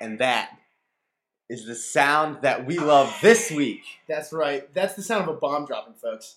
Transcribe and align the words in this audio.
And 0.00 0.18
that 0.20 0.50
is 1.48 1.66
the 1.66 1.74
sound 1.74 2.42
that 2.42 2.66
we 2.66 2.78
love 2.78 3.14
this 3.22 3.50
week. 3.50 3.82
That's 4.08 4.32
right. 4.32 4.72
That's 4.74 4.94
the 4.94 5.02
sound 5.02 5.28
of 5.28 5.36
a 5.36 5.38
bomb 5.38 5.66
dropping, 5.66 5.94
folks. 5.94 6.36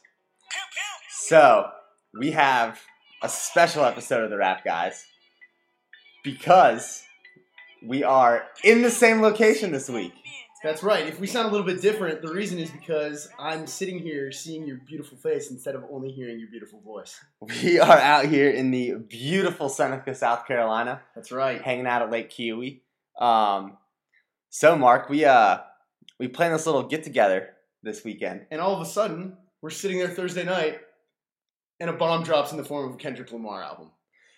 So, 1.10 1.70
we 2.18 2.32
have 2.32 2.80
a 3.22 3.30
special 3.30 3.84
episode 3.86 4.24
of 4.24 4.30
the 4.30 4.38
Rap 4.38 4.66
Guys 4.66 5.06
because 6.24 7.04
we 7.86 8.04
are 8.04 8.46
in 8.64 8.82
the 8.82 8.90
same 8.90 9.22
location 9.22 9.72
this 9.72 9.90
week. 9.90 10.14
That's 10.64 10.84
right. 10.84 11.08
If 11.08 11.20
we 11.20 11.26
sound 11.26 11.48
a 11.48 11.52
little 11.52 11.66
bit 11.66 11.82
different, 11.82 12.22
the 12.22 12.32
reason 12.32 12.60
is 12.60 12.70
because 12.70 13.28
I'm 13.40 13.66
sitting 13.66 13.98
here 13.98 14.32
seeing 14.32 14.68
your 14.68 14.78
beautiful 14.78 15.18
face 15.18 15.50
instead 15.50 15.74
of 15.74 15.84
only 15.92 16.12
hearing 16.12 16.40
your 16.40 16.50
beautiful 16.50 16.80
voice. 16.82 17.20
We 17.64 17.80
are 17.80 17.98
out 17.98 18.26
here 18.26 18.52
in 18.52 18.70
the 18.70 18.94
beautiful 18.94 19.70
Seneca, 19.70 20.14
South 20.14 20.46
Carolina, 20.46 21.02
That's 21.16 21.32
right. 21.32 21.60
hanging 21.62 21.88
out 21.88 22.04
at 22.04 22.12
Lake 22.12 22.30
Keowee. 22.30 22.82
Um, 23.20 23.78
so, 24.50 24.76
Mark, 24.76 25.10
we 25.10 25.26
uh 25.26 25.60
we 26.20 26.28
planned 26.28 26.54
this 26.54 26.66
little 26.66 26.84
get 26.84 27.04
together 27.04 27.50
this 27.84 28.04
weekend. 28.04 28.46
And 28.52 28.62
all 28.62 28.76
of 28.76 28.82
a 28.82 28.90
sudden, 28.90 29.38
we're 29.62 29.70
sitting 29.70 29.98
there 29.98 30.10
Thursday 30.10 30.44
night, 30.44 30.80
and 31.80 31.90
a 31.90 31.94
bomb 31.94 32.24
drops 32.24 32.52
in 32.52 32.58
the 32.58 32.64
form 32.64 32.90
of 32.90 32.96
a 32.96 32.98
Kendrick 32.98 33.32
Lamar 33.32 33.64
album. 33.64 33.92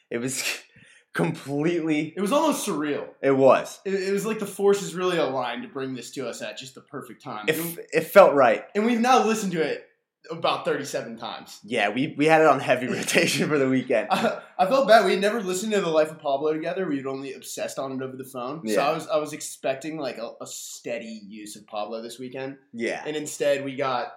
It 0.09 0.19
was 0.19 0.43
completely. 1.13 2.13
It 2.15 2.21
was 2.21 2.31
almost 2.31 2.67
surreal. 2.67 3.07
It 3.21 3.35
was. 3.35 3.79
It, 3.85 3.95
it 3.95 4.11
was 4.13 4.25
like 4.25 4.39
the 4.39 4.45
forces 4.45 4.95
really 4.95 5.17
aligned 5.17 5.63
to 5.63 5.69
bring 5.69 5.93
this 5.93 6.11
to 6.11 6.27
us 6.27 6.41
at 6.41 6.57
just 6.57 6.75
the 6.75 6.81
perfect 6.81 7.23
time. 7.23 7.45
It, 7.47 7.87
it 7.91 8.03
felt 8.05 8.33
right. 8.33 8.63
and 8.75 8.85
we've 8.85 8.99
now 8.99 9.25
listened 9.25 9.51
to 9.53 9.61
it 9.61 9.85
about 10.31 10.65
37 10.65 11.17
times. 11.17 11.59
Yeah, 11.63 11.89
we 11.89 12.15
we 12.17 12.25
had 12.25 12.41
it 12.41 12.47
on 12.47 12.59
heavy 12.59 12.87
rotation 12.99 13.47
for 13.49 13.57
the 13.57 13.67
weekend. 13.67 14.07
I, 14.09 14.41
I 14.57 14.65
felt 14.65 14.87
bad. 14.87 15.05
We 15.05 15.11
had 15.11 15.21
never 15.21 15.41
listened 15.41 15.73
to 15.73 15.81
the 15.81 15.89
Life 15.89 16.11
of 16.11 16.19
Pablo 16.19 16.53
together. 16.53 16.87
We 16.87 16.97
had 16.97 17.05
only 17.05 17.33
obsessed 17.33 17.79
on 17.79 17.91
it 17.91 18.01
over 18.01 18.15
the 18.15 18.23
phone. 18.23 18.67
So 18.67 18.81
I 18.81 18.93
was 18.93 19.07
I 19.07 19.17
was 19.17 19.33
expecting 19.33 19.97
like 19.97 20.17
a, 20.17 20.31
a 20.41 20.47
steady 20.47 21.21
use 21.25 21.55
of 21.55 21.67
Pablo 21.67 22.01
this 22.01 22.19
weekend, 22.19 22.57
Yeah, 22.71 23.03
and 23.05 23.15
instead 23.15 23.65
we 23.65 23.75
got 23.75 24.13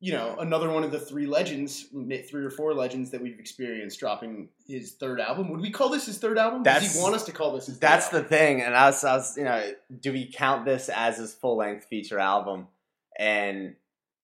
you 0.00 0.12
know 0.12 0.36
another 0.38 0.70
one 0.70 0.84
of 0.84 0.90
the 0.90 1.00
three 1.00 1.26
legends, 1.26 1.86
three 2.30 2.44
or 2.44 2.50
four 2.50 2.74
legends 2.74 3.10
that 3.10 3.20
we've 3.20 3.38
experienced 3.38 3.98
dropping 3.98 4.48
his 4.66 4.92
third 4.92 5.20
album. 5.20 5.48
Would 5.50 5.60
we 5.60 5.70
call 5.70 5.88
this 5.88 6.06
his 6.06 6.18
third 6.18 6.38
album? 6.38 6.62
Does 6.62 6.94
he 6.94 7.00
want 7.00 7.14
us 7.14 7.24
to 7.24 7.32
call 7.32 7.52
this 7.52 7.66
his? 7.66 7.78
that's 7.78 8.08
third 8.08 8.24
the 8.24 8.28
thing. 8.28 8.62
And 8.62 8.74
I 8.74 8.86
was, 8.86 9.04
I 9.04 9.16
was, 9.16 9.36
you 9.36 9.44
know, 9.44 9.72
do 10.00 10.12
we 10.12 10.30
count 10.30 10.64
this 10.64 10.88
as 10.88 11.18
his 11.18 11.34
full 11.34 11.56
length 11.56 11.86
feature 11.86 12.18
album? 12.18 12.68
And 13.18 13.76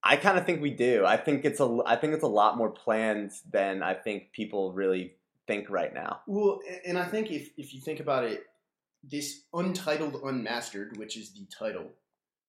I 0.05 0.17
kind 0.17 0.36
of 0.36 0.45
think 0.45 0.61
we 0.61 0.70
do. 0.70 1.05
I 1.06 1.17
think 1.17 1.45
it's 1.45 1.61
a, 1.61 1.78
I 1.86 1.97
think 1.97 2.14
it's 2.14 2.25
a 2.25 2.28
lot 2.28 2.56
more 2.56 2.70
planned 2.70 3.33
than 3.50 3.83
I 3.83 3.95
think 3.95 4.33
people 4.33 4.72
really 4.72 5.14
think 5.47 5.70
right 5.70 5.92
now. 5.95 6.20
Well, 6.27 6.61
and 6.84 6.98
I 6.98 7.05
think 7.05 7.31
if 7.31 7.50
if 7.56 7.75
you 7.75 7.81
think 7.81 8.00
about 8.00 8.25
it, 8.25 8.45
this 9.03 9.42
untitled 9.55 10.20
unmastered, 10.25 10.97
which 10.97 11.17
is 11.17 11.33
the 11.33 11.47
title, 11.47 11.91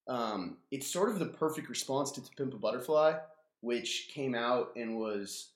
um, 0.08 0.58
it's 0.70 0.86
sort 0.86 1.10
of 1.10 1.18
the 1.18 1.26
perfect 1.26 1.68
response 1.68 2.10
to 2.12 2.22
Pimp 2.36 2.54
a 2.54 2.56
Butterfly, 2.56 3.14
which 3.60 4.10
came 4.12 4.34
out 4.34 4.70
and 4.76 4.98
was 4.98 5.50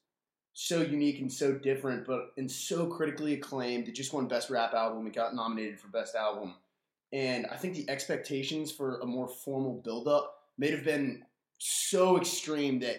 so 0.55 0.81
unique 0.81 1.21
and 1.21 1.33
so 1.33 1.53
different, 1.53 2.07
but 2.07 2.33
and 2.37 2.51
so 2.51 2.87
critically 2.87 3.35
acclaimed. 3.35 3.89
It 3.89 3.95
just 3.95 4.13
won 4.13 4.29
Best 4.29 4.51
Rap 4.51 4.75
Album. 4.75 5.07
It 5.07 5.15
got 5.15 5.35
nominated 5.35 5.79
for 5.79 5.89
Best 5.89 6.15
Album, 6.15 6.55
and 7.13 7.47
I 7.47 7.57
think 7.57 7.75
the 7.75 7.89
expectations 7.91 8.71
for 8.71 8.99
a 9.01 9.07
more 9.07 9.29
formal 9.29 9.81
build-up 9.85 10.35
may 10.57 10.71
have 10.71 10.85
been 10.85 11.23
so 11.59 12.17
extreme 12.17 12.79
that 12.81 12.97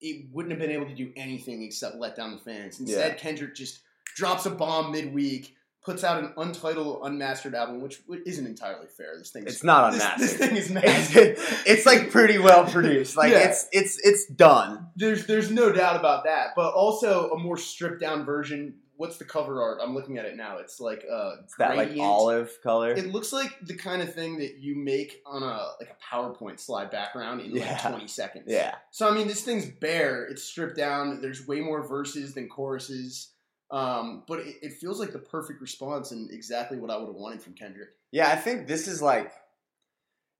it 0.00 0.26
wouldn't 0.32 0.50
have 0.52 0.60
been 0.60 0.70
able 0.70 0.86
to 0.86 0.94
do 0.94 1.12
anything 1.16 1.62
except 1.62 1.96
let 1.96 2.16
down 2.16 2.32
the 2.32 2.38
fans. 2.38 2.80
Instead, 2.80 3.12
Yeah. 3.12 3.18
Kendrick 3.18 3.54
just 3.54 3.80
drops 4.16 4.46
a 4.46 4.50
bomb 4.50 4.92
midweek, 4.92 5.54
puts 5.84 6.04
out 6.04 6.22
an 6.22 6.32
untitled, 6.36 7.00
unmastered 7.04 7.54
album, 7.54 7.80
which 7.80 8.00
isn't 8.26 8.46
entirely 8.46 8.86
fair. 8.86 9.18
This 9.18 9.30
thing, 9.30 9.44
It's 9.46 9.64
not 9.64 9.92
this, 9.92 10.02
unmastered. 10.02 10.28
this 10.28 10.36
thing 10.36 10.56
is 10.56 10.70
mastered. 10.70 11.36
it's 11.66 11.86
like 11.86 12.10
pretty 12.10 12.38
well 12.38 12.64
produced. 12.66 13.16
Like 13.16 13.32
Yeah. 13.32 13.48
it's 13.48 13.66
it's 13.72 13.98
it's 14.04 14.26
done. 14.26 14.88
there's 14.96 15.26
there's 15.26 15.50
no 15.50 15.72
doubt 15.72 15.96
about 15.96 16.24
that, 16.24 16.50
but 16.56 16.72
also 16.74 17.30
a 17.30 17.38
more 17.38 17.56
stripped 17.56 18.00
down 18.00 18.24
version. 18.24 18.74
What's 18.96 19.16
the 19.16 19.24
cover 19.24 19.60
art? 19.60 19.78
I'm 19.82 19.94
looking 19.94 20.18
at 20.18 20.26
it 20.26 20.36
now. 20.36 20.58
It's 20.58 20.78
like 20.78 21.04
uh, 21.10 21.32
It's 21.42 21.56
that 21.56 21.76
like 21.76 21.96
olive 21.98 22.52
color. 22.62 22.92
It 22.92 23.10
looks 23.10 23.32
like 23.32 23.50
the 23.62 23.74
kind 23.74 24.00
of 24.00 24.14
thing 24.14 24.38
that 24.38 24.58
you 24.60 24.76
make 24.76 25.20
on 25.26 25.42
a 25.42 25.70
like 25.80 25.90
a 25.90 26.14
PowerPoint 26.14 26.60
slide 26.60 26.92
background 26.92 27.40
in 27.40 27.50
Yeah. 27.56 27.72
like 27.72 27.90
20 27.94 28.06
seconds. 28.06 28.44
yeah. 28.46 28.76
So 28.92 29.08
I 29.08 29.14
mean, 29.14 29.26
this 29.26 29.42
thing's 29.42 29.66
bare. 29.66 30.24
It's 30.26 30.44
stripped 30.44 30.76
down. 30.76 31.20
There's 31.20 31.48
way 31.48 31.58
more 31.60 31.82
verses 31.84 32.34
than 32.34 32.48
choruses. 32.48 33.31
Um, 33.72 34.22
but 34.28 34.40
it, 34.40 34.56
it 34.62 34.72
feels 34.74 35.00
like 35.00 35.12
the 35.12 35.18
perfect 35.18 35.60
response 35.62 36.12
and 36.12 36.30
exactly 36.30 36.78
what 36.78 36.90
I 36.90 36.96
would 36.98 37.06
have 37.06 37.16
wanted 37.16 37.42
from 37.42 37.54
Kendrick. 37.54 37.88
Yeah, 38.10 38.28
I 38.30 38.36
think 38.36 38.66
this 38.68 38.86
is 38.86 39.00
like 39.00 39.32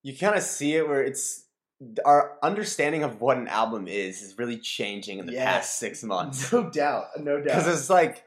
you 0.03 0.17
kind 0.17 0.37
of 0.37 0.43
see 0.43 0.75
it 0.75 0.87
where 0.87 1.03
it's 1.03 1.45
our 2.05 2.37
understanding 2.43 3.03
of 3.03 3.21
what 3.21 3.39
an 3.39 3.49
album 3.49 3.89
is 3.89 4.21
is 4.23 4.37
really 4.39 4.59
changing 4.59 5.19
in 5.19 5.27
the 5.27 5.33
Yes. 5.33 5.45
past 5.47 5.79
six 5.79 6.03
months. 6.05 6.53
No 6.53 6.71
doubt. 6.71 7.05
No 7.19 7.37
doubt. 7.39 7.45
Because 7.45 7.67
it's 7.67 7.91
like 7.91 8.23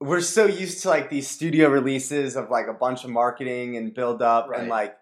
we're 0.00 0.20
so 0.20 0.46
used 0.46 0.82
to 0.82 0.88
like 0.88 1.08
these 1.10 1.28
studio 1.28 1.68
releases 1.68 2.36
of 2.36 2.50
like 2.50 2.66
a 2.66 2.74
bunch 2.74 3.04
of 3.04 3.10
marketing 3.10 3.76
and 3.76 3.94
build 3.94 4.20
up 4.20 4.48
Right. 4.48 4.60
and 4.60 4.68
like 4.68 4.96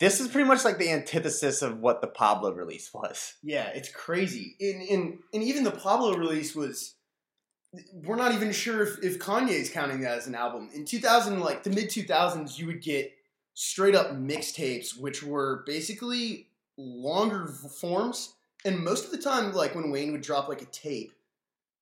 this 0.00 0.20
is 0.20 0.28
pretty 0.28 0.48
much 0.48 0.64
like 0.64 0.78
the 0.78 0.90
antithesis 0.90 1.62
of 1.62 1.78
what 1.78 2.00
the 2.00 2.08
Pablo 2.08 2.52
release 2.52 2.92
was. 2.94 3.34
Yeah, 3.42 3.68
it's 3.74 3.88
crazy. 3.90 4.56
And, 4.60 4.82
and 4.88 5.18
and 5.34 5.42
even 5.42 5.64
the 5.64 5.70
Pablo 5.72 6.14
release 6.16 6.54
was. 6.54 6.94
We're 7.92 8.16
not 8.16 8.32
even 8.32 8.52
sure 8.52 8.82
if, 8.82 9.02
if 9.02 9.18
Kanye's 9.18 9.70
counting 9.70 10.00
that 10.00 10.18
as 10.18 10.26
an 10.26 10.34
album. 10.34 10.70
In 10.74 10.84
2000, 10.84 11.40
like 11.40 11.62
the 11.62 11.70
mid 11.70 11.88
2000s, 11.88 12.58
you 12.58 12.66
would 12.66 12.80
get 12.80 13.12
straight 13.54 13.94
up 13.94 14.12
mixtapes, 14.12 14.98
which 14.98 15.22
were 15.22 15.62
basically 15.66 16.48
longer 16.76 17.46
forms. 17.46 18.34
And 18.64 18.82
most 18.82 19.04
of 19.04 19.10
the 19.10 19.18
time, 19.18 19.52
like 19.52 19.74
when 19.74 19.90
Wayne 19.90 20.12
would 20.12 20.22
drop 20.22 20.48
like 20.48 20.62
a 20.62 20.66
tape, 20.66 21.12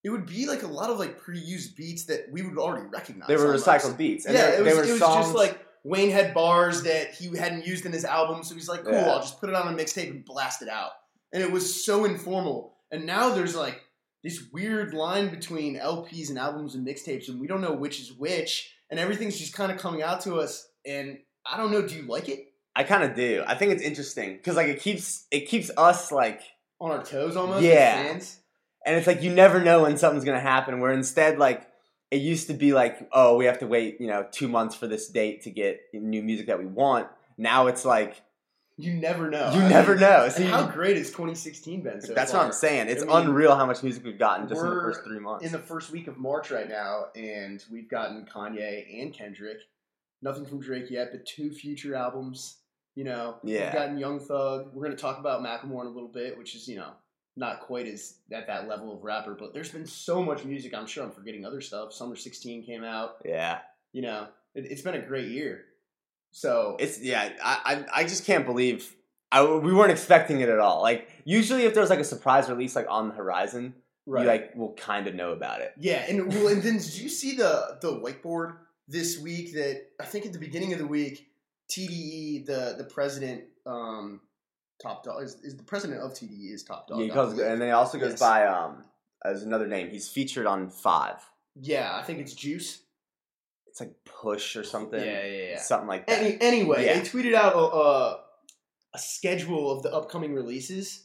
it 0.03 0.11
would 0.11 0.27
be 0.27 0.47
like 0.47 0.63
a 0.63 0.67
lot 0.67 0.91
of 0.91 0.99
like 0.99 1.19
pre-used 1.19 1.77
beats 1.77 2.05
that 2.05 2.27
we 2.31 2.43
would 2.43 2.59
already 2.59 2.87
recognize. 2.87 3.29
They 3.29 3.37
were 3.37 3.47
almost. 3.47 3.67
recycled 3.67 3.97
beats. 3.97 4.27
And 4.27 4.35
yeah, 4.35 4.51
they, 4.51 4.57
it 4.59 4.63
was, 4.65 4.89
it 4.89 4.93
was 4.93 5.01
songs 5.01 5.27
just 5.27 5.35
like 5.35 5.65
Wayne 5.83 6.11
had 6.11 6.35
bars 6.35 6.83
that 6.83 7.15
he 7.15 7.37
hadn't 7.37 7.67
used 7.67 7.87
in 7.87 7.93
his 7.93 8.05
album, 8.05 8.43
so 8.43 8.55
he's 8.55 8.69
like, 8.69 8.85
"Cool, 8.85 8.93
Yeah. 8.93 9.11
I'll 9.11 9.21
just 9.21 9.41
put 9.41 9.49
it 9.49 9.55
on 9.55 9.73
a 9.73 9.77
mixtape 9.77 10.11
and 10.11 10.25
blast 10.25 10.63
it 10.63 10.69
out." 10.69 10.91
And 11.33 11.43
it 11.43 11.51
was 11.51 11.85
so 11.85 12.05
informal. 12.05 12.75
And 12.91 13.07
now 13.07 13.35
there's 13.35 13.57
like 13.57 13.83
this 14.25 14.43
weird 14.53 14.95
line 14.95 15.29
between 15.29 15.79
LPs 15.79 16.31
and 16.31 16.39
albums 16.39 16.75
and 16.75 16.85
mixtapes, 16.85 17.29
and 17.29 17.39
we 17.39 17.47
don't 17.47 17.61
know 17.61 17.75
which 17.75 18.01
is 18.01 18.13
which, 18.13 18.75
and 18.91 18.99
everything's 18.99 19.39
just 19.39 19.53
kind 19.55 19.71
of 19.71 19.79
coming 19.79 20.03
out 20.03 20.23
to 20.23 20.37
us. 20.37 20.67
And 20.85 21.19
I 21.47 21.59
don't 21.59 21.71
know. 21.71 21.87
Do 21.87 21.95
you 21.95 22.03
like 22.03 22.29
it? 22.29 22.47
I 22.75 22.83
kind 22.83 23.05
of 23.05 23.15
do. 23.15 23.45
I 23.47 23.55
think 23.55 23.73
it's 23.73 23.83
interesting 23.83 24.37
because 24.37 24.57
like 24.57 24.69
it 24.69 24.81
keeps 24.81 25.27
it 25.31 25.47
keeps 25.47 25.71
us 25.77 26.11
like 26.11 26.41
On 26.81 26.91
our 26.91 27.05
toes, 27.05 27.37
almost. 27.37 27.63
Yeah. 27.63 28.19
and 28.87 28.97
it's 28.97 29.07
like 29.07 29.23
you 29.23 29.33
never 29.33 29.63
know 29.63 29.83
when 29.83 29.97
something's 29.97 30.25
gonna 30.25 30.41
happen. 30.41 30.81
Where 30.81 30.93
instead, 30.93 31.39
like 31.39 31.69
it 32.11 32.21
used 32.23 32.47
to 32.47 32.55
be 32.55 32.73
like, 32.73 33.09
oh, 33.13 33.37
we 33.37 33.45
have 33.45 33.59
to 33.59 33.67
wait, 33.67 34.01
you 34.01 34.07
know, 34.07 34.27
two 34.31 34.49
months 34.49 34.75
for 34.75 34.87
this 34.87 35.09
date 35.09 35.43
to 35.43 35.51
get 35.51 35.81
new 35.93 36.23
music 36.23 36.47
that 36.47 36.59
we 36.59 36.67
want. 36.67 37.09
Now 37.37 37.67
it's 37.67 37.85
like 37.85 38.23
You 38.77 38.95
never 38.95 39.31
know. 39.31 39.53
you 39.55 39.61
I 39.63 39.69
never 39.69 39.93
mean, 39.93 40.01
know. 40.09 40.29
See, 40.29 40.45
how 40.45 40.67
great 40.67 40.97
has 40.97 41.09
2016 41.11 41.83
been? 41.83 42.01
So 42.01 42.13
that's 42.13 42.33
far? 42.33 42.41
what 42.41 42.47
I'm 42.47 42.53
saying. 42.53 42.89
It's 42.89 43.03
I 43.03 43.07
mean, 43.07 43.29
unreal 43.29 43.55
how 43.55 43.67
much 43.67 43.83
music 43.85 44.05
we've 44.05 44.19
gotten 44.19 44.49
just 44.49 44.61
in 44.61 44.69
the 44.69 44.75
first 44.75 45.05
three 45.05 45.21
months. 45.21 45.45
in 45.45 45.53
the 45.53 45.59
first 45.61 45.91
week 45.91 46.09
of 46.09 46.19
March 46.19 46.51
right 46.51 46.69
now, 46.69 47.05
and 47.15 47.65
we've 47.71 47.89
gotten 47.89 48.27
Kanye 48.27 49.01
and 49.01 49.13
Kendrick. 49.15 49.59
Nothing 50.23 50.45
from 50.47 50.61
Drake 50.61 50.91
yet, 50.91 51.09
but 51.13 51.25
two 51.27 51.51
future 51.53 51.95
albums. 51.95 52.57
You 52.97 53.05
know, 53.05 53.37
Yeah. 53.45 53.65
we've 53.67 53.73
gotten 53.75 53.99
Young 53.99 54.19
Thug. 54.21 54.71
We're 54.73 54.85
going 54.85 54.97
to 54.97 55.01
talk 55.01 55.19
about 55.19 55.43
Macklemore 55.43 55.83
in 55.83 55.87
a 55.89 55.91
little 55.91 56.09
bit, 56.09 56.37
which 56.39 56.55
is 56.55 56.67
you 56.69 56.77
know 56.77 56.91
not 57.37 57.61
quite 57.61 57.87
as 57.87 58.15
at 58.33 58.47
that 58.49 58.69
level 58.69 58.93
of 58.93 59.03
rapper, 59.05 59.35
but 59.39 59.53
there's 59.53 59.71
been 59.71 59.87
so 59.87 60.23
much 60.23 60.45
music. 60.45 60.73
I'm 60.75 60.87
sure 60.87 61.05
I'm 61.05 61.11
forgetting 61.11 61.45
other 61.45 61.61
stuff. 61.61 61.93
Summer 61.93 62.15
16 62.17 62.65
came 62.65 62.85
out. 62.85 63.17
yeah, 63.25 63.59
You 63.93 64.03
know, 64.03 64.29
it, 64.55 64.67
it's 64.71 64.83
been 64.83 64.95
a 64.95 65.03
great 65.03 65.29
year. 65.29 65.65
So 66.35 66.77
it's 66.81 67.01
yeah. 67.01 67.31
I 67.43 67.61
I, 67.65 68.01
I 68.01 68.05
just 68.05 68.27
can't 68.27 68.45
believe. 68.45 68.95
I, 69.31 69.45
we 69.45 69.73
weren't 69.73 69.93
expecting 69.93 70.41
it 70.41 70.49
at 70.49 70.59
all. 70.59 70.83
Like 70.83 71.09
usually, 71.25 71.63
if 71.63 71.75
there's 71.75 71.91
like 71.91 72.01
a 72.01 72.05
surprise 72.05 72.49
release 72.49 72.75
like 72.75 72.87
on 72.89 73.09
the 73.09 73.15
horizon, 73.15 73.75
right. 74.05 74.23
you 74.23 74.27
like 74.27 74.57
will 74.57 74.75
kind 74.75 75.07
of 75.07 75.15
know 75.15 75.31
about 75.31 75.61
it. 75.61 75.73
Yeah, 75.79 76.05
and 76.09 76.33
well, 76.33 76.49
and 76.49 76.61
then 76.61 76.79
did 76.79 76.99
you 76.99 77.09
see 77.09 77.37
the 77.37 77.79
the 77.81 77.93
whiteboard 77.93 78.57
this 78.89 79.17
week 79.21 79.55
that 79.55 79.87
I 80.01 80.05
think 80.07 80.27
at 80.27 80.33
the 80.33 80.41
beginning 80.41 80.73
of 80.73 80.81
the 80.81 80.89
week, 80.89 81.29
TDE, 81.71 82.47
the 82.47 82.75
the 82.79 82.85
president, 82.93 83.45
um, 83.65 84.21
Top 84.83 85.05
Dawg 85.05 85.23
is, 85.23 85.37
is 85.45 85.57
the 85.57 85.63
president 85.63 86.01
of 86.01 86.15
TDE 86.15 86.53
is 86.53 86.65
top 86.65 86.89
dog. 86.89 87.01
Yeah, 87.01 87.15
I 87.15 87.27
and 87.53 87.61
then 87.61 87.69
he 87.69 87.71
also 87.71 87.97
goes 87.97 88.13
Yes. 88.13 88.21
by 88.21 88.47
um 88.47 88.83
as 89.25 89.45
another 89.45 89.69
name. 89.69 89.89
He's 89.89 90.09
featured 90.09 90.47
on 90.47 90.69
Five. 90.69 91.19
yeah, 91.55 91.97
I 91.97 92.03
think 92.03 92.19
it's 92.19 92.35
Juice. 92.35 92.81
It's 93.75 93.81
like 93.81 93.95
Push 94.05 94.55
or 94.55 94.63
something. 94.63 95.01
Yeah, 95.01 95.27
yeah, 95.27 95.49
yeah. 95.51 95.61
Something 95.61 95.89
like 95.89 96.07
that. 96.07 96.21
Any, 96.23 96.39
anyway, 96.41 96.87
Yeah. 96.87 96.95
they 96.95 97.01
tweeted 97.01 97.35
out 97.35 97.55
a, 97.57 97.59
a, 97.59 98.21
a 98.95 98.99
schedule 99.01 99.73
of 99.73 99.83
the 99.83 99.93
upcoming 99.93 100.33
releases, 100.33 101.03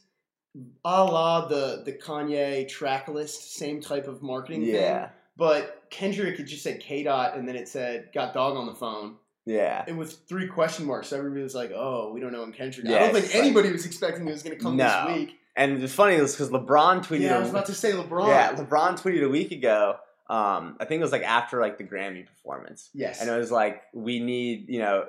a 0.84 1.04
la 1.04 1.48
the 1.48 1.82
the 1.84 1.92
Kanye 1.92 2.68
track 2.68 3.08
list, 3.08 3.56
same 3.56 3.80
type 3.80 4.06
of 4.06 4.22
marketing 4.22 4.62
thing. 4.66 4.74
yeah, 4.76 5.08
But 5.36 5.82
Kendrick 5.90 6.36
had 6.36 6.46
just 6.46 6.62
said 6.62 6.78
K 6.78 7.02
dot, 7.02 7.36
and 7.36 7.48
then 7.48 7.56
it 7.56 7.66
said 7.66 8.10
got 8.14 8.34
dog 8.34 8.56
on 8.56 8.66
the 8.66 8.74
phone. 8.74 9.16
Yeah. 9.46 9.84
and 9.88 9.98
with 9.98 10.18
three 10.28 10.46
question 10.46 10.86
marks, 10.86 11.08
so 11.08 11.18
everybody 11.18 11.42
was 11.42 11.56
like, 11.56 11.72
"Oh, 11.74 12.12
we 12.14 12.20
don't 12.20 12.30
know 12.30 12.42
when 12.42 12.52
Kendrick." 12.52 12.86
Yeah, 12.86 12.96
I 12.96 12.98
don't 13.00 13.14
think 13.14 13.24
it's 13.24 13.34
like- 13.34 13.42
anybody 13.42 13.72
was 13.72 13.84
expecting 13.84 14.28
it 14.28 14.30
was 14.30 14.44
going 14.44 14.56
to 14.56 14.62
come 14.62 14.76
No. 14.76 15.06
this 15.08 15.16
week. 15.16 15.36
And 15.56 15.82
it's 15.82 15.92
funny 15.92 16.20
was 16.20 16.36
because 16.36 16.50
LeBron 16.50 17.04
tweeted. 17.04 17.20
Yeah, 17.22 17.34
I 17.34 17.38
a- 17.38 17.40
was 17.40 17.50
about 17.50 17.66
to 17.66 17.74
say 17.74 17.90
LeBron. 17.92 18.28
Yeah, 18.28 18.52
LeBron 18.54 19.00
tweeted 19.02 19.24
a 19.24 19.28
week 19.28 19.50
ago. 19.50 19.96
Um, 20.30 20.76
I 20.78 20.84
think 20.84 21.00
it 21.00 21.02
was 21.02 21.12
like 21.12 21.24
after 21.24 21.60
like 21.60 21.76
the 21.76 21.84
Grammy 21.84 22.24
performance. 22.24 22.88
Yes. 22.94 23.20
And 23.20 23.28
it 23.28 23.36
was 23.36 23.50
like, 23.50 23.82
we 23.92 24.20
need, 24.20 24.68
you 24.68 24.78
know, 24.78 25.06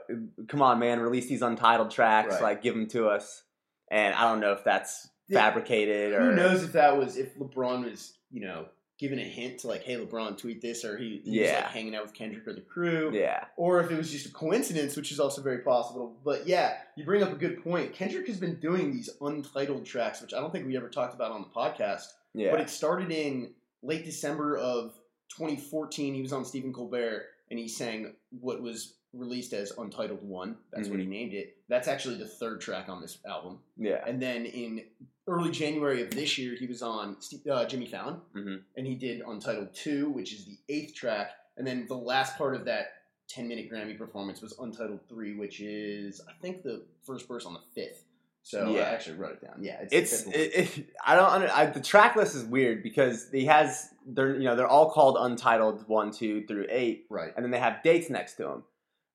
come 0.47 0.61
on, 0.63 0.79
man, 0.79 0.99
release 0.99 1.27
these 1.27 1.43
untitled 1.43 1.91
tracks, 1.91 2.33
Right. 2.33 2.41
like 2.41 2.63
give 2.63 2.73
them 2.73 2.87
to 2.87 3.07
us. 3.07 3.43
And 3.91 4.15
I 4.15 4.23
don't 4.23 4.39
know 4.39 4.53
if 4.53 4.63
that's 4.63 5.07
Yeah. 5.27 5.41
fabricated 5.41 6.13
or 6.13 6.21
Who 6.31 6.35
knows 6.35 6.63
if 6.63 6.71
that 6.73 6.97
was 6.97 7.17
if 7.17 7.35
LeBron 7.35 7.83
was, 7.85 8.17
you 8.31 8.41
know, 8.41 8.65
giving 8.97 9.19
a 9.19 9.23
hint 9.23 9.59
to 9.59 9.67
like, 9.67 9.81
"Hey, 9.83 9.95
LeBron, 9.95 10.37
tweet 10.37 10.61
this," 10.61 10.85
or 10.85 10.95
he, 10.97 11.21
he 11.23 11.39
was 11.39 11.49
Yeah. 11.49 11.55
like 11.57 11.65
hanging 11.71 11.95
out 11.95 12.03
with 12.03 12.13
Kendrick 12.13 12.47
or 12.47 12.53
the 12.53 12.61
crew. 12.61 13.11
Yeah, 13.13 13.45
or 13.57 13.79
if 13.81 13.89
it 13.91 13.97
was 13.97 14.11
just 14.11 14.25
a 14.27 14.31
coincidence, 14.31 14.95
which 14.95 15.11
is 15.11 15.19
also 15.19 15.41
very 15.41 15.59
possible. 15.59 16.15
But 16.23 16.47
yeah, 16.47 16.77
you 16.95 17.03
bring 17.05 17.23
up 17.23 17.31
a 17.31 17.35
good 17.35 17.63
point. 17.63 17.93
Kendrick 17.93 18.27
has 18.27 18.37
been 18.37 18.59
doing 18.59 18.91
these 18.91 19.09
untitled 19.21 19.85
tracks, 19.85 20.21
which 20.21 20.33
I 20.33 20.39
don't 20.39 20.51
think 20.51 20.65
we 20.67 20.77
ever 20.77 20.89
talked 20.89 21.13
about 21.15 21.31
on 21.31 21.41
the 21.41 21.47
podcast. 21.49 22.07
yeah, 22.33 22.51
But 22.51 22.61
it 22.61 22.69
started 22.69 23.11
in 23.11 23.53
late 23.83 24.05
December 24.05 24.55
of 24.57 24.93
2014. 25.37 26.13
He 26.13 26.21
was 26.21 26.33
on 26.33 26.45
Stephen 26.45 26.73
Colbert 26.73 27.25
and 27.49 27.59
he 27.59 27.67
sang 27.67 28.13
what 28.39 28.61
was 28.61 28.95
released 29.13 29.51
as 29.53 29.71
Untitled 29.77 30.23
One. 30.23 30.55
That's 30.71 30.87
what 30.87 30.99
he 30.99 31.03
Mm-hmm. 31.03 31.11
named 31.11 31.33
it. 31.33 31.57
That's 31.67 31.87
actually 31.87 32.15
the 32.17 32.27
third 32.27 32.61
track 32.61 32.87
on 32.87 33.01
this 33.01 33.17
album. 33.27 33.59
yeah, 33.77 34.03
And 34.07 34.21
then 34.21 34.45
in 34.45 34.83
early 35.27 35.51
January 35.51 36.01
of 36.01 36.11
this 36.11 36.37
year, 36.37 36.55
he 36.55 36.65
was 36.67 36.81
on 36.81 37.17
uh, 37.51 37.65
Jimmy 37.65 37.87
Fallon, 37.87 38.21
Mhm. 38.35 38.63
and 38.77 38.87
he 38.87 38.95
did 38.95 39.21
Untitled 39.21 39.73
Two, 39.73 40.09
which 40.09 40.33
is 40.33 40.45
the 40.45 40.57
eighth 40.69 40.95
track. 40.95 41.31
And 41.57 41.67
then 41.67 41.85
the 41.87 41.97
last 41.97 42.37
part 42.37 42.55
of 42.55 42.63
that 42.65 42.93
ten 43.27 43.47
minute 43.49 43.69
Grammy 43.69 43.97
performance 43.97 44.41
was 44.41 44.57
Untitled 44.59 45.01
Three, 45.09 45.35
which 45.35 45.59
is 45.59 46.21
I 46.27 46.33
think 46.41 46.63
the 46.63 46.85
first 47.05 47.27
verse 47.27 47.45
on 47.45 47.53
the 47.53 47.61
fifth. 47.75 48.05
So 48.43 48.69
Yeah. 48.71 48.81
I 48.81 48.83
actually 48.93 49.17
wrote 49.17 49.33
it 49.33 49.41
down. 49.45 49.63
Yeah, 49.63 49.85
it's 49.91 50.23
the 50.23 50.31
it, 50.31 50.77
it, 50.79 50.89
I 51.05 51.15
don't 51.15 51.29
under, 51.29 51.51
I, 51.51 51.67
the 51.67 51.79
track 51.79 52.15
list 52.15 52.35
is 52.35 52.43
weird 52.43 52.81
because 52.83 53.29
he 53.31 53.45
has 53.45 53.89
they're 54.07 54.35
you 54.35 54.45
know 54.45 54.55
they're 54.55 54.67
all 54.67 54.89
called 54.91 55.15
untitled 55.19 55.87
one 55.87 56.11
two 56.11 56.45
through 56.47 56.65
eight 56.69 57.05
right. 57.09 57.31
and 57.35 57.43
then 57.45 57.51
they 57.51 57.59
have 57.59 57.83
dates 57.83 58.09
next 58.09 58.35
to 58.35 58.43
them. 58.43 58.63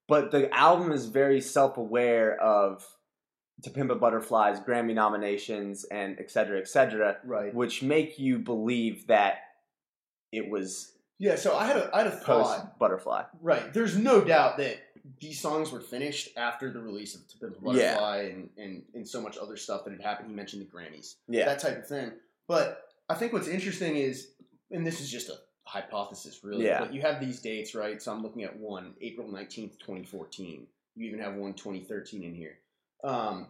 But 0.08 0.31
the 0.31 0.52
album 0.55 0.93
is 0.93 1.06
very 1.06 1.40
self 1.40 1.76
aware 1.76 2.40
of 2.40 2.87
To 3.64 3.70
Pimp 3.70 3.90
a 3.90 3.96
Butterfly's 3.96 4.61
Grammy 4.61 4.94
nominations 4.94 5.84
and 5.90 6.17
et 6.20 6.31
cetera, 6.31 6.61
et 6.61 6.69
cetera, 6.69 7.17
Right. 7.25 7.52
which 7.52 7.82
make 7.82 8.19
you 8.20 8.38
believe 8.38 9.08
that 9.08 9.38
it 10.31 10.49
was 10.49 10.93
Yeah. 11.19 11.34
So 11.34 11.56
I 11.56 11.67
had 11.67 11.76
a 11.78 11.90
I 11.93 11.99
had 11.99 12.06
a 12.06 12.11
thought. 12.12 12.78
Butterfly. 12.78 13.25
Right. 13.43 13.73
There's 13.73 13.96
no 13.96 14.23
doubt 14.23 14.58
that 14.58 14.76
these 15.20 15.40
songs 15.40 15.72
were 15.72 15.80
finished 15.80 16.30
after 16.36 16.72
the 16.72 16.80
release 16.80 17.14
of 17.14 17.26
To 17.28 17.38
Pimp 17.38 17.56
a 17.56 17.72
Yeah. 17.74 17.94
Butterfly 17.94 18.30
and, 18.32 18.50
and 18.58 18.82
and 18.94 19.08
so 19.08 19.20
much 19.20 19.36
other 19.38 19.56
stuff 19.56 19.84
that 19.84 19.92
had 19.92 20.00
happened. 20.02 20.28
He 20.28 20.34
mentioned 20.34 20.62
the 20.62 20.66
Grammys. 20.66 21.14
Yeah. 21.28 21.44
that 21.46 21.58
type 21.58 21.78
of 21.78 21.86
thing. 21.86 22.12
But 22.48 22.82
I 23.08 23.14
think 23.14 23.32
what's 23.32 23.48
interesting 23.48 23.96
is, 23.96 24.28
and 24.70 24.86
this 24.86 25.00
is 25.00 25.10
just 25.10 25.28
a 25.28 25.36
hypothesis, 25.64 26.40
really. 26.42 26.64
Yeah. 26.64 26.80
But 26.80 26.92
you 26.94 27.00
have 27.02 27.20
these 27.20 27.40
dates, 27.40 27.74
right? 27.74 28.00
So 28.00 28.12
I'm 28.12 28.22
looking 28.22 28.44
at 28.44 28.56
one, 28.58 28.94
April 29.00 29.28
19th, 29.28 29.78
2014. 29.78 30.66
You 30.96 31.06
even 31.06 31.20
have 31.20 31.34
one, 31.34 31.54
2013 31.54 32.22
in 32.22 32.34
here. 32.34 32.58
Um, 33.04 33.48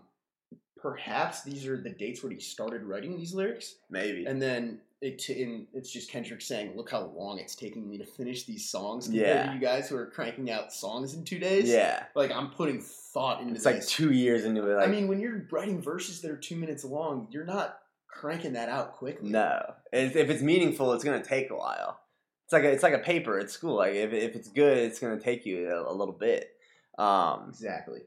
perhaps 0.76 1.42
these 1.42 1.66
are 1.66 1.76
the 1.80 1.90
dates 1.90 2.22
where 2.22 2.32
he 2.32 2.40
started 2.40 2.82
writing 2.84 3.16
these 3.16 3.34
lyrics. 3.34 3.76
Maybe. 3.90 4.26
And 4.26 4.40
then 4.40 4.80
it 5.02 5.18
t- 5.18 5.42
in, 5.42 5.66
it's 5.74 5.90
just 5.90 6.10
Kendrick 6.10 6.40
saying, 6.40 6.72
look 6.74 6.90
how 6.90 7.12
long 7.16 7.38
it's 7.38 7.54
taking 7.54 7.88
me 7.88 7.98
to 7.98 8.04
finish 8.06 8.44
these 8.44 8.68
songs 8.68 9.06
compared 9.06 9.26
Yeah. 9.28 9.46
to 9.48 9.52
you 9.54 9.60
guys 9.60 9.88
who 9.88 9.96
are 9.96 10.06
cranking 10.06 10.50
out 10.50 10.72
songs 10.72 11.14
in 11.14 11.24
two 11.24 11.38
days. 11.38 11.68
yeah. 11.68 12.04
Like, 12.14 12.30
I'm 12.32 12.48
putting 12.50 12.80
thought 12.80 13.40
into 13.42 13.54
It's 13.54 13.64
like 13.66 13.84
two 13.86 14.12
years 14.12 14.44
into 14.44 14.66
it. 14.70 14.74
Like, 14.76 14.88
I 14.88 14.90
mean, 14.90 15.06
when 15.08 15.20
you're 15.20 15.46
writing 15.50 15.80
verses 15.82 16.20
that 16.22 16.30
are 16.30 16.36
two 16.36 16.56
minutes 16.56 16.82
long, 16.84 17.28
you're 17.30 17.44
not 17.44 17.78
cranking 18.08 18.54
that 18.54 18.68
out 18.70 18.92
quickly. 18.94 19.28
no. 19.30 19.74
If, 19.92 20.16
if 20.16 20.30
it's 20.30 20.42
meaningful, 20.42 20.92
it's 20.94 21.04
gonna 21.04 21.22
take 21.22 21.50
a 21.50 21.56
while. 21.56 22.00
It's 22.44 22.52
like 22.52 22.62
a, 22.64 22.70
it's 22.70 22.82
like 22.82 22.94
a 22.94 22.98
paper 23.00 23.38
at 23.38 23.50
school. 23.50 23.76
Like 23.76 23.94
if, 23.94 24.12
if 24.12 24.34
it's 24.36 24.48
good, 24.48 24.78
it's 24.78 24.98
gonna 24.98 25.20
take 25.20 25.44
you 25.44 25.68
a, 25.70 25.90
a 25.90 25.94
little 25.94 26.14
bit. 26.14 26.50
Um, 26.98 27.46
Exactly. 27.50 28.00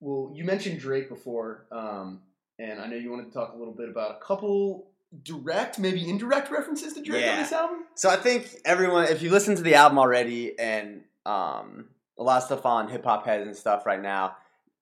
Well, 0.00 0.30
you 0.34 0.44
mentioned 0.44 0.78
Drake 0.78 1.08
before, 1.08 1.66
um, 1.72 2.20
and 2.60 2.80
I 2.80 2.86
know 2.86 2.94
you 2.96 3.10
wanted 3.10 3.26
to 3.26 3.32
talk 3.32 3.54
a 3.54 3.56
little 3.56 3.74
bit 3.74 3.88
about 3.88 4.18
a 4.20 4.24
couple 4.24 4.87
direct, 5.22 5.78
maybe 5.78 6.08
indirect 6.08 6.50
references 6.50 6.92
to 6.94 7.02
Drake 7.02 7.22
on 7.24 7.28
Yeah. 7.28 7.42
this 7.42 7.52
album. 7.52 7.84
So 7.94 8.10
I 8.10 8.16
think 8.16 8.56
everyone, 8.64 9.04
if 9.04 9.22
you 9.22 9.30
listen 9.30 9.56
to 9.56 9.62
the 9.62 9.74
album 9.74 9.98
already, 9.98 10.58
and 10.58 11.04
um, 11.24 11.88
a 12.18 12.22
lot 12.22 12.38
of 12.38 12.42
stuff 12.44 12.66
on 12.66 12.88
hip 12.88 13.04
hop 13.04 13.24
heads 13.26 13.46
and 13.46 13.56
stuff 13.56 13.86
right 13.86 14.00
now, 14.00 14.36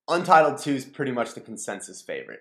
Untitled 0.09 0.59
Two 0.59 0.75
is 0.75 0.85
pretty 0.85 1.13
much 1.13 1.35
the 1.35 1.41
consensus 1.41 2.01
favorite. 2.03 2.41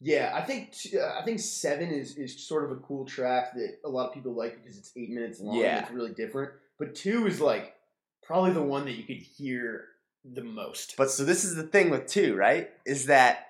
Yeah, 0.00 0.32
I 0.34 0.42
think 0.42 0.74
uh, 0.94 1.18
I 1.18 1.24
think 1.24 1.40
seven 1.40 1.90
is 1.90 2.16
is 2.16 2.46
sort 2.46 2.64
of 2.64 2.70
a 2.70 2.76
cool 2.76 3.04
track 3.04 3.54
that 3.54 3.78
a 3.84 3.88
lot 3.88 4.08
of 4.08 4.14
people 4.14 4.32
like 4.32 4.60
because 4.62 4.78
it's 4.78 4.92
eight 4.96 5.10
minutes 5.10 5.40
long. 5.40 5.56
Yeah. 5.56 5.76
and 5.78 5.84
it's 5.86 5.94
really 5.94 6.12
different. 6.12 6.52
But 6.78 6.94
two 6.94 7.26
is 7.26 7.40
like 7.40 7.74
probably 8.22 8.52
the 8.52 8.62
one 8.62 8.84
that 8.84 8.92
you 8.92 9.02
could 9.04 9.16
hear 9.16 9.86
the 10.24 10.44
most. 10.44 10.96
But 10.96 11.10
so 11.10 11.24
this 11.24 11.44
is 11.44 11.54
the 11.56 11.62
thing 11.64 11.90
with 11.90 12.06
two, 12.06 12.34
right? 12.36 12.70
Is 12.84 13.06
that 13.06 13.47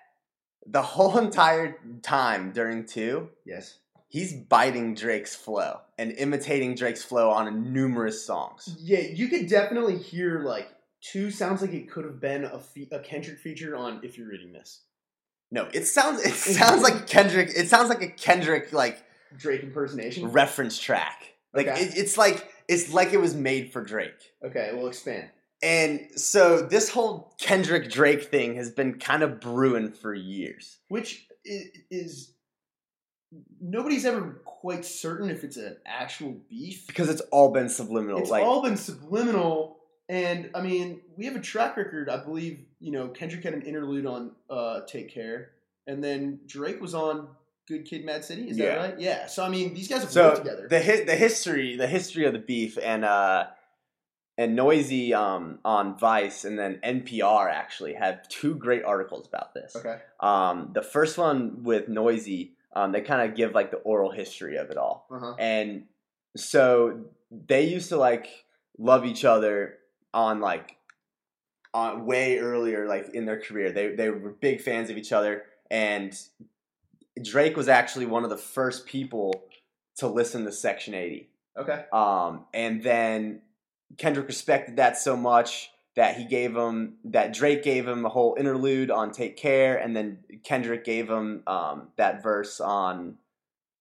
the 0.67 0.83
whole 0.83 1.17
entire 1.19 1.79
time 2.03 2.53
during 2.53 2.85
two, 2.87 3.31
yes, 3.45 3.79
he's 4.09 4.33
biting 4.35 4.95
Drake's 4.95 5.35
flow 5.35 5.81
and 5.99 6.13
imitating 6.13 6.75
Drake's 6.75 7.03
flow 7.03 7.31
on 7.31 7.73
numerous 7.73 8.25
songs. 8.25 8.77
yeah, 8.81 9.01
you 9.01 9.29
could 9.29 9.49
definitely 9.49 9.99
hear 9.99 10.41
like 10.41 10.69
two 11.01 11.31
sounds 11.31 11.61
like 11.63 11.73
it 11.73 11.91
could 11.91 12.05
have 12.05 12.21
been 12.21 12.45
a 12.45 12.59
fe- 12.59 12.89
a 12.93 12.99
Kendrick 13.01 13.39
feature 13.39 13.77
on 13.77 14.01
If 14.03 14.19
You're 14.19 14.29
Reading 14.29 14.53
This. 14.53 14.83
No, 15.51 15.69
it 15.73 15.87
sounds 15.87 16.23
it 16.23 16.35
sounds 16.35 16.83
like 16.83 17.07
Kendrick. 17.07 17.51
It 17.57 17.69
sounds 17.69 17.89
like 17.89 18.03
a 18.03 18.09
Kendrick 18.09 18.73
like 18.73 19.03
Drake 19.37 19.63
impersonation. 19.63 20.31
reference 20.31 20.79
track. 20.79 21.35
Like 21.55 21.69
Okay. 21.69 21.83
it, 21.85 21.97
it's 21.97 22.19
like 22.19 22.47
it's 22.69 22.93
like 22.93 23.15
it 23.15 23.21
was 23.21 23.35
made 23.35 23.73
for 23.73 23.83
Drake. 23.83 24.33
Okay, 24.45 24.71
we'll 24.75 24.89
expand. 24.89 25.31
And 25.63 26.09
so 26.15 26.63
this 26.63 26.89
whole 26.91 27.35
Kendrick 27.41 27.91
Drake 27.91 28.25
thing 28.25 28.55
has 28.57 28.71
been 28.71 28.99
kind 28.99 29.23
of 29.23 29.41
brewing 29.41 29.91
for 29.93 30.15
years. 30.15 30.79
Which 30.89 31.27
is 31.45 32.33
nobody's 33.61 34.05
ever 34.05 34.41
quite 34.45 34.85
certain 34.85 35.31
if 35.31 35.45
it's 35.45 35.57
an 35.57 35.77
actual 35.87 36.37
beef. 36.49 36.87
Because 36.87 37.09
it's 37.09 37.21
all 37.33 37.51
been 37.53 37.69
subliminal. 37.69 38.21
It's 38.21 38.31
like 38.31 38.45
all 38.45 38.63
been 38.63 38.77
subliminal, 38.77 39.79
and 40.09 40.51
I 40.55 40.63
mean, 40.63 41.01
we 41.17 41.27
have 41.27 41.37
a 41.37 41.41
track 41.41 41.77
record. 41.77 42.09
I 42.09 42.19
believe 42.19 42.61
you 42.81 42.93
know 42.93 43.09
Kendrick 43.09 43.45
had 43.45 43.55
an 43.55 43.63
interlude 43.63 44.07
on 44.07 44.33
uh, 44.49 44.81
"Take 44.87 45.13
Care," 45.13 45.51
and 45.87 46.03
then 46.03 46.41
Drake 46.47 46.81
was 46.81 46.95
on 46.95 47.29
"Good 47.67 47.85
Kid, 47.85 48.05
Mad 48.05 48.25
City." 48.25 48.49
Is 48.49 48.57
Yeah. 48.59 48.67
that 48.77 48.79
right? 48.79 49.01
Yeah. 49.01 49.27
So 49.27 49.45
I 49.45 49.49
mean, 49.49 49.75
these 49.75 49.89
guys 49.89 50.03
have 50.03 50.11
so 50.13 50.29
worked 50.29 50.39
together. 50.45 50.69
the 50.69 50.83
hi- 50.83 51.05
the 51.05 51.17
history 51.17 51.77
the 51.77 51.87
history 51.89 52.25
of 52.27 52.33
the 52.33 52.39
beef 52.39 52.79
and 52.83 53.05
uh 53.05 53.47
and 54.39 54.55
Noisy 54.55 55.13
um 55.13 55.59
on 55.65 55.99
Vice 55.99 56.45
and 56.45 56.59
then 56.59 56.79
NPR 56.83 57.51
actually 57.51 57.93
had 57.93 58.21
two 58.31 58.55
great 58.55 58.85
articles 58.85 59.27
about 59.27 59.53
this. 59.53 59.77
okay. 59.77 59.99
Um 60.21 60.71
the 60.73 60.83
first 60.83 61.19
one 61.19 61.65
with 61.65 61.89
Noisy 61.89 62.53
um 62.73 62.93
they 62.93 63.03
kind 63.03 63.29
of 63.29 63.37
give 63.37 63.53
like 63.53 63.71
the 63.71 63.79
oral 63.79 64.13
history 64.13 64.57
of 64.57 64.71
it 64.71 64.79
all. 64.79 65.07
Uh 65.11 65.19
huh. 65.19 65.35
And 65.39 65.85
so 66.37 67.05
they 67.31 67.67
used 67.67 67.91
to 67.91 67.97
like 67.97 68.29
love 68.79 69.05
each 69.05 69.25
other 69.25 69.75
on 70.15 70.41
like 70.41 70.77
on 71.75 72.07
way 72.07 72.39
earlier 72.39 72.87
like 72.87 73.11
in 73.13 73.27
their 73.27 73.41
career. 73.41 73.73
They 73.73 73.95
they 73.95 74.09
were 74.09 74.31
big 74.31 74.61
fans 74.63 74.89
of 74.89 74.97
each 74.97 75.13
other 75.13 75.43
and 75.71 76.17
Drake 77.21 77.57
was 77.57 77.69
actually 77.69 78.07
one 78.07 78.23
of 78.23 78.31
the 78.31 78.37
first 78.39 78.87
people 78.87 79.43
to 79.97 80.07
listen 80.07 80.45
to 80.45 80.53
Section 80.53 80.95
80. 80.95 81.29
Okay. 81.59 81.85
Um 81.93 82.45
and 82.55 82.85
then 82.85 83.43
Kendrick 83.97 84.27
respected 84.27 84.77
that 84.77 84.99
so 84.99 85.17
much 85.17 85.71
that 85.97 86.17
he 86.17 86.25
gave 86.25 86.55
him 86.55 86.95
that 87.05 87.33
Drake 87.33 87.63
gave 87.65 87.87
him 87.89 88.05
a 88.05 88.09
whole 88.09 88.37
interlude 88.39 88.91
on 88.91 89.11
Take 89.11 89.37
Care 89.37 89.77
and 89.79 89.97
then 89.97 90.19
Kendrick 90.45 90.85
gave 90.85 91.09
him 91.09 91.43
um 91.47 91.89
that 91.97 92.23
verse 92.23 92.61
on 92.61 93.17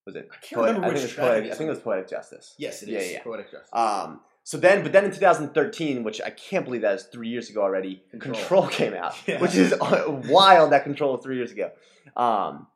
was 0.06 0.16
it 0.16 0.30
I 0.32 0.36
can't 0.38 0.54
Poet- 0.62 0.66
remember 0.68 0.88
I 0.88 0.90
which 0.92 1.00
think 1.02 1.12
track 1.14 1.28
poetic, 1.28 1.52
I 1.52 1.56
think 1.56 1.68
it 1.68 1.72
was 1.72 1.80
Poetic 1.80 2.10
Justice. 2.10 2.56
Yes, 2.58 2.82
it 2.84 2.90
Yeah, 2.90 3.00
is. 3.00 3.12
yeah. 3.12 3.24
Poetic 3.24 3.52
justice. 3.52 3.70
Um, 3.74 4.22
so 4.46 4.58
then, 4.58 4.82
but 4.82 4.94
then 4.94 5.04
in 5.04 5.12
2013, 5.12 6.04
which 6.06 6.22
I 6.22 6.30
can't 6.30 6.64
believe 6.64 6.82
that 6.84 6.94
is 6.96 7.04
three 7.04 7.28
years 7.28 7.50
ago 7.50 7.62
already, 7.62 8.02
Control. 8.12 8.34
Control, 8.36 8.68
came 8.70 8.94
out, 8.94 9.14
Yeah. 9.28 9.42
which 9.42 9.54
is 9.56 9.74
wild. 9.82 10.72
That 10.72 10.86
Control 10.86 11.12
was 11.18 11.22
three 11.22 11.36
years 11.36 11.52
ago. 11.52 11.70
Um, 12.16 12.68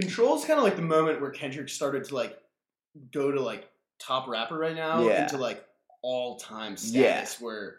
Control 0.00 0.36
is 0.38 0.46
kind 0.46 0.58
of 0.58 0.64
like 0.64 0.76
the 0.76 0.82
moment 0.82 1.20
where 1.20 1.30
Kendrick 1.30 1.68
started 1.68 2.04
to 2.04 2.14
like 2.14 2.38
go 3.12 3.30
to 3.30 3.40
like 3.42 3.68
top 4.00 4.26
rapper 4.26 4.56
right 4.58 4.74
now 4.74 5.02
Yeah. 5.06 5.24
into 5.24 5.36
like 5.36 5.62
all 6.06 6.36
time 6.36 6.76
Yeah. 6.78 7.24
status 7.24 7.40
where 7.40 7.78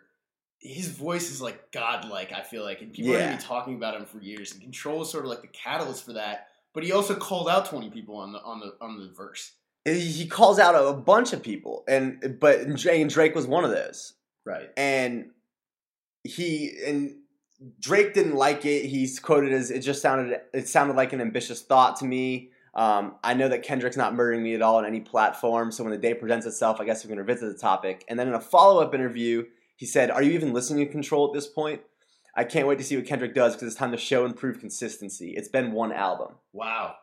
his 0.59 0.89
voice 0.89 1.31
is 1.31 1.41
like 1.41 1.71
godlike. 1.71 2.33
I 2.33 2.41
feel 2.41 2.63
like, 2.63 2.81
and 2.81 2.91
people 2.91 3.15
are 3.15 3.19
gonna 3.19 3.37
be 3.37 3.41
talking 3.43 3.75
about 3.75 3.95
him 3.95 4.05
for 4.05 4.19
years. 4.19 4.51
And 4.51 4.61
Control 4.61 5.01
is 5.01 5.09
sort 5.09 5.23
of 5.23 5.29
like 5.29 5.41
the 5.41 5.47
catalyst 5.47 6.03
for 6.03 6.13
that. 6.13 6.47
But 6.73 6.83
he 6.83 6.91
also 6.91 7.15
called 7.15 7.47
out 7.47 7.65
twenty 7.67 7.89
people 7.89 8.17
on 8.17 8.33
the 8.33 8.41
on 8.43 8.59
the 8.59 8.73
on 8.81 8.99
the 8.99 9.09
verse. 9.15 9.53
he 9.85 10.27
calls 10.27 10.59
out 10.59 10.75
a, 10.75 10.91
bunch 10.93 11.31
of 11.31 11.41
people, 11.41 11.85
and 11.87 12.37
but 12.39 12.59
and 12.59 13.09
Drake 13.09 13.33
was 13.33 13.47
one 13.47 13.63
of 13.63 13.71
those. 13.71 14.13
Right. 14.45 14.69
and 14.77 15.31
he 16.23 16.73
and 16.85 17.15
Drake 17.79 18.13
didn't 18.13 18.35
like 18.35 18.65
it. 18.65 18.85
He's 18.85 19.19
quoted 19.19 19.53
as 19.53 19.71
it 19.71 19.79
just 19.79 20.01
sounded 20.01 20.41
it 20.53 20.67
sounded 20.67 20.95
like 20.97 21.13
an 21.13 21.21
ambitious 21.21 21.61
thought 21.61 21.95
to 21.97 22.05
me. 22.05 22.51
Um, 22.77 23.15
I 23.23 23.33
know 23.33 23.49
that 23.49 23.63
Kendrick's 23.63 23.97
not 23.97 24.13
murdering 24.13 24.43
me 24.43 24.53
at 24.53 24.61
all 24.61 24.75
on 24.77 24.85
any 24.85 24.99
platform, 24.99 25.71
so 25.71 25.83
when 25.83 25.91
the 25.91 25.97
day 25.97 26.13
presents 26.13 26.45
itself, 26.45 26.79
I 26.79 26.85
guess 26.85 27.03
we 27.03 27.09
can 27.09 27.17
revisit 27.17 27.51
the 27.51 27.59
topic. 27.59 28.05
And 28.07 28.19
then 28.19 28.27
in 28.27 28.35
a 28.35 28.39
follow 28.39 28.81
up 28.81 28.93
interview, 28.93 29.45
he 29.75 29.87
said, 29.87 30.11
"Are 30.11 30.21
you 30.21 30.31
even 30.31 30.53
listening 30.53 30.85
to 30.85 30.91
Control 30.91 31.27
at 31.27 31.33
this 31.33 31.47
point? 31.47 31.81
I 32.35 32.43
can't 32.43 32.67
wait 32.67 32.77
to 32.77 32.83
see 32.83 32.95
what 32.95 33.07
Kendrick 33.07 33.33
does 33.33 33.55
because 33.55 33.67
it's 33.67 33.75
time 33.75 33.91
to 33.91 33.97
show 33.97 34.25
and 34.25 34.37
prove 34.37 34.59
consistency. 34.59 35.33
It's 35.35 35.47
been 35.47 35.71
one 35.71 35.91
album." 35.91 36.35
Wow. 36.53 36.95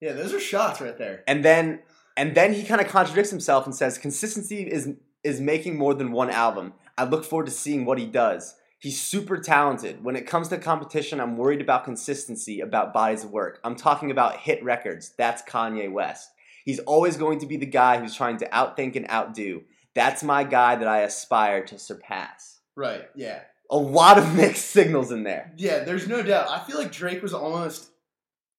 Yeah, 0.00 0.14
those 0.14 0.32
are 0.32 0.40
shots 0.40 0.80
right 0.80 0.96
there. 0.96 1.24
And 1.26 1.44
then 1.44 1.80
and 2.16 2.34
then 2.34 2.54
he 2.54 2.64
kind 2.64 2.80
of 2.80 2.88
contradicts 2.88 3.30
himself 3.30 3.66
and 3.66 3.74
says, 3.74 3.98
"Consistency 3.98 4.62
is 4.62 4.94
is 5.22 5.42
making 5.42 5.76
more 5.76 5.92
than 5.92 6.10
one 6.10 6.30
album. 6.30 6.72
I 6.96 7.04
look 7.04 7.24
forward 7.24 7.46
to 7.46 7.52
seeing 7.52 7.84
what 7.84 7.98
he 7.98 8.06
does." 8.06 8.54
He's 8.80 9.00
super 9.00 9.38
talented. 9.38 10.04
When 10.04 10.14
it 10.14 10.26
comes 10.26 10.48
to 10.48 10.58
competition, 10.58 11.20
I'm 11.20 11.36
worried 11.36 11.60
about 11.60 11.84
consistency, 11.84 12.60
about 12.60 12.94
bodies 12.94 13.24
of 13.24 13.32
work. 13.32 13.58
I'm 13.64 13.74
talking 13.74 14.10
about 14.10 14.36
hit 14.36 14.62
records. 14.62 15.12
That's 15.18 15.42
Kanye 15.42 15.90
West. 15.90 16.30
He's 16.64 16.78
always 16.80 17.16
going 17.16 17.40
to 17.40 17.46
be 17.46 17.56
the 17.56 17.66
guy 17.66 17.98
who's 17.98 18.14
trying 18.14 18.36
to 18.38 18.48
outthink 18.50 18.94
and 18.94 19.10
outdo. 19.10 19.62
That's 19.94 20.22
my 20.22 20.44
guy 20.44 20.76
that 20.76 20.86
I 20.86 21.00
aspire 21.00 21.64
to 21.66 21.78
surpass. 21.78 22.60
Right. 22.76 23.08
Yeah. 23.16 23.40
A 23.70 23.76
lot 23.76 24.18
of 24.18 24.34
mixed 24.36 24.66
signals 24.66 25.10
in 25.10 25.24
there. 25.24 25.52
Yeah, 25.56 25.82
there's 25.82 26.06
no 26.06 26.22
doubt. 26.22 26.48
I 26.48 26.60
feel 26.60 26.78
like 26.78 26.92
Drake 26.92 27.22
was 27.22 27.34
almost 27.34 27.90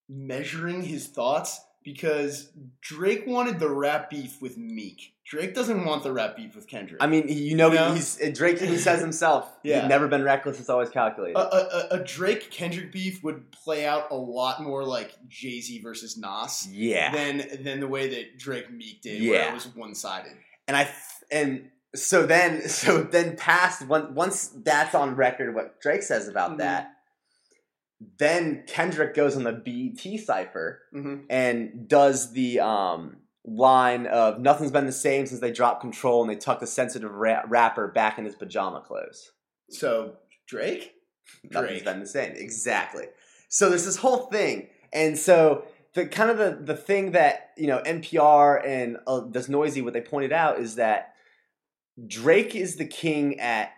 measuring 0.09 0.81
his 0.81 1.07
thoughts 1.07 1.61
because 1.83 2.51
Drake 2.81 3.25
wanted 3.25 3.59
the 3.59 3.69
rap 3.69 4.09
beef 4.09 4.41
with 4.41 4.57
Meek. 4.57 5.13
Drake 5.29 5.53
doesn't 5.53 5.85
want 5.85 6.01
the 6.01 6.11
rap 6.11 6.35
beef 6.35 6.55
with 6.55 6.67
Kendrick. 6.67 7.01
I 7.03 7.05
mean, 7.07 7.27
you 7.27 7.55
know, 7.55 7.69
You 7.69 7.75
know? 7.75 7.93
he's 7.93 8.17
Drake 8.33 8.61
even 8.63 8.79
says 8.79 8.99
himself, 8.99 9.47
Yeah. 9.63 9.81
he's 9.81 9.89
never 9.89 10.07
been 10.07 10.23
reckless, 10.23 10.59
it's 10.59 10.69
always 10.69 10.89
calculated. 10.89 11.37
a, 11.37 11.39
a, 11.95 11.99
a- 12.01 12.03
Drake 12.03 12.49
Kendrick 12.49 12.91
beef 12.91 13.23
would 13.23 13.51
play 13.51 13.85
out 13.85 14.07
a 14.09 14.15
lot 14.15 14.61
more 14.63 14.83
like 14.83 15.11
Jay 15.27 15.61
Z 15.61 15.81
versus 15.81 16.17
Nas 16.17 16.67
yeah. 16.71 17.11
than 17.11 17.63
than 17.63 17.79
the 17.79 17.87
way 17.87 18.09
that 18.09 18.39
Drake 18.39 18.71
Meek 18.71 19.01
did, 19.01 19.29
where 19.29 19.47
it 19.49 19.53
was 19.53 19.67
one 19.75 19.93
sided. 19.93 20.33
and 20.67 20.75
I 20.75 20.89
and 21.31 21.69
so 21.95 22.25
then 22.25 22.67
so 22.81 23.03
then 23.03 23.35
past 23.37 23.85
once 23.87 24.07
once 24.11 24.47
that's 24.63 24.95
on 24.95 25.15
record 25.15 25.53
what 25.53 25.79
Drake 25.79 26.01
says 26.03 26.27
about 26.27 26.53
Mhm. 26.53 26.57
that, 26.59 26.91
then 28.17 28.63
Kendrick 28.67 29.13
goes 29.13 29.35
on 29.35 29.43
the 29.43 29.51
BET 29.51 30.19
cipher 30.19 30.81
Mm-hmm. 30.93 31.25
and 31.29 31.87
does 31.87 32.31
the 32.33 32.59
um 32.61 33.17
line 33.49 34.05
of 34.07 34.39
nothing's 34.39 34.71
been 34.71 34.85
the 34.85 34.91
same 34.91 35.25
since 35.25 35.41
they 35.41 35.51
dropped 35.51 35.81
control 35.81 36.21
and 36.21 36.29
they 36.29 36.35
tucked 36.35 36.63
a 36.63 36.67
sensitive 36.67 37.13
ra- 37.13 37.43
rapper 37.47 37.87
back 37.87 38.17
in 38.17 38.25
his 38.25 38.35
pajama 38.35 38.81
clothes. 38.81 39.31
So 39.69 40.13
Drake, 40.47 40.93
nothing's 41.51 41.83
been 41.83 41.99
the 41.99 42.07
same. 42.07 42.33
Exactly. 42.35 43.05
So 43.49 43.69
there's 43.69 43.85
this 43.85 43.97
whole 43.97 44.27
thing, 44.27 44.67
and 44.93 45.17
so 45.17 45.63
the 45.93 46.05
kind 46.05 46.29
of 46.29 46.37
the 46.37 46.73
the 46.73 46.75
thing 46.75 47.11
that 47.11 47.51
you 47.57 47.67
know 47.67 47.81
NPR 47.85 48.65
and 48.65 48.97
uh, 49.07 49.21
this 49.21 49.49
noisy 49.49 49.81
what 49.81 49.93
they 49.93 50.01
pointed 50.01 50.31
out 50.31 50.59
is 50.59 50.75
that 50.75 51.13
Drake 52.07 52.55
is 52.55 52.75
the 52.75 52.85
king 52.85 53.39
at 53.39 53.71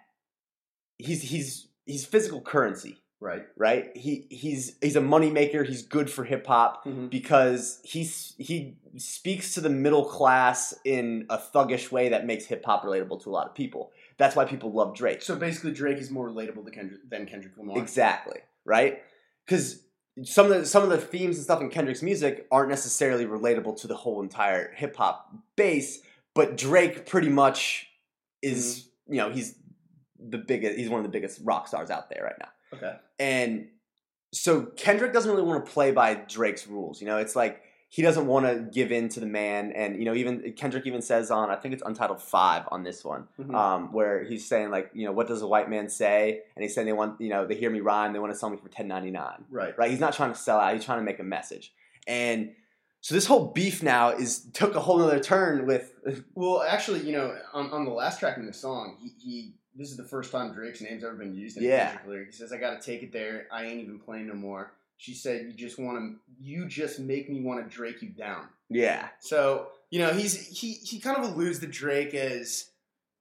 he's 0.98 1.22
he's 1.22 1.68
he's 1.86 2.06
physical 2.06 2.42
currency, 2.42 2.98
right? 3.22 3.44
right? 3.56 3.96
He 3.96 4.28
he's 4.30 4.75
he's 4.82 4.98
a 4.98 5.01
moneymaker. 5.01 5.66
He's 5.66 5.84
good 5.84 6.10
for 6.10 6.25
hip 6.25 6.46
hop 6.48 6.84
Mm-hmm. 6.86 7.08
because 7.08 7.80
he's 7.84 8.34
he 8.38 8.75
speaks 8.98 9.54
to 9.54 9.62
the 9.62 9.70
middle 9.70 10.04
class 10.04 10.74
in 10.84 11.25
a 11.30 11.38
thuggish 11.38 11.92
way 11.92 12.10
that 12.10 12.25
makes 12.25 12.46
hip 12.46 12.66
hop 12.66 12.84
relatable 12.84 13.24
to 13.24 13.30
a 13.30 13.32
lot 13.32 13.48
of 13.48 13.56
people. 13.56 13.92
That's 14.18 14.36
why 14.36 14.46
people 14.46 14.72
love 14.74 14.96
Drake. 14.96 15.22
So 15.22 15.36
basically, 15.36 15.72
Drake 15.72 15.98
is 16.00 16.12
more 16.12 16.28
relatable 16.30 16.66
to 16.66 16.72
Kendrick 16.72 17.10
than 17.10 17.25
Kendrick 17.25 17.58
Lamar. 17.58 17.78
Exactly, 17.78 18.40
right? 18.66 19.01
Because 19.46 19.84
some 20.24 20.51
of 20.51 20.60
the 20.60 20.66
some 20.66 20.84
of 20.84 20.90
the 20.90 20.98
themes 20.98 21.38
and 21.38 21.44
stuff 21.44 21.62
in 21.62 21.70
Kendrick's 21.70 22.01
music 22.01 22.46
aren't 22.51 22.70
necessarily 22.70 23.25
relatable 23.25 23.80
to 23.82 23.88
the 23.88 23.96
whole 23.96 24.22
entire 24.22 24.74
hip 24.74 24.96
hop 24.98 25.32
base, 25.56 26.01
but 26.36 26.58
Drake 26.58 27.06
pretty 27.06 27.30
much 27.30 27.88
is 28.42 28.88
you 29.08 29.18
know 29.18 29.30
he's 29.30 29.56
the 30.20 30.38
biggest 30.38 30.78
he's 30.78 30.90
one 30.90 31.00
of 31.00 31.04
the 31.06 31.12
biggest 31.12 31.40
rock 31.44 31.68
stars 31.68 31.90
out 31.90 32.10
there 32.10 32.24
right 32.24 32.36
now, 32.40 32.50
Okay. 32.74 32.96
and 33.20 33.68
so 34.34 34.63
Kendrick 34.78 35.12
doesn't 35.12 35.30
really 35.30 35.44
want 35.44 35.66
to 35.66 35.72
play 35.72 35.92
by 35.92 36.13
Drake's 36.16 36.66
rules. 36.66 37.01
You 37.01 37.08
know, 37.08 37.18
it's 37.18 37.36
like 37.36 37.62
he 37.90 38.01
doesn't 38.01 38.25
want 38.28 38.46
to 38.46 38.66
give 38.72 38.90
in 38.94 39.10
to 39.10 39.20
the 39.20 39.25
man, 39.25 39.74
and 39.74 39.98
you 40.00 40.06
know 40.06 40.13
even 40.13 40.54
Kendrick 40.54 40.88
even 40.88 41.01
says 41.01 41.30
on 41.32 41.50
I 41.50 41.58
think 41.58 41.74
it's 41.74 41.84
Untitled 41.86 42.22
Five 42.22 42.63
on 42.72 42.84
this 42.84 43.04
one 43.04 43.28
Mhm. 43.38 43.54
um, 43.54 43.92
where 43.92 44.24
he's 44.24 44.48
saying 44.48 44.72
like, 44.72 44.90
you 44.94 45.06
know, 45.06 45.12
what 45.12 45.28
does 45.28 45.42
a 45.42 45.48
white 45.48 45.70
man 45.70 45.90
say? 45.90 46.44
And 46.56 46.63
he's 46.63 46.74
saying 46.74 46.88
they 46.88 46.94
want, 46.94 47.20
you 47.20 47.28
know, 47.28 47.46
they 47.46 47.56
hear 47.56 47.70
me 47.70 47.82
rhyme, 47.82 48.13
they 48.13 48.20
want 48.20 48.32
to 48.32 48.40
sell 48.40 48.50
me 48.50 48.56
for 48.56 48.70
ten 48.70 48.88
ninety 48.88 49.12
nine, 49.12 49.44
right. 49.50 49.78
right? 49.78 49.92
He's 49.92 50.00
not 50.00 50.13
trying 50.13 50.32
to 50.32 50.38
sell 50.40 50.58
out, 50.60 50.74
he's 50.74 50.86
trying 50.86 51.00
to 51.00 51.04
make 51.06 51.20
a 51.20 51.24
message. 51.24 51.74
And 52.08 52.54
so 53.01 53.13
this 53.16 53.25
whole 53.25 53.48
beef 53.48 53.84
now 53.84 54.12
is 54.12 54.46
took 54.54 54.75
a 54.75 54.80
whole 54.80 55.01
other 55.01 55.20
turn 55.20 55.66
with, 55.66 55.92
Well, 56.36 56.62
actually, 56.62 57.01
you 57.01 57.12
know, 57.12 57.36
on, 57.51 57.70
on 57.72 57.84
the 57.84 57.92
last 57.92 58.20
track 58.20 58.38
in 58.38 58.46
the 58.46 58.54
song, 58.54 58.96
he, 59.01 59.10
he 59.20 59.54
this 59.75 59.90
is 59.92 59.98
the 59.98 60.04
first 60.04 60.32
time 60.32 60.54
Drake's 60.54 60.82
name's 60.82 61.04
ever 61.04 61.13
been 61.16 61.34
used 61.36 61.58
in 61.58 61.63
a 61.63 61.68
Yeah. 61.68 61.88
Kendrick 61.88 62.08
lyric. 62.08 62.28
He 62.28 62.34
says, 62.34 62.51
"I 62.51 62.58
got 62.58 62.80
to 62.80 62.86
take 62.86 63.04
it 63.04 63.12
there. 63.12 63.48
I 63.51 63.66
ain't 63.66 63.82
even 63.82 64.00
playing 64.00 64.28
no 64.28 64.34
more." 64.34 64.74
She 64.98 65.13
said, 65.13 65.46
"You 65.48 65.54
just 65.54 65.80
want 65.80 65.98
to, 65.98 66.20
you 66.40 66.68
just 66.68 67.00
make 67.00 67.30
me 67.30 67.42
want 67.42 67.63
to 67.63 67.75
Drake 67.75 68.01
you 68.01 68.10
down." 68.10 68.48
yeah, 68.70 69.10
So 69.20 69.70
you 69.90 70.00
know, 70.00 70.13
he's 70.13 70.48
he 70.48 70.74
he 70.74 71.00
kind 71.00 71.18
of 71.18 71.24
alludes 71.24 71.60
to 71.60 71.68
Drake 71.68 72.13
as 72.13 72.70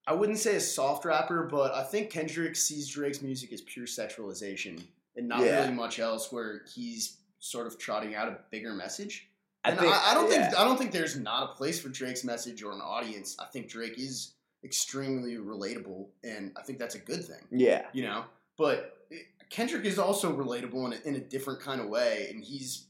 I 0.07 0.15
wouldn't 0.15 0.39
say 0.39 0.57
a 0.57 0.61
soft 0.61 1.05
rapper, 1.05 1.45
but 1.45 1.73
I 1.75 1.83
think 1.85 2.11
Kendrick 2.11 2.57
sees 2.57 2.89
Drake's 2.89 3.23
music 3.23 3.53
as 3.53 3.61
pure 3.61 3.87
sexualization 3.87 4.83
and 5.17 5.29
not 5.29 5.41
Yeah. 5.41 5.63
really 5.63 5.75
much 5.75 5.99
else. 5.99 6.31
Where 6.33 6.63
he's 6.75 7.17
sort 7.39 7.67
of 7.67 7.79
trotting 7.79 8.15
out 8.15 8.29
a 8.29 8.39
bigger 8.51 8.73
message. 8.75 9.29
I 9.65 9.71
And 9.71 9.79
think, 9.81 9.93
I, 9.93 10.11
I 10.11 10.15
don't 10.15 10.31
yeah. 10.31 10.49
think 10.49 10.59
I 10.61 10.65
don't 10.65 10.77
think 10.79 10.93
there's 10.93 11.17
not 11.19 11.51
a 11.51 11.55
place 11.55 11.81
for 11.81 11.89
Drake's 11.89 12.25
message 12.25 12.63
or 12.63 12.73
an 12.73 12.81
audience. 12.81 13.37
I 13.39 13.47
think 13.47 13.69
Drake 13.69 13.99
is 13.99 14.33
extremely 14.65 15.37
relatable, 15.37 16.09
and 16.25 16.53
I 16.57 16.63
think 16.63 16.79
that's 16.79 16.95
a 16.95 16.99
good 16.99 17.25
thing. 17.25 17.43
yeah, 17.51 17.87
You 17.93 18.03
know, 18.05 18.25
but 18.59 19.07
Kendrick 19.51 19.85
is 19.85 19.99
also 19.99 20.33
relatable 20.33 20.87
in 20.87 20.93
a, 20.93 21.09
in 21.09 21.15
a 21.17 21.21
different 21.21 21.61
kind 21.61 21.81
of 21.81 21.89
way, 21.89 22.29
and 22.31 22.45
he's, 22.45 22.87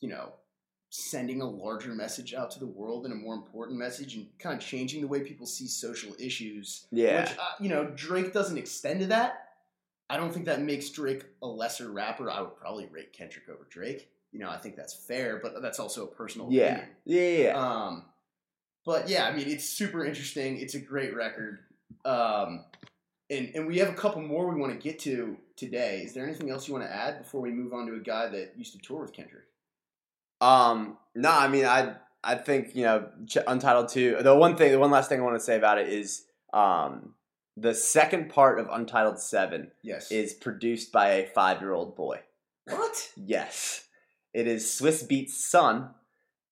you 0.00 0.08
know, 0.08 0.32
sending 0.90 1.40
a 1.40 1.48
larger 1.48 1.94
message 1.94 2.34
out 2.34 2.50
to 2.50 2.58
the 2.58 2.66
world 2.66 3.04
and 3.04 3.12
a 3.12 3.16
more 3.16 3.34
important 3.34 3.78
message, 3.78 4.14
and 4.14 4.26
kind 4.38 4.56
of 4.56 4.64
changing 4.64 5.00
the 5.00 5.06
way 5.08 5.20
people 5.20 5.46
see 5.46 5.66
social 5.66 6.12
issues. 6.18 6.86
yeah, 6.90 7.22
Which 7.22 7.38
uh, 7.38 7.42
you 7.60 7.68
know, 7.68 7.92
Drake 7.94 8.32
doesn't 8.32 8.58
extend 8.58 9.00
to 9.00 9.06
that. 9.06 9.46
I 10.08 10.16
don't 10.16 10.32
think 10.32 10.46
that 10.46 10.60
makes 10.60 10.88
Drake 10.90 11.24
a 11.42 11.46
lesser 11.46 11.92
rapper. 11.92 12.30
I 12.30 12.40
would 12.40 12.56
probably 12.56 12.86
rate 12.86 13.12
Kendrick 13.12 13.48
over 13.48 13.66
Drake. 13.70 14.10
You 14.32 14.40
know, 14.40 14.50
I 14.50 14.56
think 14.56 14.76
that's 14.76 14.94
fair, 14.94 15.40
but 15.42 15.60
that's 15.62 15.78
also 15.78 16.04
a 16.04 16.06
personal 16.08 16.48
yeah, 16.50 16.62
opinion. 16.64 16.88
yeah, 17.04 17.22
yeah, 17.22 17.44
yeah. 17.44 17.84
Um, 17.86 18.04
but 18.90 19.08
yeah, 19.08 19.24
I 19.28 19.32
mean, 19.32 19.48
it's 19.48 19.64
super 19.64 20.04
interesting. 20.04 20.58
It's 20.58 20.74
a 20.74 20.80
great 20.80 21.14
record. 21.14 21.60
Um, 22.04 22.64
and, 23.30 23.52
and 23.54 23.68
we 23.68 23.78
have 23.78 23.88
a 23.88 23.92
couple 23.94 24.20
more 24.20 24.52
we 24.52 24.60
want 24.60 24.72
to 24.72 24.78
get 24.80 24.98
to 25.00 25.36
today. 25.54 26.00
Is 26.00 26.12
there 26.12 26.24
anything 26.24 26.50
else 26.50 26.66
you 26.66 26.74
want 26.74 26.86
to 26.86 26.92
add 26.92 27.18
before 27.18 27.40
we 27.40 27.52
move 27.52 27.72
on 27.72 27.86
to 27.86 27.94
a 27.94 28.00
guy 28.00 28.26
that 28.26 28.54
used 28.56 28.72
to 28.72 28.80
tour 28.80 29.02
with 29.02 29.12
Kendrick? 29.12 29.44
Um, 30.40 30.98
no, 31.14 31.30
I 31.30 31.46
mean, 31.46 31.66
I 31.66 31.94
I 32.24 32.34
think 32.34 32.74
you 32.74 32.82
know, 32.82 33.06
Ch- 33.28 33.38
Untitled 33.46 33.90
Two. 33.90 34.16
The 34.20 34.34
one 34.34 34.56
thing, 34.56 34.72
the 34.72 34.80
one 34.80 34.90
last 34.90 35.08
thing 35.08 35.20
I 35.20 35.22
want 35.22 35.36
to 35.36 35.44
say 35.44 35.56
about 35.56 35.78
it 35.78 35.88
is, 35.88 36.24
um, 36.52 37.14
the 37.56 37.74
second 37.74 38.28
part 38.30 38.58
of 38.58 38.66
Untitled 38.72 39.20
Seven 39.20 39.70
Yes. 39.84 40.10
is 40.10 40.34
produced 40.34 40.90
by 40.90 41.10
a 41.10 41.26
five 41.28 41.60
year 41.60 41.74
old 41.74 41.94
boy. 41.94 42.22
what? 42.66 43.12
Yes. 43.16 43.86
It 44.34 44.48
is 44.48 44.64
Swizz 44.64 45.06
Beatz' 45.06 45.30
son, 45.30 45.90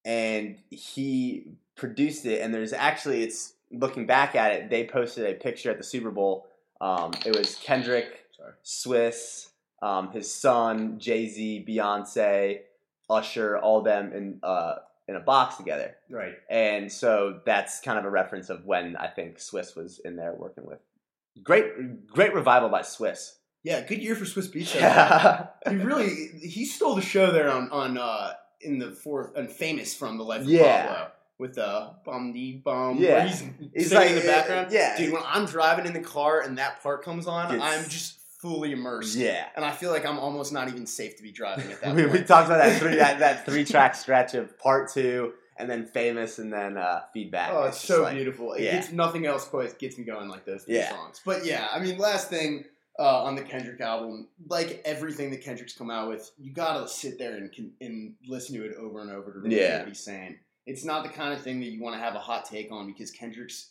and 0.05 0.59
he 0.71 1.57
produced 1.79 2.27
it. 2.27 2.43
And 2.43 2.53
there's 2.53 2.73
actually, 2.75 3.23
it's 3.23 3.55
looking 3.73 4.07
back 4.07 4.35
at 4.35 4.53
it, 4.53 4.71
they 4.71 4.87
posted 4.87 5.25
a 5.27 5.35
picture 5.35 5.71
at 5.71 5.79
the 5.79 5.85
Super 5.85 6.11
Bowl. 6.11 6.47
Um, 6.81 7.13
it 7.25 7.35
was 7.37 7.55
Kendrick, 7.57 8.27
Sorry. 8.37 8.53
Swizz, 8.65 9.49
um, 9.83 10.11
his 10.13 10.33
son, 10.33 10.99
Jay 10.99 11.29
Z, 11.29 11.65
Beyonce, 11.67 12.61
Usher, 13.09 13.57
all 13.59 13.81
them 13.81 14.13
in 14.13 14.39
uh, 14.43 14.77
in 15.09 15.17
a 15.17 15.21
box 15.21 15.57
together. 15.57 15.97
Right. 16.11 16.35
And 16.51 16.93
so 16.93 17.41
that's 17.47 17.81
kind 17.81 17.99
of 17.99 18.05
a 18.05 18.11
reference 18.11 18.51
of 18.51 18.67
when 18.67 18.97
I 18.97 19.07
think 19.09 19.39
Swizz 19.39 19.75
was 19.75 19.99
in 20.05 20.17
there 20.17 20.35
working 20.37 20.67
with. 20.67 20.79
Great, 21.43 22.07
great 22.09 22.35
revival 22.35 22.69
by 22.69 22.83
Swizz. 22.83 23.33
Yeah, 23.63 23.81
good 23.81 24.03
year 24.03 24.15
for 24.15 24.25
Swizz 24.25 24.53
Beatz. 24.53 24.75
Yeah, 24.75 25.47
he 25.69 25.77
really 25.77 26.11
he 26.41 26.65
stole 26.65 26.95
the 26.95 27.03
show 27.03 27.33
there 27.33 27.51
on 27.51 27.71
on 27.71 27.99
uh 27.99 28.35
in 28.61 28.79
the 28.79 28.91
fourth 28.93 29.37
and 29.37 29.51
famous 29.51 29.95
from 29.95 30.19
the 30.19 30.25
life 30.25 30.43
of 30.43 30.49
Yeah. 30.49 30.87
Pablo 30.87 31.11
with 31.39 31.55
the 31.55 31.91
bum 32.05 32.33
dee 32.33 32.61
bum. 32.65 32.97
Yeah. 32.99 33.27
he's, 33.27 33.45
He's 33.75 33.93
like- 33.93 34.11
in 34.11 34.17
the 34.17 34.23
background. 34.23 34.73
yeah. 34.73 34.97
dude. 34.99 35.13
When 35.13 35.23
I'm 35.25 35.47
driving 35.47 35.87
in 35.87 35.93
the 35.93 36.01
car 36.01 36.41
and 36.41 36.59
that 36.59 36.83
part 36.83 37.03
comes 37.05 37.27
on, 37.27 37.55
It's- 37.55 37.63
I'm 37.85 37.89
just 37.89 38.19
fully 38.41 38.73
immersed. 38.73 39.17
yeah. 39.17 39.47
and 39.57 39.65
I 39.65 39.73
feel 39.73 39.91
like 39.91 40.07
I'm 40.07 40.19
almost 40.19 40.53
not 40.53 40.69
even 40.69 40.87
safe 40.87 41.17
to 41.17 41.23
be 41.23 41.33
driving 41.33 41.71
at 41.73 41.81
that 41.81 41.95
we, 41.95 42.03
point. 42.03 42.13
we 42.13 42.23
talked 42.25 42.47
about 42.47 42.59
that 42.59 42.79
three 42.81 42.97
that, 42.97 43.19
that 43.21 43.45
three 43.47 43.65
track 43.65 43.95
stretch 43.95 44.35
of 44.35 44.57
part 44.59 44.91
two 44.93 45.33
and 45.61 45.69
then 45.69 45.87
famous, 45.87 46.39
and 46.39 46.53
then 46.53 46.77
uh, 46.77 47.01
feedback. 47.13 47.51
Oh, 47.53 47.65
it's 47.65 47.79
just 47.79 47.89
so 47.89 48.03
like- 48.05 48.15
beautiful. 48.15 48.53
It 48.53 48.63
yeah. 48.63 48.73
gets 48.77 48.93
nothing 48.93 49.27
else 49.27 49.45
quite 49.45 49.77
gets 49.81 49.99
me 49.99 50.05
going 50.05 50.29
like 50.29 50.45
those 50.45 50.63
three 50.65 50.77
Yeah. 50.77 50.91
songs. 50.91 51.21
But 51.25 51.45
yeah, 51.45 51.67
I 51.73 51.81
mean, 51.81 51.99
last 51.99 52.31
thing 52.31 52.65
uh, 52.97 53.25
on 53.25 53.35
the 53.35 53.43
Kendrick 53.43 53.81
album, 53.81 54.29
like 54.49 54.83
everything 54.85 55.31
that 55.33 55.43
Kendrick's 55.43 55.73
come 55.77 55.91
out 55.91 56.09
with, 56.09 56.31
you 56.39 56.53
gotta 56.53 56.87
sit 56.89 57.19
there 57.19 57.37
and 57.37 57.51
and 57.81 58.15
listen 58.29 58.55
to 58.55 58.65
it 58.65 58.77
over 58.77 59.01
and 59.01 59.11
over 59.11 59.33
to 59.33 59.39
really 59.41 59.61
Yeah. 59.61 59.81
what 59.81 59.89
he's 59.89 59.99
saying. 60.05 60.39
It's 60.69 60.85
not 60.85 61.03
the 61.03 61.09
kind 61.09 61.33
of 61.33 61.41
thing 61.41 61.61
that 61.61 61.67
you 61.67 61.81
want 61.83 61.97
to 61.97 62.01
have 62.01 62.15
a 62.15 62.19
hot 62.19 62.45
take 62.45 62.71
on 62.71 62.87
because 62.87 63.11
Kendrick's 63.11 63.71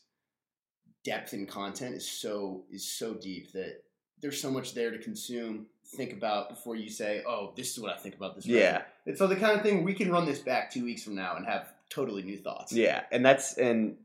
depth 1.05 1.31
and 1.33 1.47
content 1.47 1.95
is 1.95 2.09
so 2.09 2.63
is 2.71 2.85
so 2.89 3.13
deep 3.13 3.51
that 3.53 3.83
there's 4.19 4.41
so 4.41 4.49
much 4.49 4.73
there 4.73 4.89
to 4.89 4.97
consume, 4.97 5.67
think 5.95 6.11
about 6.11 6.49
before 6.49 6.75
you 6.75 6.89
say, 6.89 7.23
"Oh, 7.27 7.53
this 7.55 7.71
is 7.71 7.79
what 7.79 7.93
I 7.93 7.97
think 7.97 8.15
about 8.15 8.35
this." 8.35 8.47
record." 8.47 8.59
Yeah, 8.59 8.81
It's 9.05 9.19
so 9.19 9.27
the 9.27 9.35
kind 9.35 9.55
of 9.55 9.61
thing 9.61 9.83
we 9.83 9.93
can 9.93 10.11
run 10.11 10.25
this 10.25 10.39
back 10.39 10.71
two 10.71 10.83
weeks 10.83 11.03
from 11.03 11.13
now 11.13 11.35
and 11.35 11.45
have 11.45 11.71
totally 11.89 12.23
new 12.23 12.37
thoughts. 12.37 12.73
yeah, 12.73 13.03
and 13.11 13.23
that's 13.23 13.53
and 13.59 13.97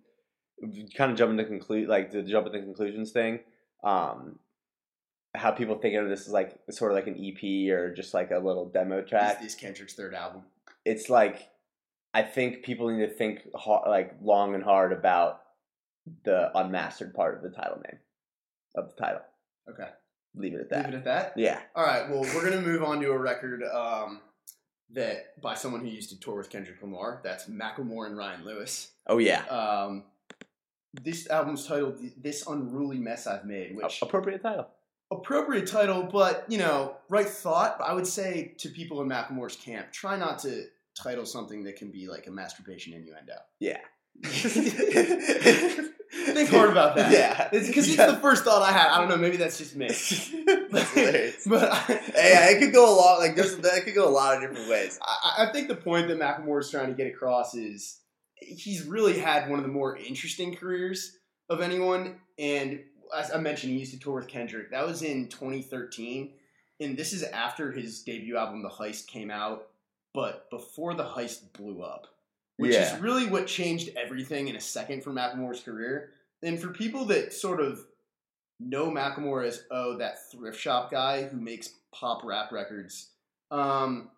kind 0.94 1.10
of 1.10 1.16
jumping 1.16 1.38
to 1.38 1.44
conclude 1.44 1.88
like 1.88 2.10
the 2.12 2.22
jump 2.22 2.46
at 2.46 2.52
the 2.52 2.60
conclusions 2.60 3.10
thing. 3.10 3.40
Um, 3.82 4.38
how 5.34 5.50
people 5.50 5.76
think 5.78 5.94
of 5.96 6.10
this 6.10 6.26
as 6.26 6.28
like 6.32 6.58
sort 6.70 6.92
of 6.92 6.96
like 6.96 7.06
an 7.06 7.16
EP 7.16 7.70
or 7.72 7.92
just 7.94 8.12
like 8.12 8.30
a 8.30 8.38
little 8.38 8.66
demo 8.66 8.98
Is 8.98 9.08
track. 9.08 9.40
this 9.40 9.54
Kendrick's 9.54 9.94
third 9.94 10.14
album? 10.14 10.42
It's 10.84 11.08
like 11.08 11.48
I 12.14 12.22
think 12.22 12.62
people 12.62 12.90
need 12.90 13.06
to 13.06 13.12
think 13.12 13.40
hard, 13.54 13.88
like 13.88 14.14
long 14.22 14.54
and 14.54 14.62
hard 14.62 14.92
about 14.92 15.40
the 16.24 16.50
unmastered 16.56 17.14
part 17.14 17.36
of 17.36 17.42
the 17.42 17.50
title 17.50 17.80
name 17.86 17.98
of 18.74 18.88
the 18.88 19.02
title. 19.02 19.22
Okay. 19.70 19.88
Leave 20.34 20.54
it 20.54 20.60
at 20.60 20.70
that. 20.70 20.86
Leave 20.86 20.94
it 20.94 20.98
at 20.98 21.04
that. 21.04 21.32
Yeah. 21.36 21.60
All 21.74 21.84
right. 21.84 22.08
Well, 22.10 22.22
we're 22.22 22.44
gonna 22.48 22.62
move 22.62 22.82
on 22.82 23.00
to 23.00 23.10
a 23.10 23.18
record 23.18 23.62
um, 23.64 24.20
that 24.92 25.40
by 25.40 25.54
someone 25.54 25.80
who 25.82 25.88
used 25.88 26.10
to 26.10 26.20
tour 26.20 26.36
with 26.36 26.50
Kendrick 26.50 26.80
Lamar. 26.82 27.20
That's 27.22 27.48
Macklemore 27.48 28.06
and 28.06 28.16
Ryan 28.16 28.44
Lewis. 28.44 28.92
Oh 29.06 29.18
yeah. 29.18 29.44
Um, 29.46 30.04
this 31.02 31.28
album's 31.30 31.66
titled 31.66 31.98
"This 32.16 32.46
Unruly 32.46 32.98
Mess 32.98 33.26
I've 33.26 33.44
Made," 33.44 33.76
which 33.76 34.00
appropriate 34.02 34.42
title. 34.42 34.68
appropriate 35.10 35.66
title, 35.66 36.02
but 36.02 36.44
you 36.48 36.58
know, 36.58 36.96
right 37.08 37.28
thought. 37.28 37.78
I 37.80 37.92
would 37.94 38.06
say 38.06 38.54
to 38.58 38.68
people 38.68 39.00
in 39.02 39.08
Macklemore's 39.08 39.56
camp, 39.56 39.92
try 39.92 40.16
not 40.16 40.38
to 40.40 40.64
title 41.02 41.26
something 41.26 41.64
that 41.64 41.76
can 41.76 41.90
be 41.90 42.08
like 42.08 42.26
a 42.26 42.30
masturbation 42.30 42.92
innuendo. 42.94 43.34
Yeah. 43.60 43.78
Think 46.24 46.50
hard 46.50 46.70
about 46.70 46.96
that. 46.96 47.10
Yeah. 47.12 47.48
because 47.50 47.88
it's, 47.88 47.96
Yeah. 47.96 48.06
the 48.12 48.18
first 48.18 48.44
thought 48.44 48.62
I 48.62 48.70
had. 48.72 48.88
I 48.88 48.98
don't 48.98 49.08
know. 49.08 49.16
Maybe 49.16 49.36
that's 49.38 49.58
just 49.58 49.74
me. 49.76 49.88
That's 50.72 51.46
but 51.46 51.70
I, 51.70 52.00
yeah, 52.14 52.50
it 52.50 52.58
could 52.58 52.72
go 52.72 52.90
a 52.90 52.94
lot. 52.96 53.18
Like 53.18 53.36
there's, 53.36 53.56
that 53.58 53.84
could 53.84 53.94
go 53.94 54.08
a 54.08 54.10
lot 54.10 54.36
of 54.36 54.40
different 54.42 54.70
ways. 54.70 54.98
I, 55.02 55.44
I 55.46 55.52
think 55.52 55.68
the 55.68 55.74
point 55.76 56.08
that 56.08 56.18
Macklemore 56.18 56.60
is 56.60 56.70
trying 56.70 56.88
to 56.88 56.94
get 56.94 57.06
across 57.06 57.54
is 57.54 58.00
he's 58.36 58.84
really 58.86 59.18
had 59.18 59.48
one 59.50 59.58
of 59.58 59.64
the 59.64 59.70
more 59.72 59.96
interesting 59.96 60.54
careers 60.54 61.18
of 61.50 61.60
anyone. 61.60 62.16
And 62.38 62.80
as 63.16 63.30
I 63.32 63.38
mentioned, 63.38 63.72
he 63.72 63.78
used 63.80 63.92
to 63.92 63.98
tour 64.00 64.14
with 64.14 64.28
Kendrick. 64.28 64.70
That 64.70 64.86
was 64.86 65.02
in 65.02 65.28
2013, 65.28 66.32
and 66.80 66.96
this 66.96 67.12
is 67.12 67.22
after 67.22 67.70
his 67.72 68.02
debut 68.02 68.36
album, 68.38 68.62
The 68.62 68.70
Heist, 68.70 69.06
came 69.08 69.30
out, 69.30 69.68
but 70.14 70.48
before 70.50 70.94
The 70.94 71.04
Heist 71.04 71.52
blew 71.52 71.82
up, 71.82 72.06
which 72.56 72.74
Yeah. 72.74 72.94
is 72.94 73.00
really 73.02 73.26
what 73.28 73.46
changed 73.46 73.90
everything 73.96 74.48
in 74.48 74.56
a 74.56 74.60
second 74.60 75.02
for 75.02 75.10
Macklemore's 75.10 75.62
career. 75.62 76.12
And 76.42 76.60
for 76.60 76.68
people 76.68 77.04
that 77.06 77.32
sort 77.32 77.60
of 77.60 77.86
know 78.60 78.90
Macklemore 78.90 79.46
as 79.46 79.64
oh 79.70 79.96
that 79.96 80.30
thrift 80.30 80.58
shop 80.58 80.90
guy 80.90 81.24
who 81.24 81.36
makes 81.38 81.74
pop 81.92 82.22
rap 82.24 82.52
records, 82.52 83.10
um, 83.50 84.10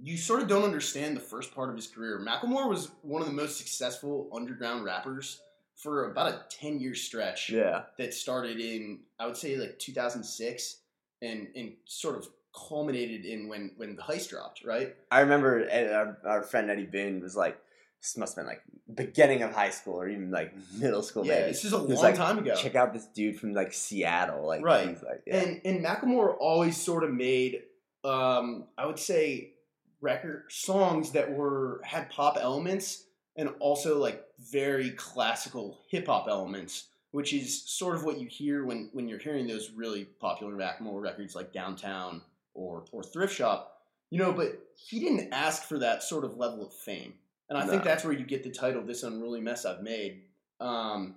you 0.00 0.16
sort 0.16 0.40
of 0.42 0.48
don't 0.48 0.62
understand 0.64 1.16
the 1.16 1.20
first 1.20 1.54
part 1.54 1.70
of 1.70 1.76
his 1.76 1.86
career. 1.88 2.20
Macklemore 2.20 2.68
was 2.68 2.90
one 3.02 3.20
of 3.20 3.26
the 3.28 3.34
most 3.34 3.56
successful 3.58 4.30
underground 4.32 4.84
rappers 4.84 5.40
for 5.74 6.10
about 6.10 6.32
a 6.32 6.44
ten 6.48 6.78
year 6.80 6.94
stretch 6.94 7.50
Yeah. 7.50 7.84
that 7.98 8.14
started 8.14 8.60
in 8.60 9.00
I 9.18 9.26
would 9.26 9.36
say 9.36 9.56
like 9.56 9.78
2006 9.78 10.80
and 11.22 11.48
and 11.56 11.76
sort 11.86 12.16
of 12.16 12.28
culminated 12.68 13.24
in 13.24 13.48
when 13.48 13.72
when 13.76 13.96
the 13.96 14.02
heist 14.02 14.30
dropped, 14.30 14.64
right? 14.64 14.94
I 15.10 15.20
remember 15.20 15.68
our, 15.70 16.18
our 16.24 16.42
friend 16.42 16.70
Eddie 16.70 16.86
Boone 16.86 17.20
was 17.20 17.36
like, 17.36 17.58
this 18.00 18.16
must 18.16 18.36
have 18.36 18.44
been 18.44 18.54
like 18.54 18.62
beginning 18.94 19.42
of 19.42 19.52
high 19.52 19.70
school 19.70 19.94
or 19.94 20.08
even 20.08 20.30
like 20.30 20.52
middle 20.74 21.02
school. 21.02 21.26
yeah, 21.26 21.34
maybe. 21.34 21.48
this 21.48 21.64
is 21.64 21.72
a 21.72 21.78
long 21.78 22.02
like, 22.02 22.14
time 22.14 22.38
ago. 22.38 22.54
Check 22.54 22.74
out 22.74 22.92
this 22.92 23.06
dude 23.06 23.38
from 23.38 23.54
like 23.54 23.72
Seattle. 23.72 24.46
Like, 24.46 24.64
Right. 24.64 24.88
He's 24.88 25.02
like, 25.02 25.22
yeah. 25.26 25.36
And 25.36 25.60
and 25.64 25.84
Macklemore 25.84 26.36
always 26.38 26.76
sort 26.76 27.04
of 27.04 27.12
made 27.12 27.62
um 28.04 28.66
I 28.76 28.86
would 28.86 28.98
say 28.98 29.52
record 30.00 30.44
songs 30.48 31.12
that 31.12 31.32
were 31.32 31.80
had 31.84 32.08
pop 32.10 32.38
elements 32.40 33.04
and 33.36 33.50
also 33.58 33.98
like 33.98 34.24
very 34.38 34.90
classical 34.90 35.80
hip 35.90 36.06
hop 36.06 36.26
elements, 36.28 36.88
which 37.10 37.32
is 37.32 37.68
sort 37.68 37.96
of 37.96 38.04
what 38.04 38.18
you 38.20 38.28
hear 38.28 38.64
when 38.64 38.90
when 38.92 39.08
you're 39.08 39.18
hearing 39.18 39.46
those 39.46 39.70
really 39.70 40.04
popular 40.04 40.54
Macklemore 40.54 41.00
records 41.00 41.34
like 41.34 41.52
Downtown 41.52 42.22
or 42.58 42.84
or 42.92 43.02
Thrift 43.02 43.34
Shop. 43.34 43.74
You 44.10 44.18
know, 44.18 44.32
but 44.32 44.58
he 44.74 44.98
didn't 45.00 45.32
ask 45.32 45.64
for 45.64 45.78
that 45.78 46.02
sort 46.02 46.24
of 46.24 46.36
level 46.36 46.66
of 46.66 46.72
fame. 46.72 47.14
And 47.50 47.58
I 47.58 47.66
think 47.66 47.82
that's 47.82 48.04
where 48.04 48.12
you 48.12 48.26
get 48.26 48.42
the 48.42 48.50
title 48.50 48.82
"This 48.82 49.02
Unruly 49.02 49.40
Mess 49.40 49.64
I've 49.64 49.82
Made." 49.82 50.22
Um, 50.60 51.16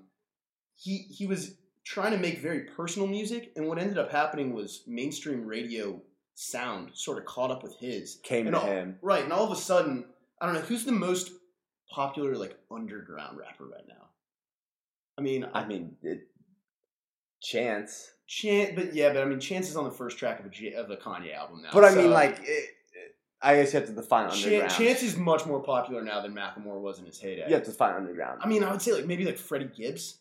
he 0.75 0.97
he 0.97 1.25
was 1.25 1.56
trying 1.84 2.12
to 2.12 2.17
make 2.17 2.39
very 2.39 2.62
personal 2.62 3.08
music, 3.08 3.51
and 3.56 3.67
what 3.67 3.80
ended 3.80 3.97
up 3.97 4.12
happening 4.12 4.54
was 4.54 4.84
mainstream 4.88 5.45
radio 5.45 6.01
sound 6.36 6.91
sort 6.93 7.17
of 7.17 7.25
caught 7.25 7.51
up 7.51 7.63
with 7.63 7.75
his. 7.77 8.19
Came 8.23 8.47
and 8.47 8.56
to 8.56 8.62
all- 8.62 8.67
him. 8.67 8.97
Right, 9.01 9.23
and 9.23 9.34
all 9.34 9.43
of 9.43 9.51
a 9.51 9.62
sudden, 9.62 10.06
I 10.39 10.45
don't 10.45 10.56
know 10.56 10.62
who's 10.62 10.86
the 10.86 10.91
most 10.91 11.32
popular 11.89 12.36
like 12.36 12.58
underground 12.69 13.38
rapper 13.38 13.65
right 13.65 13.88
now. 13.88 14.08
I 15.17 15.21
mean, 15.21 15.45
I 15.54 15.65
mean, 15.65 15.97
it, 16.01 16.27
Chance. 17.41 18.12
Chance, 18.33 18.71
but 18.75 18.93
yeah, 18.95 19.11
but 19.11 19.23
I 19.23 19.25
mean, 19.25 19.41
Chance 19.41 19.69
is 19.69 19.75
on 19.75 19.83
the 19.83 19.91
first 19.91 20.17
track 20.17 20.39
of 20.39 20.45
a 20.45 20.49
J- 20.49 20.73
of 20.73 20.89
a 20.89 20.95
Kanye 20.95 21.35
album 21.35 21.61
now. 21.63 21.69
But 21.73 21.83
I 21.83 21.89
so- 21.89 22.01
mean, 22.01 22.11
like, 22.11 22.39
it, 22.39 22.47
it- 22.47 22.69
I 23.41 23.55
guess 23.55 23.73
you 23.73 23.79
have 23.79 23.89
to 23.89 23.93
define 23.95 24.29
underground. 24.29 24.71
Chance 24.71 25.03
is 25.03 25.17
much 25.17 25.45
more 25.45 25.59
popular 25.61 26.01
now 26.01 26.21
than 26.21 26.33
Macklemore 26.33 26.79
was 26.79 26.99
in 26.99 27.05
his 27.05 27.19
heyday. 27.19 27.45
you 27.47 27.53
have 27.55 27.63
to 27.65 27.71
define 27.71 27.95
underground. 27.95 28.39
I 28.41 28.47
mean, 28.47 28.63
I 28.63 28.71
would 28.71 28.81
say 28.81 28.93
like 28.93 29.05
maybe 29.05 29.25
like 29.25 29.37
Freddie 29.37 29.69
Gibbs. 29.75 30.19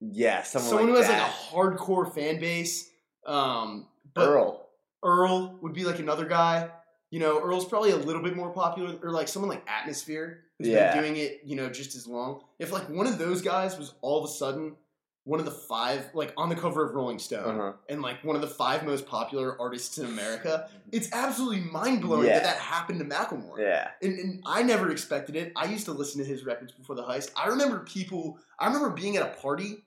yeah, 0.00 0.42
someone, 0.42 0.68
someone 0.70 0.86
like 0.86 0.94
who 0.94 1.00
has 1.02 1.08
that. 1.08 1.22
like 1.22 1.76
a 1.76 1.78
hardcore 1.82 2.14
fan 2.14 2.40
base. 2.40 2.88
Um, 3.26 3.86
but 4.14 4.28
Earl. 4.28 4.68
Earl 5.04 5.58
would 5.62 5.74
be 5.74 5.84
like 5.84 5.98
another 5.98 6.24
guy. 6.24 6.70
You 7.10 7.20
know, 7.20 7.40
Earl's 7.42 7.66
probably 7.66 7.90
a 7.90 7.96
little 7.96 8.22
bit 8.22 8.34
more 8.36 8.50
popular, 8.50 8.96
or 9.02 9.10
like 9.10 9.28
someone 9.28 9.50
like 9.50 9.64
Atmosphere 9.68 10.44
who's 10.58 10.68
Yeah. 10.68 10.94
been 10.94 11.02
doing 11.02 11.16
it, 11.16 11.40
you 11.44 11.56
know, 11.56 11.68
just 11.68 11.94
as 11.94 12.06
long. 12.06 12.40
If 12.58 12.72
like 12.72 12.88
one 12.88 13.06
of 13.06 13.18
those 13.18 13.42
guys 13.42 13.76
was 13.76 13.94
all 14.00 14.18
of 14.24 14.30
a 14.30 14.32
sudden 14.32 14.76
one 15.24 15.38
of 15.38 15.44
the 15.46 15.52
five, 15.52 16.10
like 16.14 16.32
on 16.36 16.48
the 16.48 16.56
cover 16.56 16.84
of 16.84 16.94
Rolling 16.94 17.18
Stone, 17.20 17.58
Uh-huh. 17.60 17.72
and 17.88 18.02
like 18.02 18.24
one 18.24 18.34
of 18.34 18.42
the 18.42 18.48
five 18.48 18.84
most 18.84 19.06
popular 19.06 19.60
artists 19.60 19.98
in 19.98 20.06
America, 20.06 20.68
it's 20.90 21.08
absolutely 21.12 21.60
mind 21.60 22.02
blowing 22.02 22.26
Yeah. 22.26 22.34
that 22.40 22.42
that 22.44 22.56
happened 22.56 22.98
to 22.98 23.04
Macklemore. 23.04 23.58
Yeah. 23.58 23.88
And, 24.02 24.18
and 24.18 24.42
I 24.44 24.62
never 24.64 24.90
expected 24.90 25.36
it. 25.36 25.52
I 25.54 25.66
used 25.66 25.84
to 25.84 25.92
listen 25.92 26.20
to 26.22 26.26
his 26.28 26.44
records 26.44 26.72
before 26.72 26.96
the 26.96 27.04
heist. 27.04 27.30
I 27.36 27.46
remember 27.48 27.80
people. 27.80 28.38
I 28.58 28.66
remember 28.66 28.90
being 28.90 29.16
at 29.16 29.22
a 29.22 29.40
party, 29.40 29.84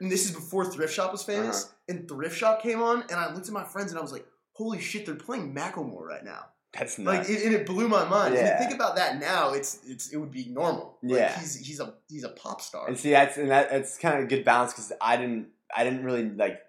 and 0.00 0.10
this 0.10 0.24
is 0.24 0.30
before 0.30 0.64
Thrift 0.64 0.94
Shop 0.94 1.10
was 1.10 1.22
famous. 1.24 1.64
Uh-huh. 1.64 1.72
And 1.88 2.08
Thrift 2.08 2.36
Shop 2.36 2.62
came 2.62 2.80
on, 2.80 3.02
and 3.02 3.12
I 3.18 3.32
looked 3.34 3.46
at 3.48 3.52
my 3.52 3.64
friends, 3.64 3.90
and 3.90 3.98
I 3.98 4.02
was 4.02 4.12
like, 4.12 4.26
"Holy 4.52 4.80
shit, 4.80 5.04
they're 5.06 5.14
playing 5.16 5.52
Macklemore 5.54 6.02
right 6.04 6.24
now!" 6.24 6.46
That's 6.72 6.98
Like, 6.98 7.20
nuts. 7.20 7.30
it, 7.30 7.44
and 7.46 7.54
it 7.54 7.64
blew 7.66 7.88
my 7.88 8.04
mind. 8.06 8.34
And 8.34 8.46
Yeah. 8.46 8.58
think 8.58 8.72
about 8.74 8.96
that 8.96 9.18
now. 9.18 9.52
It's 9.54 9.80
it's 9.86 10.10
it 10.12 10.16
would 10.18 10.30
be 10.32 10.46
normal. 10.46 10.98
Like, 11.02 11.18
Yeah. 11.20 11.38
he's 11.40 11.54
he's 11.56 11.80
a 11.80 11.94
he's 12.08 12.24
a 12.24 12.28
pop 12.30 12.60
star. 12.60 12.86
and 12.86 12.98
see, 12.98 13.10
that's 13.10 13.36
and 13.38 13.50
that, 13.50 13.70
that's 13.70 13.96
kind 13.98 14.18
of 14.18 14.24
a 14.24 14.26
good 14.26 14.44
balance 14.44 14.72
because 14.72 14.92
I 15.00 15.16
didn't 15.16 15.48
I 15.74 15.84
didn't 15.84 16.04
really 16.04 16.28
like 16.28 16.60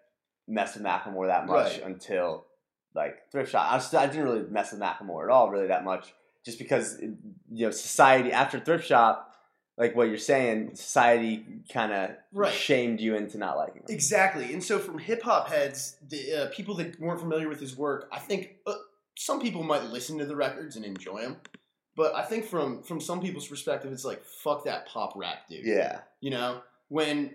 mess 0.48 0.76
with 0.76 0.84
Macklemore 0.84 1.28
that 1.28 1.46
much 1.46 1.74
Right. 1.80 1.84
until 1.86 2.46
like 2.96 3.30
Thrift 3.32 3.52
Shop. 3.52 3.72
I, 3.72 3.80
still, 3.80 4.00
I 4.00 4.08
didn't 4.08 4.24
really 4.24 4.44
mess 4.50 4.72
with 4.72 4.80
Macklemore 4.82 5.26
at 5.26 5.30
all, 5.30 5.50
really 5.50 5.68
that 5.68 5.84
much, 5.84 6.14
just 6.46 6.58
because 6.58 7.00
you 7.02 7.66
know 7.66 7.72
society 7.72 8.32
after 8.32 8.60
Thrift 8.60 8.86
Shop, 8.88 9.36
like 9.78 9.94
what 9.96 10.08
you're 10.08 10.18
saying, 10.18 10.74
society 10.76 11.46
kind 11.72 11.92
of 11.92 12.12
Right. 12.32 12.52
shamed 12.54 13.02
you 13.02 13.16
into 13.16 13.38
not 13.38 13.58
liking 13.58 13.82
him. 13.82 13.86
Exactly. 13.90 14.54
And 14.54 14.64
so, 14.64 14.80
from 14.80 15.00
hip 15.00 15.22
hop 15.24 15.50
heads, 15.50 15.98
the 16.08 16.34
uh, 16.46 16.50
people 16.52 16.76
that 16.76 16.98
weren't 17.00 17.20
familiar 17.20 17.50
with 17.50 17.60
his 17.60 17.76
work, 17.76 18.08
I 18.12 18.20
think 18.20 18.56
uh, 18.66 18.74
some 19.18 19.42
people 19.42 19.64
might 19.64 19.84
listen 19.86 20.18
to 20.20 20.26
the 20.26 20.36
records 20.36 20.76
and 20.76 20.86
enjoy 20.86 21.22
them. 21.22 21.38
But 21.96 22.14
I 22.16 22.24
think 22.24 22.46
from 22.46 22.84
from 22.84 23.02
some 23.02 23.20
people's 23.22 23.48
perspective, 23.48 23.92
it's 23.92 24.06
like 24.06 24.24
fuck 24.24 24.66
that 24.66 24.88
pop 24.88 25.14
rap 25.16 25.48
dude. 25.50 25.66
Yeah, 25.66 26.02
You 26.22 26.30
know, 26.32 26.62
when 26.90 27.34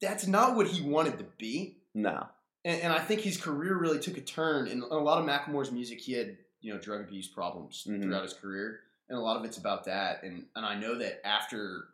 that's 0.00 0.26
not 0.26 0.56
what 0.56 0.66
he 0.66 0.82
wanted 0.82 1.18
to 1.18 1.24
be. 1.38 1.78
no, 1.94 2.26
And, 2.64 2.80
and 2.82 2.92
I 2.92 2.98
think 2.98 3.20
his 3.20 3.36
career 3.40 3.76
really 3.76 3.98
took 4.00 4.16
a 4.16 4.20
turn. 4.22 4.66
In 4.66 4.80
a 4.82 4.86
lot 4.96 5.18
of 5.20 5.26
Macklemore's 5.28 5.70
music, 5.70 6.00
he 6.00 6.12
had 6.14 6.36
you 6.60 6.72
know 6.74 6.80
drug 6.80 7.02
abuse 7.02 7.28
problems 7.28 7.86
Mhm. 7.88 8.02
throughout 8.02 8.22
his 8.24 8.32
career, 8.34 8.80
and 9.08 9.16
a 9.16 9.20
lot 9.20 9.36
of 9.36 9.44
it's 9.44 9.58
about 9.58 9.84
that. 9.84 10.22
And 10.24 10.46
and 10.56 10.66
I 10.66 10.74
know 10.74 10.96
that 10.98 11.24
after 11.26 11.84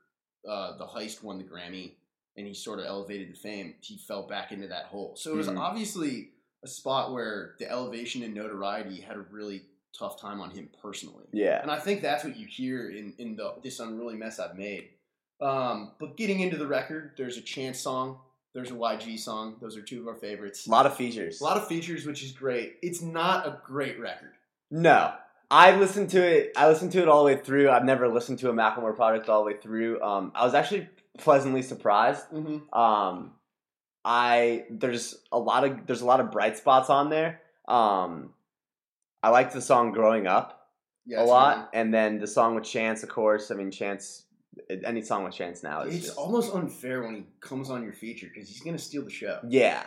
uh, 0.49 0.79
the 0.79 0.87
heist 0.87 1.23
won 1.23 1.37
the 1.37 1.45
Grammy 1.45 1.93
and 2.37 2.47
he 2.47 2.55
sort 2.55 2.79
of 2.79 2.87
elevated 2.87 3.35
to 3.35 3.39
fame, 3.39 3.75
he 3.83 3.99
fell 3.99 4.23
back 4.27 4.53
into 4.53 4.69
that 4.69 4.87
hole. 4.87 5.15
So 5.17 5.33
it 5.33 5.37
was 5.37 5.49
Mhm. 5.49 5.59
obviously 5.59 6.31
a 6.63 6.69
spot 6.69 7.13
where 7.13 7.55
the 7.59 7.71
elevation 7.71 8.23
and 8.23 8.35
notoriety 8.35 9.01
had 9.01 9.17
a 9.17 9.25
really 9.31 9.63
tough 9.99 10.21
time 10.21 10.41
on 10.41 10.51
him 10.51 10.69
personally. 10.81 11.25
Yeah. 11.33 11.61
And 11.61 11.71
I 11.71 11.79
think 11.79 12.03
that's 12.03 12.25
what 12.25 12.37
you 12.37 12.47
hear 12.47 12.91
in, 12.91 13.15
in 13.19 13.37
the 13.37 13.55
this 13.63 13.81
unruly 13.81 14.17
mess 14.17 14.39
I've 14.39 14.57
made. 14.57 14.89
Um, 15.41 15.93
but 15.99 16.17
getting 16.17 16.41
into 16.41 16.57
the 16.57 16.67
record, 16.67 17.13
there's 17.17 17.39
a 17.39 17.41
Chance 17.41 17.81
song, 17.81 18.19
there's 18.53 18.71
a 18.71 18.75
YG 18.75 19.19
song. 19.19 19.57
Those 19.61 19.77
are 19.77 19.83
two 19.83 20.01
of 20.01 20.09
our 20.09 20.15
favorites. 20.15 20.67
A 20.67 20.71
lot 20.71 20.87
of 20.87 20.97
features. 20.97 21.41
A 21.41 21.45
lot 21.45 21.57
of 21.57 21.67
features, 21.67 22.05
which 22.05 22.23
is 22.23 22.33
great. 22.33 22.77
It's 22.83 23.01
not 23.01 23.47
a 23.47 23.61
great 23.65 23.99
record. 24.01 24.33
No. 24.71 25.13
I 25.53 25.75
listened 25.77 26.11
to 26.11 26.23
it. 26.23 26.53
I 26.57 26.69
listened 26.69 26.93
to 26.93 27.03
it 27.03 27.09
all 27.09 27.25
the 27.25 27.35
way 27.35 27.41
through. 27.41 27.71
I've 27.71 27.85
never 27.85 28.09
listened 28.09 28.39
to 28.41 28.51
a 28.51 28.53
Macklemore 28.53 28.95
product 28.95 29.29
all 29.29 29.45
the 29.45 29.53
way 29.53 29.57
through. 29.57 30.01
Um, 30.01 30.31
I 30.35 30.45
was 30.45 30.55
actually 30.55 30.89
pleasantly 31.19 31.63
surprised. 31.63 32.25
Mm-hmm. 32.31 32.79
Um, 32.79 33.33
I 34.05 34.65
there's 34.71 35.17
a 35.31 35.39
lot 35.39 35.65
of 35.65 35.87
there's 35.87 36.01
a 36.01 36.07
lot 36.07 36.21
of 36.21 36.31
bright 36.31 36.57
spots 36.57 36.91
on 36.91 37.11
there. 37.11 37.41
Um, 37.69 38.31
I 39.23 39.29
liked 39.31 39.53
the 39.53 39.61
song 39.61 39.93
"Growing 39.93 40.27
Up" 40.27 40.69
a 41.15 41.25
lot, 41.25 41.71
and 41.75 41.93
then 41.93 42.19
the 42.19 42.27
song 42.27 42.55
with 42.55 42.65
Chance, 42.65 43.03
of 43.03 43.09
course. 43.09 43.51
I 43.51 43.55
mean, 43.55 43.71
Chance. 43.71 44.25
Any 44.85 45.01
song 45.03 45.25
with 45.25 45.33
Chance 45.35 45.63
now 45.63 45.83
is 45.83 45.95
It's 45.95 46.07
just, 46.07 46.19
almost 46.19 46.53
unfair 46.55 47.03
when 47.03 47.15
he 47.15 47.25
comes 47.41 47.71
on 47.71 47.83
your 47.85 47.93
feature 47.93 48.27
because 48.33 48.49
he's 48.49 48.61
gonna 48.61 48.79
steal 48.79 49.03
the 49.05 49.11
show. 49.11 49.39
yeah. 49.49 49.83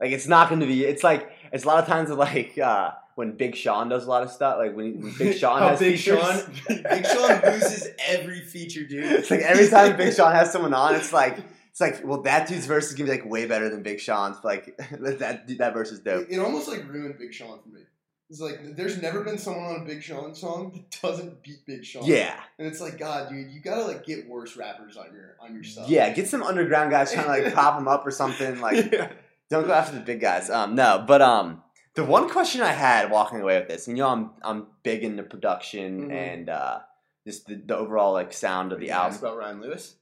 Like 0.00 0.12
it's 0.12 0.28
not 0.28 0.48
going 0.48 0.60
to 0.60 0.66
be. 0.66 0.84
It's 0.84 1.02
like 1.02 1.28
it's 1.52 1.64
a 1.64 1.66
lot 1.66 1.80
of 1.82 1.86
times 1.86 2.08
like 2.28 2.56
uh, 2.56 2.92
when 3.16 3.32
Big 3.36 3.56
Sean 3.56 3.88
does 3.88 4.06
a 4.06 4.08
lot 4.08 4.22
of 4.22 4.30
stuff. 4.30 4.56
Like 4.58 4.76
when, 4.76 5.00
when 5.00 5.12
Big 5.18 5.36
Sean 5.38 5.58
How 5.60 5.70
has 5.70 5.80
Big 5.80 5.96
features. 5.98 6.20
Sean, 6.20 6.52
Big 6.68 7.04
Sean 7.04 7.40
loses 7.52 7.88
every 8.06 8.40
feature, 8.40 8.84
dude. 8.84 9.04
It's 9.04 9.30
like 9.30 9.40
every 9.40 9.68
time 9.68 9.96
Big 9.96 10.14
Sean 10.14 10.32
has 10.32 10.52
someone 10.52 10.72
on, 10.72 10.94
it's 10.94 11.12
like 11.12 11.38
it's 11.80 11.80
like 11.98 12.04
well 12.06 12.22
that 12.22 12.48
dude's 12.48 12.66
verse 12.66 12.88
is 12.88 12.94
gonna 12.94 13.10
be 13.10 13.16
like 13.18 13.28
way 13.28 13.46
better 13.46 13.68
than 13.68 13.82
Big 13.82 14.00
Sean's. 14.00 14.36
Like 14.42 14.76
that 14.90 15.46
that 15.58 15.74
verse 15.74 15.92
is 15.92 16.00
dope. 16.00 16.28
It, 16.28 16.34
it 16.34 16.38
almost 16.40 16.68
like 16.68 16.88
ruined 16.88 17.18
Big 17.18 17.32
Sean 17.32 17.58
for 17.62 17.68
me. 17.68 17.82
It's 18.30 18.40
like 18.40 18.76
there's 18.76 19.00
never 19.00 19.22
been 19.22 19.38
someone 19.38 19.64
on 19.64 19.82
a 19.82 19.84
Big 19.86 20.02
Sean 20.02 20.34
song 20.34 20.72
that 20.74 21.00
doesn't 21.00 21.42
beat 21.42 21.64
Big 21.66 21.84
Sean. 21.84 22.04
Yeah, 22.04 22.38
and 22.58 22.66
it's 22.68 22.80
like 22.80 22.98
God, 22.98 23.30
dude, 23.30 23.50
you 23.50 23.60
gotta 23.60 23.84
like 23.84 24.04
get 24.04 24.28
worse 24.28 24.56
rappers 24.56 24.96
on 24.96 25.06
your 25.14 25.36
on 25.40 25.54
your 25.54 25.62
stuff. 25.64 25.88
yeah. 25.88 26.10
Get 26.12 26.28
some 26.28 26.42
underground 26.42 26.90
guys 26.90 27.12
trying 27.12 27.24
to 27.24 27.30
like 27.30 27.54
pop 27.54 27.76
them 27.78 27.88
up 27.88 28.06
or 28.06 28.10
something. 28.10 28.60
Like 28.60 28.92
yeah. 28.92 29.12
don't 29.48 29.66
go 29.66 29.72
after 29.72 29.94
the 29.94 30.02
big 30.04 30.20
guys. 30.20 30.50
Um, 30.50 30.74
no, 30.74 31.04
but 31.06 31.22
um, 31.22 31.62
the 31.94 32.04
one 32.04 32.28
question 32.28 32.60
I 32.60 32.72
had 32.72 33.10
walking 33.10 33.40
away 33.40 33.58
with 33.58 33.68
this, 33.68 33.88
and 33.88 33.96
you 33.96 34.02
know, 34.02 34.10
I'm 34.10 34.30
I'm 34.42 34.66
big 34.82 35.04
into 35.04 35.22
production 35.22 36.08
Mhm. 36.08 36.12
and 36.12 36.48
uh, 36.50 36.80
just 37.26 37.46
the, 37.46 37.54
the 37.54 37.76
overall 37.76 38.12
like 38.12 38.32
sound 38.34 38.72
of 38.72 38.80
the 38.80 38.90
album. 38.90 39.18
about 39.18 39.38
Ryan 39.38 39.62
Lewis. 39.62 39.94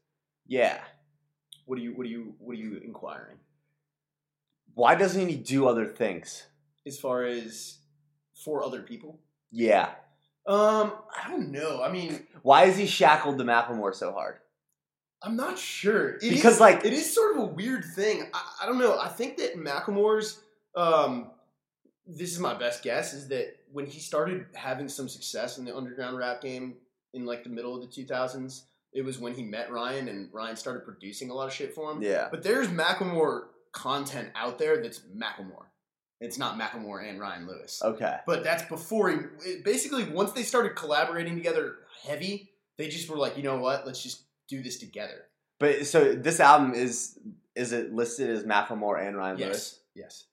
Yeah. 0.48 0.80
What 1.66 1.76
do 1.76 1.82
you 1.82 1.92
what 1.92 2.04
do 2.04 2.10
you 2.10 2.34
what 2.38 2.52
are 2.52 2.60
you 2.60 2.80
inquiring 2.82 3.36
Why 4.74 4.94
doesn't 4.94 5.28
he 5.28 5.36
do 5.36 5.66
other 5.68 5.86
things? 5.86 6.46
as 6.86 6.98
far 6.98 7.24
as 7.24 7.78
for 8.44 8.62
other 8.64 8.80
people? 8.82 9.18
Yeah. 9.50 9.90
Um, 10.46 10.92
I 11.20 11.28
don't 11.28 11.50
know. 11.50 11.82
I 11.82 11.90
mean, 11.90 12.24
Why 12.42 12.64
is 12.66 12.76
he 12.76 12.86
shackled 12.86 13.38
to 13.38 13.44
Macklemore 13.44 13.92
so 13.94 14.12
hard? 14.12 14.36
I'm 15.22 15.34
not 15.34 15.58
sure. 15.58 16.10
It 16.16 16.30
Because, 16.30 16.54
is- 16.54 16.60
like- 16.60 16.84
it 16.84 16.92
is 16.92 17.12
sort 17.12 17.36
of 17.36 17.42
a 17.42 17.46
weird 17.46 17.84
thing. 17.84 18.30
I, 18.32 18.42
I 18.62 18.66
don't 18.66 18.78
know. 18.78 18.96
I 19.00 19.08
think 19.08 19.36
that 19.38 19.56
Macklemore's 19.56 20.40
um, 20.76 21.30
this 22.06 22.30
is 22.32 22.38
my 22.38 22.54
best 22.54 22.84
guess 22.84 23.12
is 23.14 23.26
that 23.28 23.56
when 23.72 23.86
he 23.86 23.98
started 23.98 24.46
having 24.54 24.88
some 24.88 25.08
success 25.08 25.58
in 25.58 25.64
the 25.64 25.76
underground 25.76 26.16
rap 26.16 26.40
game 26.40 26.76
in 27.14 27.26
like 27.26 27.42
the 27.42 27.50
middle 27.50 27.74
of 27.74 27.80
the 27.80 27.88
2000s, 28.04 28.62
it 28.96 29.04
was 29.04 29.18
when 29.18 29.34
he 29.34 29.42
met 29.42 29.70
Ryan 29.70 30.08
and 30.08 30.28
Ryan 30.32 30.56
started 30.56 30.84
producing 30.84 31.30
a 31.30 31.34
lot 31.34 31.46
of 31.46 31.52
shit 31.52 31.74
for 31.74 31.92
him. 31.92 32.02
Yeah. 32.02 32.28
But 32.30 32.42
there's 32.42 32.68
Macklemore 32.68 33.42
content 33.72 34.30
out 34.34 34.58
there 34.58 34.82
that's 34.82 35.00
Macklemore. 35.00 35.66
It's 36.18 36.38
not 36.38 36.58
Macklemore 36.58 37.06
and 37.06 37.20
Ryan 37.20 37.46
Lewis. 37.46 37.82
Okay. 37.84 38.16
But 38.26 38.42
that's 38.42 38.62
before 38.64 39.10
he. 39.10 39.18
Basically, 39.62 40.04
once 40.04 40.32
they 40.32 40.42
started 40.42 40.74
collaborating 40.74 41.34
together 41.36 41.74
heavy, 42.02 42.50
they 42.78 42.88
just 42.88 43.10
were 43.10 43.18
like, 43.18 43.36
you 43.36 43.42
know 43.42 43.58
what? 43.58 43.86
Let's 43.86 44.02
just 44.02 44.22
do 44.48 44.62
this 44.62 44.78
together. 44.78 45.26
But 45.60 45.86
so 45.86 46.14
this 46.14 46.40
album 46.40 46.72
is 46.72 47.18
is 47.54 47.72
it 47.72 47.92
listed 47.92 48.30
as 48.30 48.44
Macklemore 48.44 49.06
and 49.06 49.14
Ryan 49.16 49.36
Lewis? 49.36 49.80
Yes. 49.94 50.04
Yes. 50.04 50.24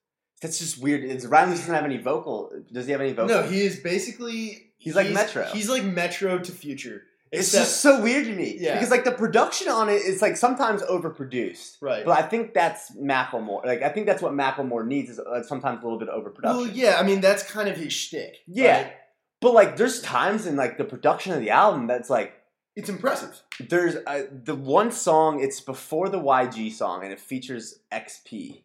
That's 0.42 0.60
just 0.60 0.78
weird. 0.78 1.04
It's 1.04 1.26
Ryan 1.26 1.50
Lewis 1.50 1.60
doesn't 1.60 1.76
have 1.76 1.84
any 1.84 1.98
vocal. 1.98 2.52
Does 2.72 2.86
he 2.86 2.94
have 2.94 3.02
any 3.02 3.12
vocal? 3.12 3.36
No, 3.36 3.44
he 3.44 3.62
is 3.62 3.82
basically. 3.82 4.72
He's 4.78 4.96
like 4.96 5.12
Metro. 5.12 5.46
He's 5.52 5.70
like 5.70 5.84
Metro 5.84 6.40
to 6.40 6.52
Future. 6.52 7.04
It's 7.34 7.48
Except- 7.48 7.64
just 7.66 7.82
so 7.82 8.00
weird 8.02 8.26
to 8.26 8.32
me. 8.36 8.58
Yeah. 8.60 8.76
Because 8.76 8.92
like 8.92 9.06
the 9.06 9.12
production 9.12 9.68
on 9.68 9.90
it 9.90 10.02
is 10.04 10.22
like 10.22 10.38
sometimes 10.38 10.82
overproduced. 10.84 11.78
right. 11.82 12.06
But 12.06 12.18
I 12.18 12.22
think 12.28 12.54
that's 12.54 12.92
Macklemore. 12.96 13.66
Like 13.66 13.82
I 13.82 13.90
think 13.90 14.06
that's 14.06 14.22
what 14.22 14.34
Macklemore 14.34 14.86
needs 14.86 15.10
is 15.10 15.20
uh, 15.20 15.42
sometimes 15.44 15.82
a 15.82 15.84
little 15.84 15.98
bit 16.00 16.10
of 16.10 16.16
overproduction. 16.20 16.58
well, 16.62 16.68
yeah. 16.68 16.98
I 17.00 17.04
mean, 17.04 17.22
that's 17.22 17.44
kind 17.44 17.68
of 17.68 17.76
his 17.76 17.92
shtick. 17.92 18.38
Yeah. 18.48 18.82
right? 18.84 18.94
But 19.42 19.54
like 19.54 19.78
there's 19.78 20.02
times 20.02 20.46
in 20.46 20.56
like 20.56 20.78
the 20.78 20.84
production 20.86 21.34
of 21.34 21.40
the 21.40 21.50
album 21.50 21.88
that's 21.88 22.10
like 22.10 22.34
It's 22.76 22.88
impressive. 22.90 23.42
there's 23.60 23.96
uh, 24.08 24.24
the 24.32 24.56
one 24.56 24.92
song 24.92 25.42
it's 25.44 25.60
before 25.60 26.10
the 26.10 26.20
YG 26.20 26.72
song 26.72 27.04
and 27.04 27.12
it 27.12 27.20
features 27.20 27.80
XP. 27.92 28.62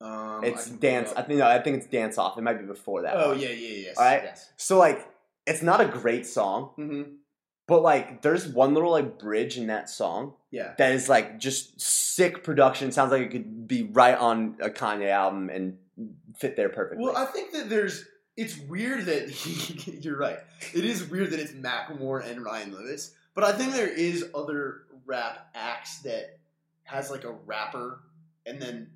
Um, 0.00 0.42
It's 0.44 0.70
I 0.70 0.76
dance. 0.76 1.12
I 1.16 1.22
think 1.22 1.38
no, 1.38 1.46
I 1.46 1.60
think 1.60 1.76
it's 1.78 1.86
dance 1.86 2.18
off. 2.18 2.38
It 2.38 2.42
might 2.42 2.58
be 2.60 2.66
before 2.66 3.02
that. 3.02 3.14
Oh 3.16 3.30
one. 3.30 3.40
yeah, 3.40 3.48
yeah, 3.50 3.76
yes. 3.86 3.96
All 3.98 4.04
right. 4.04 4.22
Yes. 4.24 4.50
So 4.56 4.78
like 4.78 5.06
it's 5.46 5.62
not 5.62 5.80
a 5.80 5.86
great 5.86 6.24
song, 6.26 6.70
hmm 6.76 7.02
but 7.66 7.82
like 7.82 8.22
there's 8.22 8.46
one 8.46 8.74
little 8.74 8.90
like 8.90 9.18
bridge 9.18 9.56
in 9.56 9.68
that 9.68 9.88
song 9.88 10.34
Yeah. 10.50 10.74
that 10.78 10.92
is 10.92 11.08
like 11.08 11.38
just 11.38 11.80
sick 11.80 12.42
production. 12.44 12.92
Sounds 12.92 13.10
like 13.12 13.22
it 13.22 13.30
could 13.30 13.66
be 13.68 13.84
right 13.84 14.16
on 14.16 14.56
a 14.60 14.68
Kanye 14.70 15.10
album 15.10 15.48
and 15.50 15.78
fit 16.36 16.56
there 16.56 16.68
perfectly. 16.68 17.04
Well, 17.04 17.16
I 17.16 17.26
think 17.26 17.52
that 17.52 17.68
there's. 17.70 18.04
It's 18.36 18.58
weird 18.58 19.04
that 19.06 19.28
he. 19.28 19.90
You're 20.02 20.16
right. 20.16 20.38
It 20.74 20.84
is 20.84 21.04
weird 21.08 21.30
that 21.32 21.40
it's 21.40 21.52
Macklemore 21.52 22.26
and 22.28 22.42
Ryan 22.44 22.72
Lewis, 22.72 23.14
but 23.34 23.44
I 23.44 23.52
think 23.52 23.72
there 23.72 23.88
is 23.88 24.26
other 24.34 24.82
rap 25.04 25.48
acts 25.54 25.98
that 26.00 26.38
has 26.84 27.10
like 27.10 27.24
a 27.24 27.32
rapper 27.46 28.00
and 28.46 28.60
then 28.60 28.90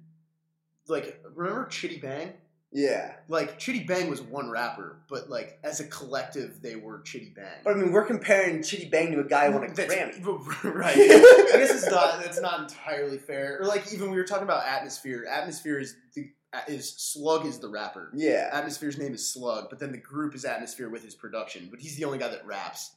like 0.88 1.22
remember 1.34 1.66
Chiddy 1.66 2.00
Bang? 2.00 2.32
Yeah. 2.72 3.14
Like 3.28 3.58
Chiddy 3.58 3.86
Bang 3.86 4.10
was 4.10 4.20
one 4.20 4.50
rapper, 4.50 4.98
but 5.08 5.30
like 5.30 5.58
as 5.62 5.80
a 5.80 5.86
collective 5.86 6.60
they 6.60 6.76
were 6.76 7.00
Chiddy 7.00 7.34
Bang. 7.34 7.62
But 7.64 7.74
I 7.74 7.76
mean, 7.78 7.92
we're 7.92 8.04
comparing 8.04 8.58
Chiddy 8.58 8.90
Bang 8.90 9.12
to 9.12 9.20
a 9.20 9.24
guy 9.24 9.46
who 9.46 9.52
won 9.58 9.64
a 9.64 9.72
That's- 9.72 10.18
Grammy. 10.18 10.64
right. 10.74 10.96
I 10.96 11.56
guess 11.56 11.70
it's 11.70 11.90
not. 11.90 12.20
That's 12.22 12.40
not 12.40 12.60
entirely 12.60 13.18
fair. 13.18 13.60
Or 13.60 13.66
like 13.66 13.92
even 13.92 14.10
we 14.10 14.16
were 14.16 14.24
talking 14.24 14.44
about 14.44 14.66
Atmosphere. 14.66 15.26
Atmosphere 15.30 15.78
is 15.78 15.96
the 16.14 16.30
is 16.68 16.90
Slug 16.90 17.46
is 17.46 17.58
the 17.58 17.68
rapper. 17.68 18.10
Yeah. 18.14 18.50
Atmosphere's 18.52 18.98
name 18.98 19.14
is 19.14 19.28
Slug, 19.30 19.68
but 19.70 19.78
then 19.78 19.92
the 19.92 19.98
group 19.98 20.34
is 20.34 20.44
Atmosphere 20.44 20.88
with 20.88 21.04
his 21.04 21.14
production. 21.14 21.68
But 21.70 21.80
he's 21.80 21.96
the 21.96 22.04
only 22.04 22.18
guy 22.18 22.28
that 22.28 22.46
raps. 22.46 22.92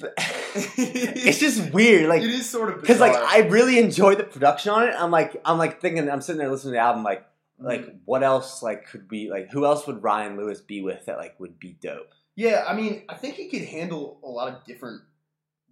it's 0.16 1.38
just 1.38 1.74
weird, 1.74 2.08
like 2.08 2.22
it 2.22 2.30
is 2.30 2.48
sort 2.48 2.70
of 2.70 2.80
because 2.80 3.00
like. 3.00 3.14
I 3.14 3.40
really 3.48 3.78
enjoy 3.78 4.14
the 4.14 4.24
production 4.24 4.72
on 4.72 4.88
it. 4.88 4.94
I'm 4.96 5.10
like 5.10 5.38
I'm 5.44 5.58
like 5.58 5.80
thinking 5.80 6.08
I'm 6.10 6.22
sitting 6.22 6.38
there 6.38 6.50
listening 6.50 6.72
to 6.72 6.76
the 6.76 6.82
album 6.82 7.04
like 7.04 7.26
like 7.60 7.94
what 8.04 8.22
else 8.22 8.62
like 8.62 8.88
could 8.88 9.10
we 9.10 9.30
like 9.30 9.50
who 9.50 9.64
else 9.64 9.86
would 9.86 10.02
Ryan 10.02 10.36
Lewis 10.36 10.60
be 10.60 10.80
with 10.82 11.06
that 11.06 11.18
like 11.18 11.38
would 11.38 11.58
be 11.58 11.76
dope? 11.80 12.14
yeah, 12.36 12.64
I 12.66 12.74
mean, 12.74 13.02
I 13.08 13.16
think 13.16 13.34
he 13.34 13.48
could 13.48 13.62
handle 13.62 14.18
a 14.24 14.28
lot 14.28 14.48
of 14.48 14.64
different 14.64 15.02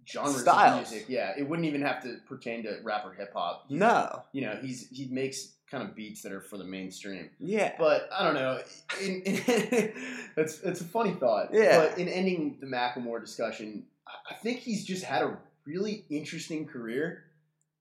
genres 0.07 0.41
Styles. 0.41 0.87
of 0.87 0.91
music. 0.91 1.09
Yeah, 1.09 1.33
it 1.37 1.47
wouldn't 1.47 1.67
even 1.67 1.81
have 1.81 2.03
to 2.03 2.17
pertain 2.27 2.63
to 2.63 2.77
rap 2.83 3.05
or 3.05 3.13
hip 3.13 3.33
hop. 3.33 3.65
No. 3.69 4.23
you 4.33 4.41
know, 4.41 4.57
he's 4.61 4.87
he 4.89 5.07
makes 5.07 5.53
kind 5.69 5.83
of 5.83 5.95
beats 5.95 6.21
that 6.23 6.31
are 6.31 6.41
for 6.41 6.57
the 6.57 6.63
mainstream. 6.63 7.29
Yeah. 7.39 7.73
But 7.77 8.09
I 8.11 8.23
don't 8.23 8.33
know. 8.33 8.59
In, 9.03 9.21
in, 9.21 9.41
it's 10.37 10.61
it's 10.61 10.81
a 10.81 10.85
funny 10.85 11.13
thought. 11.13 11.49
Yeah. 11.53 11.79
But 11.79 11.97
in 11.97 12.07
ending 12.07 12.57
the 12.59 12.67
Macklemore 12.67 13.19
discussion, 13.19 13.85
I 14.29 14.35
think 14.35 14.59
he's 14.59 14.85
just 14.85 15.03
had 15.03 15.21
a 15.21 15.37
really 15.65 16.05
interesting 16.09 16.65
career, 16.65 17.23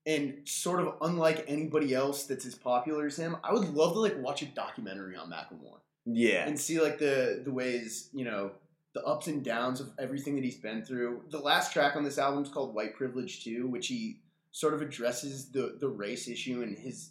and 0.09 0.41
sort 0.49 0.81
of 0.81 0.95
unlike 1.03 1.45
anybody 1.47 1.95
else 1.95 2.25
that's 2.25 2.47
as 2.47 2.55
popular 2.57 3.07
as 3.07 3.17
him. 3.17 3.37
I 3.45 3.53
would 3.53 3.69
love 3.75 3.93
to 3.93 4.01
like 4.01 4.17
watch 4.19 4.43
a 4.43 4.47
documentary 4.47 5.15
on 5.17 5.31
Macklemore 5.31 5.81
Yeah. 6.07 6.49
and 6.49 6.59
see 6.59 6.81
like 6.81 6.99
the 6.99 7.43
the 7.45 7.53
ways 7.53 8.09
you 8.13 8.25
know 8.25 8.53
the 8.95 9.05
ups 9.05 9.27
and 9.29 9.45
downs 9.45 9.81
of 9.81 9.91
everything 9.99 10.35
that 10.37 10.43
he's 10.45 10.57
been 10.59 10.83
through. 10.83 11.23
The 11.31 11.39
last 11.39 11.73
track 11.75 11.95
on 11.95 12.03
this 12.05 12.19
album 12.19 12.43
is 12.43 12.49
called 12.49 12.75
White 12.75 12.95
Privilege 12.95 13.45
2, 13.45 13.69
which 13.69 13.87
he 13.89 14.21
sort 14.51 14.73
of 14.75 14.81
addresses 14.83 15.51
the 15.53 15.77
the 15.79 15.89
race 15.89 16.27
issue 16.27 16.63
and 16.63 16.77
his 16.79 17.11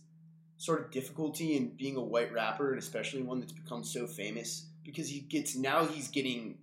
sort 0.58 0.82
of 0.84 0.90
difficulty 0.92 1.56
in 1.56 1.70
being 1.78 1.96
a 1.98 2.02
white 2.04 2.34
rapper 2.34 2.72
and 2.72 2.80
especially 2.80 3.22
one 3.22 3.40
that's 3.40 3.52
become 3.54 3.84
so 3.84 4.08
famous 4.08 4.66
because 4.84 5.08
he 5.08 5.20
gets 5.20 5.56
now 5.56 5.86
he's 5.86 6.08
getting 6.08 6.58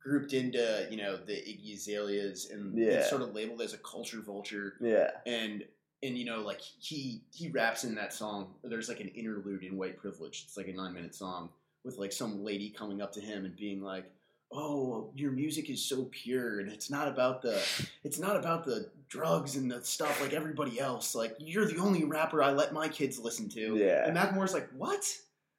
grouped 0.00 0.32
into, 0.32 0.86
you 0.90 0.96
know, 0.96 1.16
the 1.16 1.32
Iggy 1.32 1.74
Azaleas 1.74 2.48
and 2.48 2.78
Yeah. 2.78 3.02
sort 3.04 3.22
of 3.22 3.34
labeled 3.34 3.60
as 3.60 3.74
a 3.74 3.78
culture 3.78 4.20
vulture 4.20 4.74
Yeah. 4.80 5.10
and 5.26 5.64
and 6.02 6.16
you 6.16 6.24
know 6.24 6.40
like 6.40 6.60
he 6.60 7.22
he 7.30 7.48
raps 7.48 7.84
in 7.84 7.94
that 7.94 8.12
song 8.12 8.54
there's 8.64 8.88
like 8.88 9.00
an 9.00 9.08
interlude 9.08 9.62
in 9.62 9.76
white 9.76 9.98
privilege. 9.98 10.44
It's 10.46 10.56
like 10.56 10.68
a 10.68 10.72
nine 10.72 10.94
minute 10.94 11.14
song 11.14 11.50
with 11.84 11.98
like 11.98 12.12
some 12.12 12.44
lady 12.44 12.70
coming 12.70 13.00
up 13.00 13.12
to 13.12 13.20
him 13.20 13.44
and 13.44 13.56
being 13.56 13.82
like 13.82 14.10
oh 14.52 15.10
your 15.14 15.30
music 15.30 15.70
is 15.70 15.84
so 15.84 16.08
pure. 16.10 16.60
And 16.60 16.70
it's 16.70 16.90
not 16.90 17.08
about 17.08 17.42
the 17.42 17.62
it's 18.04 18.18
not 18.18 18.36
about 18.36 18.64
the 18.64 18.90
drugs 19.08 19.56
and 19.56 19.70
the 19.70 19.82
stuff 19.84 20.20
like 20.20 20.32
everybody 20.32 20.80
else. 20.80 21.14
Like 21.14 21.36
you're 21.38 21.66
the 21.66 21.78
only 21.78 22.04
rapper 22.04 22.42
i 22.42 22.50
let 22.50 22.72
my 22.72 22.88
kids 22.88 23.18
listen 23.18 23.48
to. 23.50 23.76
Yeah. 23.76 24.06
and 24.06 24.16
macklemore's 24.16 24.54
like 24.54 24.68
what? 24.76 25.04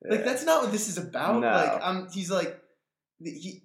Like 0.04 0.26
that's 0.26 0.44
not 0.44 0.64
what 0.64 0.72
this 0.72 0.90
is 0.90 0.98
about. 0.98 1.42
No. 1.42 1.48
like 1.52 1.82
i'm 1.84 2.10
he's 2.12 2.32
like 2.32 2.60
he 3.24 3.61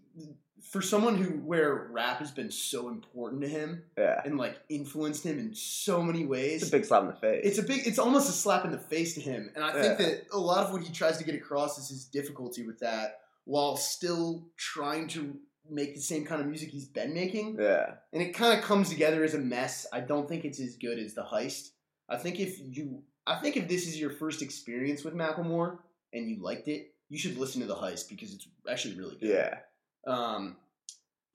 for 0.76 0.82
someone 0.82 1.16
who 1.16 1.30
where 1.38 1.88
rap 1.90 2.18
has 2.18 2.30
been 2.30 2.50
so 2.50 2.88
important 2.88 3.40
to 3.42 3.48
him 3.48 3.82
Yeah. 3.96 4.20
and 4.24 4.36
like 4.36 4.58
influenced 4.68 5.24
him 5.24 5.38
in 5.38 5.54
so 5.54 6.02
many 6.02 6.26
ways. 6.26 6.60
It's 6.62 6.68
a 6.70 6.76
big 6.76 6.84
slap 6.84 7.02
in 7.02 7.08
the 7.08 7.14
face. 7.14 7.40
It's 7.44 7.58
a 7.58 7.62
big. 7.62 7.86
It's 7.86 7.98
almost 7.98 8.28
a 8.28 8.32
slap 8.32 8.64
in 8.66 8.72
the 8.72 8.78
face 8.78 9.14
to 9.14 9.20
him, 9.22 9.50
and 9.54 9.64
I 9.64 9.72
think 9.80 9.98
that 9.98 10.26
a 10.32 10.38
lot 10.38 10.66
of 10.66 10.72
what 10.72 10.82
he 10.82 10.92
tries 10.92 11.16
to 11.18 11.24
get 11.24 11.34
across 11.34 11.78
is 11.78 11.88
his 11.88 12.04
difficulty 12.04 12.62
with 12.66 12.78
that, 12.80 13.20
while 13.44 13.76
still 13.76 14.44
trying 14.56 15.08
to 15.08 15.36
make 15.70 15.94
the 15.94 16.00
same 16.00 16.24
kind 16.26 16.40
of 16.42 16.46
music 16.46 16.68
he's 16.70 16.86
been 16.86 17.12
making. 17.14 17.56
yeah. 17.58 17.94
And 18.12 18.22
it 18.22 18.34
kind 18.34 18.56
of 18.56 18.64
comes 18.64 18.88
together 18.90 19.24
as 19.24 19.34
a 19.34 19.38
mess. 19.38 19.86
I 19.92 20.00
don't 20.00 20.28
think 20.28 20.44
it's 20.44 20.60
as 20.60 20.76
good 20.76 20.98
as 20.98 21.14
the 21.14 21.22
heist. 21.24 21.70
I 22.08 22.16
think 22.18 22.38
if 22.38 22.60
you, 22.60 23.02
I 23.26 23.36
think 23.36 23.56
if 23.56 23.66
this 23.66 23.88
is 23.88 23.98
your 23.98 24.10
first 24.10 24.42
experience 24.42 25.02
with 25.04 25.14
Macklemore 25.14 25.78
and 26.12 26.28
you 26.30 26.36
liked 26.40 26.68
it, 26.68 26.92
you 27.08 27.18
should 27.18 27.36
listen 27.38 27.60
to 27.62 27.66
the 27.66 27.74
heist 27.74 28.08
because 28.08 28.32
it's 28.34 28.46
actually 28.70 28.94
really 28.96 29.16
good. 29.16 29.28
Yeah. 29.30 29.58
Um, 30.06 30.56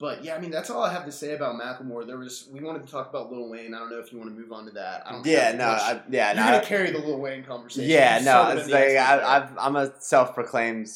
but 0.02 0.24
yeah, 0.24 0.34
I 0.34 0.40
mean 0.40 0.50
that's 0.50 0.68
all 0.68 0.82
I 0.82 0.92
have 0.92 1.04
to 1.06 1.12
say 1.12 1.32
about 1.34 1.54
Macklemore. 1.54 2.04
There 2.06 2.18
was 2.18 2.48
we 2.52 2.60
wanted 2.60 2.82
to 2.84 2.88
talk 2.90 3.08
about 3.08 3.30
Lil 3.32 3.48
Wayne. 3.48 3.72
I 3.72 3.78
don't 3.78 3.88
know 3.88 4.00
if 4.00 4.12
you 4.12 4.18
want 4.18 4.34
to 4.34 4.38
move 4.38 4.52
on 4.52 4.64
to 4.66 4.72
that. 4.72 5.06
I 5.06 5.12
don't 5.12 5.24
Yeah, 5.24 5.52
no, 5.52 5.66
I, 5.68 6.00
yeah, 6.10 6.32
you're 6.32 6.40
no. 6.42 6.46
gonna 6.50 6.56
I- 6.58 6.64
carry 6.64 6.90
the 6.90 6.98
Lil 6.98 7.18
Wayne 7.18 7.44
conversation. 7.44 7.88
Yeah, 7.88 8.20
no, 8.22 8.48
it's 8.50 8.68
like. 8.68 8.96
I, 8.96 9.36
I've, 9.36 9.56
I'm 9.56 9.76
a 9.76 9.92
self-proclaimed 10.00 10.88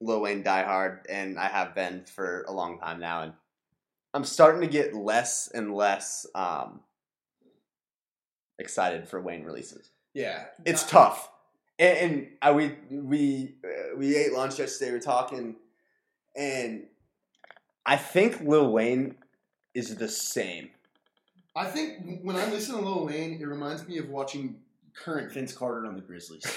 Lil 0.00 0.20
Wayne 0.20 0.44
diehard, 0.44 1.00
and 1.10 1.38
I 1.38 1.48
have 1.48 1.74
been 1.74 2.04
for 2.04 2.44
a 2.46 2.52
long 2.52 2.78
time 2.78 3.00
now, 3.00 3.22
and 3.22 3.32
I'm 4.14 4.24
starting 4.24 4.60
to 4.60 4.68
get 4.68 4.94
less 4.94 5.48
and 5.52 5.74
less 5.74 6.24
um, 6.36 6.80
excited 8.58 9.08
for 9.08 9.20
Wayne 9.20 9.42
releases. 9.44 9.90
yeah, 10.14 10.44
It's 10.64 10.82
Not- 10.82 10.90
tough, 10.90 11.30
and, 11.78 11.98
and 11.98 12.28
I, 12.40 12.52
we 12.52 12.76
we 12.90 13.54
uh, 13.64 13.96
we 13.96 14.16
ate 14.16 14.32
lunch 14.32 14.58
yesterday. 14.60 14.92
We 14.92 14.98
are 14.98 15.00
talking, 15.00 15.56
and 16.36 16.84
I 17.86 17.96
think 17.96 18.40
Lil 18.40 18.70
Wayne 18.72 19.16
is 19.74 19.96
the 19.96 20.08
same. 20.08 20.70
I 21.56 21.66
think 21.66 22.20
when 22.22 22.36
I 22.36 22.50
listen 22.50 22.76
to 22.76 22.80
Lil 22.80 23.06
Wayne, 23.06 23.40
it 23.40 23.46
reminds 23.46 23.86
me 23.86 23.98
of 23.98 24.08
watching 24.08 24.56
current 24.94 25.32
Vince 25.32 25.52
Carter 25.52 25.86
on 25.86 25.94
the 25.94 26.02
Grizzlies. 26.02 26.44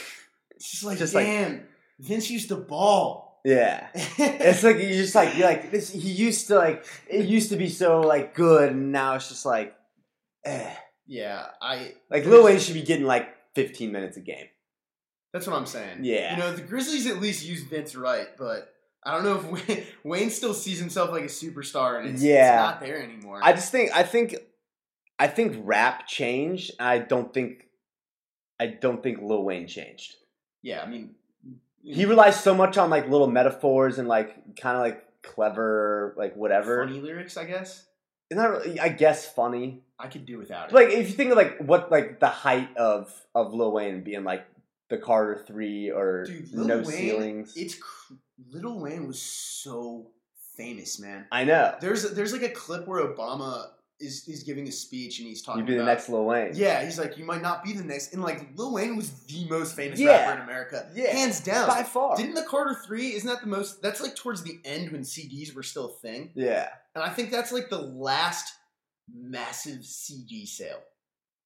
It's 0.55 0.71
just 0.71 0.83
like, 0.85 0.97
Just 0.97 1.13
like- 1.13 1.27
damn, 1.27 1.67
Vince 1.99 2.31
used 2.31 2.47
to 2.49 2.55
ball. 2.55 3.39
Yeah. 3.45 3.89
It's 3.93 4.63
like 4.63 4.77
you 4.77 4.89
just 4.89 5.13
like 5.13 5.37
you're 5.37 5.47
like 5.47 5.69
this. 5.69 5.91
He 5.91 6.09
used 6.09 6.47
to 6.47 6.55
like 6.55 6.83
it 7.07 7.27
used 7.27 7.49
to 7.51 7.57
be 7.57 7.69
so 7.69 8.01
like 8.01 8.33
good, 8.33 8.71
and 8.71 8.91
now 8.91 9.13
it's 9.13 9.29
just 9.29 9.45
like, 9.45 9.75
eh. 10.45 10.73
yeah, 11.05 11.45
I 11.61 11.93
Like 12.09 12.25
Lil 12.25 12.43
Wayne 12.43 12.57
should 12.57 12.73
be 12.73 12.81
getting 12.81 13.05
like 13.05 13.29
15 13.53 13.91
minutes 13.91 14.17
a 14.17 14.21
game. 14.21 14.47
That's 15.31 15.45
what 15.45 15.55
I'm 15.55 15.67
saying. 15.67 15.99
Yeah. 16.01 16.31
You 16.35 16.41
know, 16.41 16.53
the 16.53 16.63
Grizzlies 16.63 17.05
at 17.05 17.21
least 17.21 17.45
use 17.45 17.61
Vince 17.63 17.95
right, 17.95 18.27
but 18.35 18.73
I 19.07 19.11
don't 19.13 19.23
know 19.23 19.35
if 19.55 19.67
Wayne, 19.69 19.83
Wayne 20.03 20.29
still 20.29 20.53
sees 20.53 20.79
himself 20.79 21.11
like 21.11 21.23
a 21.23 21.27
superstar 21.27 21.99
and 21.99 22.09
it's, 22.09 22.21
Yeah. 22.21 22.53
it's 22.53 22.71
not 22.71 22.81
there 22.81 23.01
anymore. 23.01 23.39
I 23.41 23.53
just 23.53 23.71
think 23.71 23.91
I 23.95 24.03
think 24.03 24.35
I 25.17 25.27
think 25.27 25.55
rap 25.63 26.07
changed. 26.07 26.71
I 26.79 26.99
don't 26.99 27.33
think 27.33 27.67
I 28.59 28.67
don't 28.67 29.01
think 29.01 29.21
Lil 29.21 29.43
Wayne 29.43 29.67
changed. 29.67 30.15
yeah, 30.61 30.81
I 30.81 30.87
mean, 30.87 31.15
He 31.83 32.05
relies 32.05 32.37
so 32.43 32.53
much 32.53 32.77
on 32.77 32.89
like 32.89 33.07
little 33.07 33.27
metaphors 33.27 33.97
and 33.99 34.07
like 34.07 34.57
kind 34.57 34.75
of 34.75 34.81
like 34.83 35.03
clever 35.23 36.13
like 36.17 36.35
whatever. 36.35 36.85
funny 36.85 36.99
lyrics, 36.99 37.37
I 37.37 37.45
guess. 37.45 37.85
It's 38.29 38.37
not 38.37 38.49
really, 38.51 38.79
I 38.79 38.89
guess 38.89 39.25
funny. 39.31 39.83
I 39.99 40.07
could 40.07 40.25
do 40.25 40.37
without 40.37 40.69
it. 40.69 40.75
Like 40.75 40.89
if 40.89 41.07
you 41.09 41.13
think 41.15 41.31
of 41.31 41.37
like 41.37 41.59
what 41.59 41.89
like 41.91 42.19
the 42.19 42.27
height 42.27 42.75
of 42.77 43.13
of 43.33 43.53
Lil 43.53 43.71
Wayne 43.71 44.03
being 44.03 44.23
like 44.25 44.45
the 44.89 44.97
Carter 44.97 45.43
Three 45.47 45.89
or 45.91 46.25
Dude, 46.25 46.53
No 46.53 46.77
Wayne, 46.77 46.85
Ceilings. 46.85 47.53
It's 47.55 47.75
cr- 47.75 48.13
Little 48.51 48.79
Wayne 48.79 49.07
was 49.07 49.21
so 49.21 50.11
famous, 50.55 50.99
man. 50.99 51.25
I 51.31 51.43
know. 51.43 51.75
There's 51.81 52.11
there's 52.11 52.33
like 52.33 52.43
a 52.43 52.49
clip 52.49 52.87
where 52.87 53.05
Obama 53.05 53.67
is 53.99 54.27
is 54.27 54.43
giving 54.43 54.67
a 54.67 54.71
speech 54.71 55.17
and 55.19 55.27
he's 55.27 55.41
talking 55.41 55.59
You'd 55.61 55.67
be 55.67 55.75
the 55.77 55.83
next 55.83 56.07
Lil 56.07 56.25
Wayne. 56.25 56.51
Yeah, 56.53 56.83
he's 56.85 56.99
like, 56.99 57.17
you 57.17 57.25
might 57.25 57.41
not 57.41 57.63
be 57.63 57.73
the 57.73 57.83
next. 57.83 58.13
And 58.13 58.21
like, 58.21 58.55
Lil 58.55 58.73
Wayne 58.73 58.95
was 58.95 59.09
the 59.25 59.47
most 59.49 59.75
famous 59.75 59.99
Yeah. 59.99 60.27
rapper 60.27 60.37
in 60.39 60.43
America, 60.43 60.87
Yeah. 60.93 61.11
hands 61.15 61.39
down. 61.39 61.67
by 61.67 61.81
far. 61.83 62.15
Didn't 62.15 62.35
the 62.35 62.43
Carter 62.43 62.75
Three? 62.85 63.13
Isn't 63.15 63.27
that 63.27 63.41
the 63.41 63.47
most? 63.47 63.81
That's 63.81 63.99
like 64.01 64.15
towards 64.15 64.43
the 64.43 64.59
end 64.65 64.91
when 64.91 65.01
CDs 65.01 65.55
were 65.55 65.63
still 65.63 65.85
a 65.85 65.93
thing, 65.93 66.31
yeah, 66.35 66.69
and 66.93 67.03
I 67.03 67.09
think 67.09 67.31
that's 67.31 67.51
like 67.51 67.69
the 67.69 67.81
last 67.81 68.53
massive 69.11 69.83
CD 69.85 70.45
sale. 70.45 70.79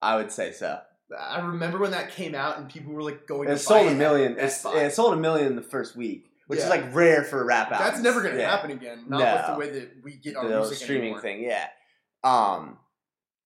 I 0.01 0.15
would 0.17 0.31
say 0.31 0.51
so. 0.51 0.79
I 1.17 1.39
remember 1.41 1.77
when 1.77 1.91
that 1.91 2.11
came 2.11 2.33
out 2.35 2.57
and 2.57 2.69
people 2.69 2.93
were 2.93 3.03
like 3.03 3.27
going. 3.27 3.47
It 3.47 3.51
to 3.53 3.57
sold 3.59 3.87
a 3.87 3.95
million. 3.95 4.33
at 4.33 4.37
Best 4.37 4.55
It's, 4.57 4.63
Buy. 4.63 4.75
yeah, 4.75 4.87
it 4.87 4.93
sold 4.93 5.13
a 5.13 5.17
million 5.17 5.47
in 5.47 5.55
the 5.55 5.61
first 5.61 5.95
week, 5.95 6.30
which 6.51 6.59
Yeah. 6.59 6.65
is 6.65 6.69
like 6.69 6.93
rare 6.93 7.23
for 7.23 7.41
a 7.41 7.45
rap 7.45 7.71
album. 7.71 7.87
That's 7.87 8.01
never 8.03 8.21
going 8.21 8.35
to 8.35 8.45
happen 8.45 8.69
again. 8.71 9.05
Not 9.07 9.19
with 9.19 9.47
the 9.47 9.59
way 9.73 9.79
that 9.79 10.03
we 10.03 10.15
get 10.17 10.35
our 10.35 10.47
The 10.47 10.57
music 10.59 10.77
streaming 10.77 11.03
anymore. 11.05 11.21
thing, 11.21 11.43
yeah. 11.43 11.67
Um, 12.23 12.77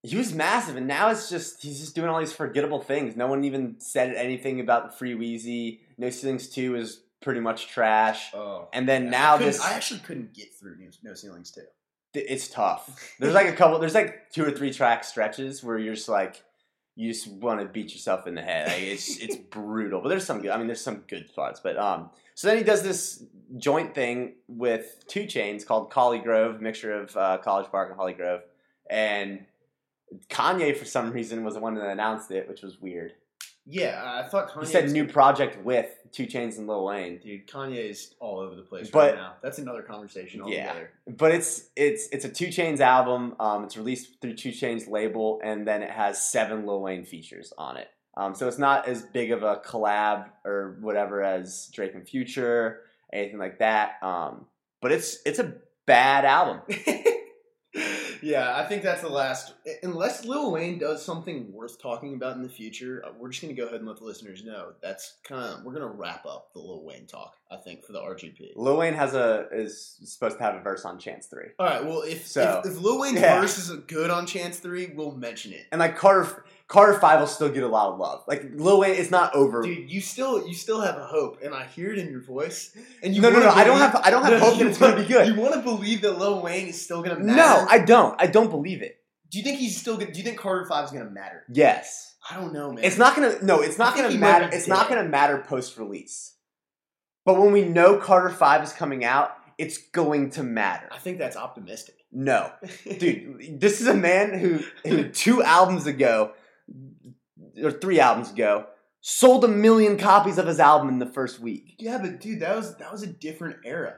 he 0.04 0.18
was 0.18 0.34
massive, 0.34 0.76
and 0.76 0.88
now 0.88 1.10
it's 1.10 1.30
just 1.30 1.63
he's 1.63 1.80
just 1.80 1.96
doing 1.96 2.10
all 2.10 2.20
these 2.20 2.34
forgettable 2.34 2.82
things. 2.82 3.15
No 3.15 3.28
one 3.28 3.44
even 3.44 3.76
said 3.80 4.13
anything 4.15 4.60
about 4.60 4.91
the 4.91 4.98
Free 4.98 5.13
Weezy. 5.15 5.80
No 5.98 6.10
Ceilings 6.10 6.50
Two 6.50 6.76
is 6.76 7.02
pretty 7.22 7.39
much 7.39 7.68
trash. 7.68 8.32
Oh, 8.34 8.68
And 8.74 8.88
then 8.88 9.06
yeah. 9.06 9.10
now 9.10 9.36
I 9.36 9.38
this- 9.39 9.62
I 9.62 9.74
actually 9.74 10.02
couldn't 10.02 10.34
get 10.34 10.54
through 10.54 10.78
No, 10.80 10.89
no 11.04 11.13
Ceilings 11.15 11.52
too. 11.52 11.62
it's 12.13 12.48
tough. 12.48 13.15
There's 13.20 13.34
like 13.34 13.48
a 13.48 13.54
couple. 13.54 13.80
There's 13.80 13.96
like 13.96 14.30
two 14.32 14.44
or 14.46 14.52
three 14.52 14.72
track 14.72 15.04
stretches 15.04 15.63
where 15.63 15.78
you're 15.80 15.96
just 15.96 16.10
like 16.10 16.44
you 16.98 17.12
just 17.12 17.28
want 17.28 17.60
to 17.60 17.65
beat 17.65 17.91
yourself 17.91 18.26
in 18.28 18.36
the 18.36 18.41
head. 18.41 18.68
Like 18.68 18.82
it's 18.84 19.18
it's 19.18 19.36
brutal. 19.38 20.02
But 20.02 20.10
there's 20.10 20.26
some 20.26 20.41
good. 20.41 20.52
I 20.52 20.58
mean, 20.58 20.68
there's 20.68 20.82
some 20.82 21.04
good 21.08 21.34
parts. 21.36 21.60
But 21.62 21.78
um, 21.78 22.10
so 22.36 22.48
then 22.48 22.58
he 22.58 22.63
does 22.63 22.84
this 22.84 23.24
joint 23.58 23.95
thing 23.95 24.36
with 24.48 25.04
2 25.08 25.21
Chainz 25.24 25.65
called 25.65 25.91
ColleGrove, 25.91 26.60
mixture 26.62 26.93
of 26.93 27.15
uh, 27.17 27.38
College 27.39 27.71
Park 27.71 27.89
and 27.89 28.00
Hollygrove, 28.00 28.41
and 28.89 29.45
Kanye 30.30 30.76
for 30.78 30.86
some 30.86 31.12
reason 31.12 31.43
was 31.43 31.56
the 31.56 31.60
one 31.60 31.76
that 31.76 31.89
announced 31.89 32.30
it, 32.32 32.48
which 32.48 32.62
was 32.62 32.80
weird. 32.80 33.13
Yeah, 33.67 34.04
I 34.24 34.28
thought 34.28 34.52
Kanye 34.52 34.65
He 34.65 34.71
said 34.71 34.84
was 34.84 34.93
new 34.93 35.08
project 35.08 35.63
with 35.65 35.88
2 36.12 36.28
Chainz 36.28 36.60
and 36.60 36.67
Lil 36.67 36.86
Wayne. 36.86 37.17
Dude, 37.17 37.48
Kanye 37.48 37.89
is 37.89 38.13
all 38.19 38.39
over 38.39 38.54
the 38.56 38.62
place 38.62 38.91
But- 38.91 39.13
right 39.13 39.15
now. 39.15 39.34
That's 39.41 39.58
another 39.58 39.82
conversation 39.82 40.41
Yeah. 40.48 40.67
altogether. 40.67 40.91
but 41.08 41.32
it's 41.32 41.69
it's 41.76 42.08
it's 42.10 42.26
a 42.26 42.30
2 42.30 42.48
Chainz 42.48 42.80
album. 42.80 43.36
Um, 43.39 43.63
it's 43.63 43.76
released 43.76 44.21
through 44.21 44.36
2 44.36 44.50
Chainz 44.50 44.88
label, 44.88 45.39
and 45.43 45.67
then 45.67 45.82
it 45.82 45.89
has 45.89 46.21
seven 46.30 46.65
Lil 46.67 46.82
Wayne 46.82 47.06
features 47.06 47.54
on 47.58 47.78
it. 47.78 47.88
Um, 48.17 48.34
so 48.34 48.47
it's 48.47 48.58
not 48.58 48.88
as 48.88 49.01
big 49.01 49.32
of 49.32 49.43
a 49.43 49.58
collab 49.58 50.30
or 50.45 50.78
whatever 50.82 51.21
as 51.21 51.69
Drake 51.73 51.95
and 51.95 52.08
Future, 52.08 52.82
anything 53.12 53.39
like 53.39 53.60
that. 53.60 54.01
Um, 54.01 54.45
but 54.82 54.91
it's 54.91 55.19
it's 55.25 55.39
a 55.39 55.54
bad 55.86 56.25
album. 56.25 56.62
yeah, 58.21 58.56
I 58.56 58.63
think 58.65 58.84
that's 58.84 59.01
the 59.01 59.10
last. 59.10 59.54
Unless 59.84 60.25
Lil 60.25 60.51
Wayne 60.51 60.80
does 60.80 61.04
something 61.04 61.51
worth 61.51 61.82
talking 61.82 62.15
about 62.15 62.38
in 62.38 62.43
the 62.43 62.49
future, 62.49 63.04
uh, 63.06 63.12
we're 63.19 63.30
just 63.30 63.41
gonna 63.41 63.54
go 63.54 63.63
ahead 63.65 63.80
and 63.80 63.88
let 63.88 63.97
the 63.97 64.06
listeners 64.06 64.43
know. 64.43 64.73
That's 64.82 65.17
kind 65.23 65.43
of 65.43 65.65
we're 65.65 65.73
gonna 65.73 65.88
wrap 65.88 66.25
up 66.25 66.54
the 66.54 66.60
Lil 66.60 66.86
Wayne 66.86 67.08
talk. 67.08 67.36
I 67.52 67.58
think 67.58 67.84
for 67.86 67.92
the 67.94 68.00
RGP. 68.00 68.54
Lil 68.56 68.78
Wayne 68.78 68.96
has 68.96 69.14
a 69.14 69.48
is 69.52 69.98
supposed 70.04 70.38
to 70.38 70.44
have 70.44 70.56
a 70.56 70.62
verse 70.62 70.84
on 70.84 70.98
Chance 70.98 71.28
Three, 71.28 71.50
All 71.60 71.66
right. 71.68 71.86
Well, 71.86 72.02
if 72.02 72.28
So, 72.28 72.62
if, 72.66 72.72
if 72.72 72.82
Lil 72.82 73.00
Wayne's 73.00 73.20
yeah. 73.20 73.40
verse 73.40 73.58
is 73.58 73.70
good 73.88 74.10
on 74.10 74.26
Chance 74.26 74.58
Three, 74.60 74.92
we'll 74.96 75.12
mention 75.16 75.54
it. 75.54 75.66
and 75.72 75.80
like 75.80 75.96
Carter 75.96 76.44
Carter 76.68 77.00
Five 77.00 77.20
will 77.20 77.28
still 77.28 77.50
get 77.50 77.62
a 77.64 77.68
lot 77.68 77.94
of 77.94 78.00
love. 78.00 78.24
Like 78.28 78.44
Lil 78.56 78.80
Wayne, 78.80 78.96
it's 78.96 79.12
not 79.12 79.36
over. 79.36 79.62
Dude, 79.62 79.92
you 79.92 80.02
still 80.02 80.48
you 80.48 80.56
still 80.56 80.82
have 80.82 80.96
a 80.98 81.06
hope, 81.06 81.38
and 81.44 81.54
I 81.54 81.66
hear 81.66 81.92
it 81.94 82.00
in 82.00 82.10
your 82.10 82.22
voice. 82.22 82.76
And 83.04 83.16
you 83.16 83.22
no, 83.22 83.30
no, 83.30 83.40
no. 83.40 83.50
I 83.50 83.64
don't 83.64 83.78
have 83.78 83.96
I 84.04 84.10
don't 84.10 84.24
have 84.24 84.34
No, 84.40 84.40
hope 84.40 84.58
that 84.58 84.68
it's 84.68 84.78
gonna 84.80 84.96
be 84.96 85.06
good. 85.08 85.28
You 85.28 85.36
want 85.40 85.54
to 85.54 85.62
believe 85.62 86.02
that 86.02 86.18
Lil 86.18 86.42
Wayne 86.42 86.68
is 86.68 86.82
still 86.82 87.04
gonna 87.04 87.20
matter? 87.20 87.38
No, 87.38 87.66
I 87.70 87.78
don't. 87.80 88.20
I 88.20 88.26
don't 88.26 88.50
believe 88.50 88.82
it. 88.82 88.98
do 89.30 89.38
you 89.38 89.44
think 89.44 89.60
he's 89.60 89.80
still? 89.80 89.98
Gonna, 89.98 90.12
do 90.12 90.18
you 90.18 90.26
think 90.26 90.40
Carter 90.40 90.66
Five 90.66 90.86
is 90.86 90.92
gonna 90.92 91.12
matter? 91.12 91.44
Yes. 91.52 92.16
I 92.28 92.38
don't 92.38 92.54
know, 92.54 92.72
man. 92.72 92.84
It's 92.84 92.98
not 92.98 93.16
gonna. 93.16 93.36
No, 93.44 93.62
it's 93.62 93.78
not 93.78 93.96
gonna 93.96 94.18
matter. 94.18 94.50
It's 94.52 94.68
not 94.68 94.90
gonna 94.90 95.08
matter 95.08 95.44
post 95.48 95.78
release. 95.78 96.32
But 97.26 97.40
when 97.40 97.52
we 97.52 97.64
know 97.64 97.98
Carter 97.98 98.30
Five 98.30 98.64
is 98.64 98.72
coming 98.72 99.04
out, 99.04 99.36
it's 99.58 99.78
going 99.78 100.30
to 100.32 100.44
matter. 100.44 100.88
I 100.92 101.00
think 101.00 101.18
that's 101.18 101.36
optimistic, 101.36 101.96
No, 102.12 102.52
dude, 103.00 103.60
this 103.60 103.82
is 103.82 103.88
a 103.88 103.94
man 103.94 104.38
who, 104.38 104.60
who 104.88 105.10
two 105.10 105.42
albums 105.42 105.88
ago, 105.88 106.34
or 107.62 107.72
three 107.72 108.00
albums 108.00 108.32
ago, 108.32 108.68
sold 109.02 109.44
a 109.44 109.48
million 109.48 109.98
copies 109.98 110.38
of 110.38 110.48
his 110.48 110.60
album 110.60 110.90
in 110.90 111.00
the 111.00 111.06
first 111.06 111.40
week. 111.40 111.76
Yeah, 111.80 111.98
but 112.00 112.20
dude, 112.20 112.42
that 112.42 112.56
was 112.56 112.76
that 112.78 112.92
was 112.92 113.04
a 113.04 113.08
different 113.08 113.58
era. 113.66 113.98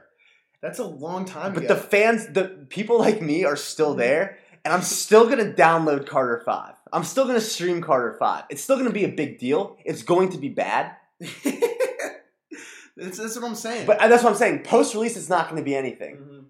That's 0.60 0.78
a 0.80 0.84
long 0.84 1.24
time 1.24 1.54
But 1.54 1.64
ago. 1.64 1.74
the 1.74 1.80
fans, 1.80 2.26
the 2.28 2.66
people 2.68 2.98
like 2.98 3.22
me, 3.22 3.44
are 3.44 3.56
still 3.56 3.90
mm-hmm. 3.90 4.00
there, 4.00 4.38
and 4.64 4.72
I'm 4.72 4.82
still 4.82 5.28
gonna 5.28 5.52
download 5.52 6.06
Carter 6.06 6.42
Five. 6.44 6.74
I'm 6.92 7.04
still 7.04 7.26
gonna 7.26 7.40
stream 7.40 7.82
Carter 7.82 8.16
Five. 8.18 8.44
It's 8.48 8.62
still 8.62 8.76
gonna 8.76 8.90
be 8.90 9.04
a 9.04 9.12
big 9.12 9.38
deal. 9.38 9.76
It's 9.84 10.02
going 10.02 10.30
to 10.30 10.38
be 10.38 10.48
bad. 10.48 10.92
that's, 12.98 13.18
that's 13.18 13.36
what 13.36 13.44
I'm 13.48 13.54
saying. 13.54 13.86
But 13.86 13.98
uh, 14.00 14.08
that's 14.08 14.22
what 14.22 14.30
I'm 14.30 14.36
saying. 14.36 14.62
Post 14.64 14.94
release, 14.94 15.16
it's 15.16 15.28
not 15.28 15.48
going 15.48 15.60
to 15.60 15.64
be 15.64 15.74
anything, 15.76 16.16
Mhm. 16.16 16.44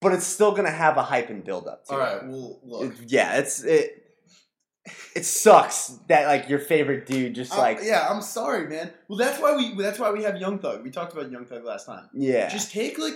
but 0.00 0.12
it's 0.12 0.24
still 0.26 0.52
going 0.52 0.64
to 0.64 0.70
have 0.70 0.96
a 0.96 1.02
hype 1.02 1.30
and 1.30 1.44
build 1.44 1.66
up. 1.66 1.84
All 1.90 1.96
it. 1.98 2.00
right, 2.00 2.26
well, 2.26 2.60
look. 2.64 2.92
It- 2.92 3.10
yeah, 3.10 3.38
it's 3.38 3.62
it. 3.62 4.02
It 5.16 5.24
sucks 5.24 5.98
that 6.06 6.28
like 6.28 6.48
your 6.48 6.60
favorite 6.60 7.06
dude 7.06 7.34
just 7.34 7.52
I'm- 7.52 7.60
like 7.60 7.78
yeah, 7.82 8.06
I'm 8.08 8.22
sorry, 8.22 8.68
man. 8.68 8.92
Well, 9.08 9.18
that's 9.18 9.40
why 9.40 9.56
we 9.56 9.74
that's 9.82 9.98
why 9.98 10.12
we 10.12 10.22
have 10.22 10.36
Young 10.36 10.60
Thug. 10.60 10.84
We 10.84 10.90
talked 10.90 11.12
about 11.12 11.28
Young 11.30 11.44
Thug 11.44 11.64
last 11.64 11.86
time. 11.86 12.08
yeah 12.14 12.48
Just 12.48 12.70
take 12.70 12.96
like 12.96 13.14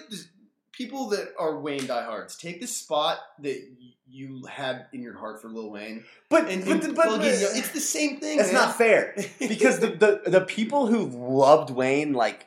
people 0.81 1.09
that 1.11 1.29
are 1.39 1.61
Wayne 1.61 1.87
diehards, 1.87 2.37
take 2.37 2.59
the 2.61 2.67
spot 2.67 3.19
that 3.41 3.63
you 4.09 4.43
had 4.49 4.87
in 4.95 5.03
your 5.03 5.15
heart 5.17 5.43
for 5.43 5.49
Lil 5.49 5.71
Wayne, 5.71 6.05
But 6.31 6.49
and, 6.49 6.65
but, 6.65 6.83
and 6.85 6.97
but, 6.97 7.07
in- 7.13 7.19
but- 7.19 7.25
it's 7.27 7.71
the 7.73 7.81
same 7.81 8.19
thing. 8.19 8.39
It's 8.41 8.51
man. 8.53 8.63
not 8.63 8.77
fair 8.79 9.15
because 9.39 9.81
the, 9.81 9.89
the 9.89 10.31
the 10.31 10.41
people 10.41 10.87
who 10.87 11.05
loved 11.07 11.69
Wayne 11.71 12.15
like 12.15 12.47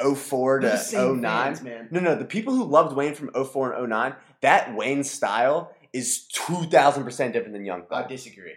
04 0.00 0.60
to 0.60 0.78
09. 0.92 1.22
fans, 1.22 1.62
man. 1.62 1.88
No, 1.90 1.98
no, 2.00 2.14
the 2.14 2.24
people 2.24 2.54
who 2.54 2.64
loved 2.64 2.94
Wayne 2.94 3.14
from 3.14 3.30
04 3.32 3.72
and 3.72 3.90
09, 3.90 4.14
that 4.42 4.74
Wayne 4.76 5.02
style 5.02 5.74
is 5.92 6.26
2000% 6.36 7.04
different 7.32 7.52
than 7.52 7.64
Young 7.64 7.82
I 7.90 8.04
disagree. 8.06 8.54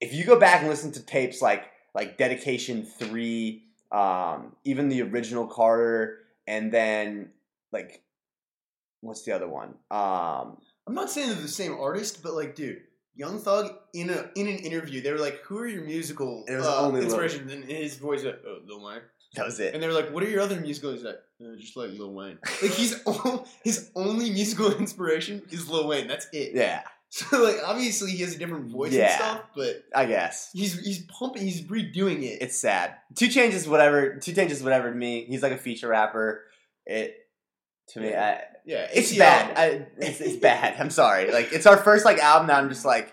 If 0.00 0.12
you 0.12 0.24
go 0.26 0.38
back 0.38 0.60
and 0.60 0.68
listen 0.68 0.92
to 0.92 1.02
tapes 1.02 1.40
like 1.40 1.64
like 1.94 2.18
Dedication 2.18 2.84
3, 2.84 3.64
um, 3.92 4.54
even 4.64 4.90
the 4.90 5.00
original 5.02 5.46
Carter 5.46 6.18
and 6.46 6.70
then 6.70 7.30
like 7.76 8.02
what's 9.00 9.22
the 9.24 9.32
other 9.32 9.48
one? 9.48 9.74
Um, 9.90 10.58
I'm 10.86 10.94
not 10.94 11.10
saying 11.10 11.28
they're 11.28 11.40
the 11.40 11.48
same 11.48 11.74
artist, 11.74 12.22
but 12.22 12.34
like, 12.34 12.54
dude, 12.54 12.80
Young 13.14 13.38
Thug 13.38 13.72
in 13.94 14.10
a 14.10 14.30
in 14.34 14.46
an 14.48 14.58
interview, 14.58 15.00
they 15.00 15.12
were 15.12 15.18
like, 15.18 15.40
"Who 15.46 15.58
are 15.58 15.66
your 15.66 15.84
musical 15.84 16.44
was 16.48 16.66
uh, 16.66 16.88
Lil- 16.88 16.96
And 17.50 17.64
his 17.64 17.96
voice, 17.96 18.24
like, 18.24 18.40
"Oh, 18.46 18.58
Lil 18.66 18.84
Wayne." 18.84 19.00
that 19.34 19.44
was 19.44 19.60
it. 19.60 19.74
And 19.74 19.82
they 19.82 19.86
were 19.86 19.92
like, 19.92 20.12
"What 20.12 20.22
are 20.22 20.28
your 20.28 20.40
other 20.40 20.58
musical?" 20.60 20.92
He's 20.92 21.02
like, 21.02 21.20
uh, 21.42 21.56
"Just 21.58 21.76
like 21.76 21.90
Lil 21.90 22.12
Wayne." 22.12 22.38
Like 22.62 22.72
he's 22.72 22.94
his 23.64 23.90
only 23.94 24.30
musical 24.30 24.72
inspiration 24.78 25.42
is 25.50 25.68
Lil 25.68 25.88
Wayne. 25.88 26.08
That's 26.08 26.26
it. 26.32 26.52
Yeah, 26.54 26.82
So 27.08 27.42
like, 27.42 27.56
obviously 27.64 28.10
he 28.10 28.18
has 28.22 28.34
a 28.34 28.38
different 28.38 28.66
voice 28.70 28.94
and 28.94 29.10
stuff, 29.10 29.42
but 29.54 29.84
I 29.94 30.06
guess. 30.06 30.50
he's 30.52 30.78
he's 30.84 31.04
pumping, 31.06 31.42
he's 31.42 31.62
redoing 31.62 32.22
it. 32.22 32.42
it's 32.42 32.58
sad. 32.60 32.96
2 33.14 33.28
Chainz, 33.28 33.66
whatever. 33.68 34.16
2 34.16 34.32
Chainz, 34.32 34.62
whatever. 34.62 34.90
To 34.90 34.96
me, 34.96 35.24
he's 35.24 35.42
like 35.42 35.52
a 35.52 35.56
feature 35.58 35.88
rapper. 35.88 36.44
It 36.84 37.14
to 37.88 38.00
me, 38.00 38.14
I, 38.14 38.40
yeah, 38.64 38.88
it's 38.92 39.12
ACL. 39.12 39.18
bad. 39.18 39.58
I, 39.58 39.86
it's, 39.98 40.20
it's 40.20 40.36
bad. 40.36 40.76
I'm 40.78 40.90
sorry. 40.90 41.30
Like 41.32 41.52
it's 41.52 41.66
our 41.66 41.76
first 41.76 42.04
like 42.04 42.18
album 42.18 42.48
that 42.48 42.58
I'm 42.58 42.68
just 42.68 42.84
like, 42.84 43.12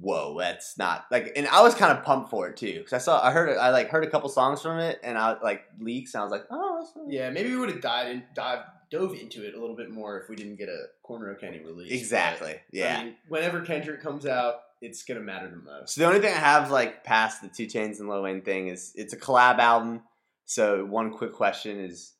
whoa, 0.00 0.38
that's 0.38 0.78
not 0.78 1.04
like. 1.10 1.32
And 1.36 1.46
I 1.48 1.62
was 1.62 1.74
kind 1.74 1.96
of 1.96 2.04
pumped 2.04 2.30
for 2.30 2.48
it 2.48 2.56
too 2.56 2.74
because 2.78 2.92
I 2.92 2.98
saw, 2.98 3.24
I 3.24 3.30
heard, 3.32 3.56
I 3.58 3.70
like 3.70 3.88
heard 3.90 4.04
a 4.04 4.10
couple 4.10 4.28
songs 4.28 4.62
from 4.62 4.78
it, 4.78 5.00
and 5.02 5.18
I 5.18 5.36
like 5.42 5.62
leaks, 5.80 6.14
and 6.14 6.20
I 6.20 6.24
was 6.24 6.30
like, 6.30 6.44
oh, 6.50 6.78
that's 6.80 6.92
fine. 6.92 7.10
Yeah, 7.10 7.30
maybe 7.30 7.50
we 7.50 7.56
would 7.56 7.70
have 7.70 7.80
dived 7.80 8.10
in, 8.10 8.22
dive 8.34 8.60
dove 8.90 9.14
into 9.14 9.44
it 9.44 9.54
a 9.54 9.60
little 9.60 9.74
bit 9.74 9.90
more 9.90 10.20
if 10.20 10.28
we 10.28 10.36
didn't 10.36 10.56
get 10.56 10.68
a 10.68 10.78
Corner 11.02 11.32
of 11.32 11.40
Kenny 11.40 11.60
release. 11.64 11.90
exactly. 11.90 12.52
But, 12.52 12.62
Yeah. 12.78 12.98
I 12.98 13.04
mean, 13.04 13.14
whenever 13.28 13.62
Kendrick 13.62 14.00
comes 14.00 14.24
out, 14.26 14.56
it's 14.80 15.02
gonna 15.02 15.20
matter 15.20 15.48
the 15.48 15.56
most. 15.56 15.94
So 15.94 16.02
the 16.02 16.06
only 16.06 16.20
thing 16.20 16.32
I 16.32 16.38
have 16.38 16.70
like 16.70 17.02
past 17.02 17.42
the 17.42 17.48
2 17.48 17.66
Chainz 17.66 17.98
and 17.98 18.08
Lil 18.08 18.22
Wayne 18.22 18.42
thing 18.42 18.68
is 18.68 18.92
it's 18.94 19.12
a 19.12 19.16
collab 19.16 19.58
album. 19.58 20.02
So 20.44 20.84
one 20.84 21.10
quick 21.10 21.32
question 21.32 21.80
is, 21.80 22.12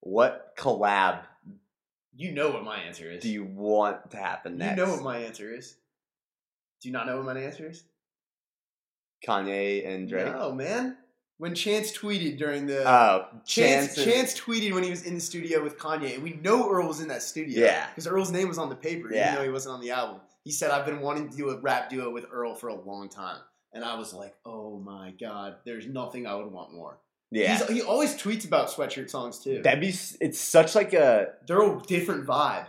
what 0.00 0.56
collab 0.58 1.20
You 2.14 2.32
know 2.32 2.50
what 2.50 2.64
my 2.64 2.76
answer 2.76 3.10
is. 3.10 3.22
do 3.22 3.30
you 3.30 3.44
want 3.44 4.10
to 4.10 4.16
happen 4.16 4.58
next? 4.58 4.78
You 4.78 4.84
know 4.84 4.92
what 4.92 5.02
my 5.02 5.18
answer 5.18 5.52
is. 5.54 5.76
Do 6.82 6.88
you 6.88 6.92
not 6.92 7.06
know 7.06 7.16
what 7.16 7.24
my 7.34 7.40
answer 7.40 7.68
is? 7.70 7.84
Kanye 9.26 9.86
and 9.86 10.08
Drake. 10.08 10.26
No, 10.26 10.52
man. 10.52 10.96
When 11.38 11.54
Chance 11.54 11.96
tweeted 11.96 12.38
during 12.38 12.66
the 12.66 12.88
Oh, 12.88 13.26
Chance, 13.46 13.94
Chance. 13.94 13.98
and- 13.98 14.12
Chance 14.12 14.40
tweeted 14.40 14.72
when 14.74 14.82
he 14.84 14.90
was 14.90 15.04
in 15.04 15.14
the 15.14 15.20
studio 15.20 15.62
with 15.62 15.78
Kanye, 15.78 16.14
and 16.14 16.22
we 16.22 16.34
know 16.34 16.70
Earl 16.70 16.86
was 16.88 17.00
in 17.00 17.08
that 17.08 17.22
studio. 17.22 17.64
Yeah. 17.64 17.88
because 17.88 18.06
Earl's 18.06 18.30
name 18.30 18.48
was 18.48 18.58
on 18.58 18.68
the 18.68 18.76
paper, 18.76 19.12
Yeah. 19.12 19.24
even 19.30 19.34
though 19.36 19.44
he 19.44 19.50
wasn't 19.50 19.74
on 19.74 19.80
the 19.80 19.90
album. 19.90 20.20
He 20.44 20.50
said, 20.52 20.70
"I've 20.70 20.86
been 20.86 21.00
wanting 21.00 21.30
to 21.30 21.36
do 21.36 21.50
a 21.50 21.58
rap 21.60 21.88
duo 21.88 22.10
with 22.10 22.26
Earl 22.30 22.54
for 22.54 22.68
a 22.68 22.74
long 22.74 23.08
time," 23.08 23.40
and 23.72 23.84
I 23.84 23.94
was 23.96 24.12
like, 24.12 24.34
"Oh 24.44 24.78
my 24.80 25.12
god, 25.12 25.58
there's 25.64 25.86
nothing 25.86 26.26
I 26.26 26.34
would 26.34 26.50
want 26.52 26.72
more." 26.74 27.00
Yeah. 27.32 27.56
He's, 27.58 27.68
he 27.68 27.82
always 27.82 28.14
tweets 28.14 28.44
about 28.46 28.68
sweatshirt 28.68 29.10
songs 29.10 29.38
too. 29.38 29.60
That'd 29.62 29.80
be. 29.80 29.88
It's 30.20 30.38
such 30.38 30.74
like 30.74 30.92
a. 30.92 31.32
they're 31.46 31.62
a 31.62 31.80
different 31.86 32.26
vibe. 32.26 32.66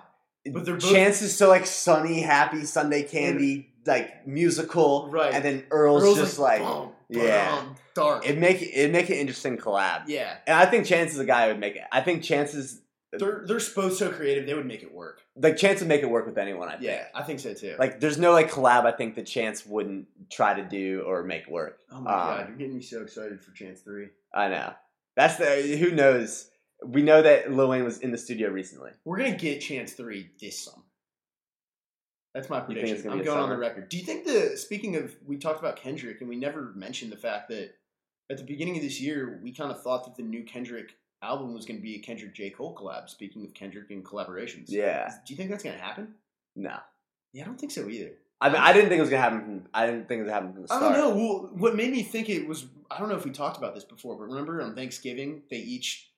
But 0.51 0.65
they're 0.65 0.75
both- 0.75 0.91
Chance 0.91 1.21
is 1.21 1.37
so 1.37 1.47
like 1.49 1.65
sunny, 1.65 2.21
happy, 2.21 2.65
Sunday 2.65 3.03
candy, 3.03 3.69
like 3.85 4.27
musical, 4.27 5.07
Right. 5.11 5.33
and 5.33 5.43
then 5.43 5.63
Earl's, 5.71 6.03
Earl's 6.03 6.17
just 6.17 6.39
like, 6.39 6.61
yeah. 7.09 7.63
dark. 7.95 8.27
it 8.27 8.37
make 8.37 8.61
it 8.61 8.91
make 8.91 9.09
an 9.09 9.15
interesting 9.15 9.57
collab. 9.57 10.03
yeah, 10.07 10.35
And 10.47 10.57
I 10.57 10.65
think 10.65 10.85
Chance 10.85 11.13
is 11.13 11.19
a 11.19 11.25
guy 11.25 11.43
who 11.45 11.51
would 11.53 11.59
make 11.61 11.75
it. 11.77 11.83
I 11.93 12.01
think 12.01 12.23
Chance 12.23 12.55
is 12.55 12.81
they're 13.19 13.43
they're 13.45 13.59
both 13.75 13.95
so 13.95 14.11
creative 14.11 14.45
they 14.45 14.53
would 14.53 14.65
make 14.65 14.83
it 14.83 14.93
work. 14.93 15.21
like 15.35 15.57
Chance 15.57 15.79
would 15.79 15.89
make 15.89 16.01
it 16.01 16.09
work 16.09 16.25
with 16.25 16.37
anyone. 16.37 16.67
I 16.67 16.73
think. 16.73 16.83
Yeah, 16.83 17.05
I 17.13 17.23
think 17.23 17.39
so 17.39 17.53
too. 17.53 17.75
Like 17.77 17.99
there's 17.99 18.17
no 18.17 18.31
like 18.31 18.51
collab 18.51 18.85
I 18.85 18.91
think 18.91 19.15
that 19.15 19.25
Chance 19.25 19.65
wouldn't 19.65 20.07
try 20.31 20.53
to 20.53 20.63
do 20.63 21.03
or 21.05 21.23
make 21.23 21.47
work. 21.47 21.79
oh 21.91 22.01
my 22.01 22.11
um, 22.11 22.27
god, 22.27 22.47
you're 22.49 22.57
getting 22.57 22.75
me 22.75 22.81
so 22.81 23.01
excited 23.01 23.41
for 23.41 23.51
Chance 23.51 23.81
Three. 23.81 24.09
I 24.33 24.49
know. 24.49 24.73
That's 25.15 25.37
the 25.37 25.77
who 25.77 25.91
knows. 25.91 26.49
We 26.85 27.01
know 27.01 27.21
that 27.21 27.51
Lil 27.51 27.69
Wayne 27.69 27.83
was 27.83 27.99
in 27.99 28.11
the 28.11 28.17
studio 28.17 28.49
recently. 28.49 28.91
We're 29.05 29.17
gonna 29.17 29.37
get 29.37 29.61
Chance 29.61 29.93
Three 29.93 30.29
this 30.39 30.59
summer. 30.59 30.83
That's 32.33 32.49
my 32.49 32.61
prediction. 32.61 33.11
I'm 33.11 33.23
going 33.23 33.37
on 33.37 33.49
the 33.49 33.57
record. 33.57 33.89
Do 33.89 33.97
you 33.97 34.03
think 34.03 34.25
the 34.25 34.57
speaking 34.57 34.95
of 34.95 35.15
we 35.25 35.37
talked 35.37 35.59
about 35.59 35.75
Kendrick 35.75 36.19
and 36.19 36.29
we 36.29 36.35
never 36.35 36.73
mentioned 36.75 37.11
the 37.11 37.17
fact 37.17 37.49
that 37.49 37.75
at 38.31 38.37
the 38.37 38.43
beginning 38.43 38.77
of 38.77 38.81
this 38.81 38.99
year 38.99 39.39
we 39.43 39.51
kind 39.51 39.71
of 39.71 39.83
thought 39.83 40.05
that 40.05 40.15
the 40.15 40.23
new 40.23 40.43
Kendrick 40.43 40.95
album 41.23 41.53
was 41.53 41.65
going 41.65 41.77
to 41.77 41.83
be 41.83 41.95
a 41.95 41.99
Kendrick 41.99 42.33
J 42.33 42.49
Cole 42.49 42.75
collab. 42.75 43.09
Speaking 43.09 43.45
of 43.45 43.53
Kendrick 43.53 43.89
and 43.91 44.03
collaborations, 44.03 44.65
Yeah. 44.67 45.09
Do 45.25 45.33
you 45.33 45.37
think 45.37 45.49
that's 45.49 45.63
going 45.63 45.75
to 45.75 45.81
happen? 45.81 46.15
No. 46.55 46.75
Yeah, 47.33 47.43
I 47.43 47.45
don't 47.45 47.59
think 47.59 47.71
so 47.71 47.89
either. 47.89 48.11
I 48.43 48.49
mean, 48.49 48.61
I 48.61 48.73
didn't 48.73 48.89
think 48.89 48.99
it 48.99 49.01
was 49.01 49.09
gonna 49.09 49.21
happen. 49.21 49.39
From, 49.39 49.69
I 49.73 49.85
didn't 49.85 50.09
think 50.09 50.19
it 50.19 50.23
was 50.23 50.29
gonna 50.29 50.33
happen 50.33 50.53
from 50.53 50.63
the 50.63 50.73
I 50.73 50.79
don't 50.79 50.93
know. 50.93 51.15
Well, 51.15 51.49
what 51.53 51.77
made 51.77 51.91
me 51.91 52.03
think 52.03 52.27
it 52.27 52.45
was 52.45 52.65
I 52.91 52.99
don't 52.99 53.07
know 53.07 53.15
if 53.15 53.23
we 53.23 53.31
talked 53.31 53.57
about 53.57 53.73
this 53.73 53.85
before, 53.85 54.17
but 54.17 54.25
remember 54.25 54.61
on 54.61 54.75
Thanksgiving 54.75 55.43
they 55.49 55.57
each 55.57 56.11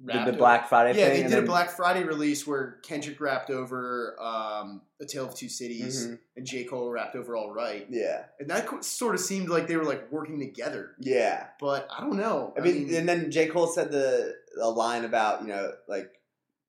Did 0.00 0.06
rapped 0.14 0.24
the 0.26 0.30
over- 0.32 0.38
Black 0.38 0.68
Friday 0.68 0.98
Yeah, 0.98 1.06
thing? 1.06 1.14
they 1.14 1.20
and 1.22 1.30
did 1.30 1.44
a 1.44 1.46
Black 1.46 1.70
Friday 1.70 2.04
release 2.04 2.46
where 2.46 2.78
Kendrick 2.82 3.20
rapped 3.20 3.50
over 3.50 4.16
um, 4.20 4.82
"A 5.00 5.04
Tale 5.04 5.26
of 5.26 5.34
Two 5.34 5.48
Cities" 5.50 6.06
Mhm. 6.06 6.18
and 6.36 6.46
J 6.46 6.64
Cole 6.64 6.90
rapped 6.90 7.16
over 7.16 7.36
"Alright," 7.36 7.86
Yeah. 7.90 8.24
and 8.38 8.48
that 8.48 8.66
co- 8.66 8.80
sort 8.80 9.14
of 9.14 9.20
seemed 9.20 9.50
like 9.50 9.66
they 9.66 9.76
were 9.76 9.84
like 9.84 10.10
working 10.10 10.38
together. 10.38 10.92
Yeah. 10.98 11.48
But 11.60 11.86
I 11.90 12.00
don't 12.00 12.16
know. 12.16 12.54
I 12.56 12.60
mean, 12.60 12.94
and 12.94 13.06
then 13.08 13.30
J. 13.30 13.48
Cole 13.48 13.66
said 13.66 13.90
the 13.92 14.34
a 14.60 14.70
line 14.70 15.04
about, 15.04 15.42
you 15.42 15.48
know, 15.48 15.72
like 15.86 16.10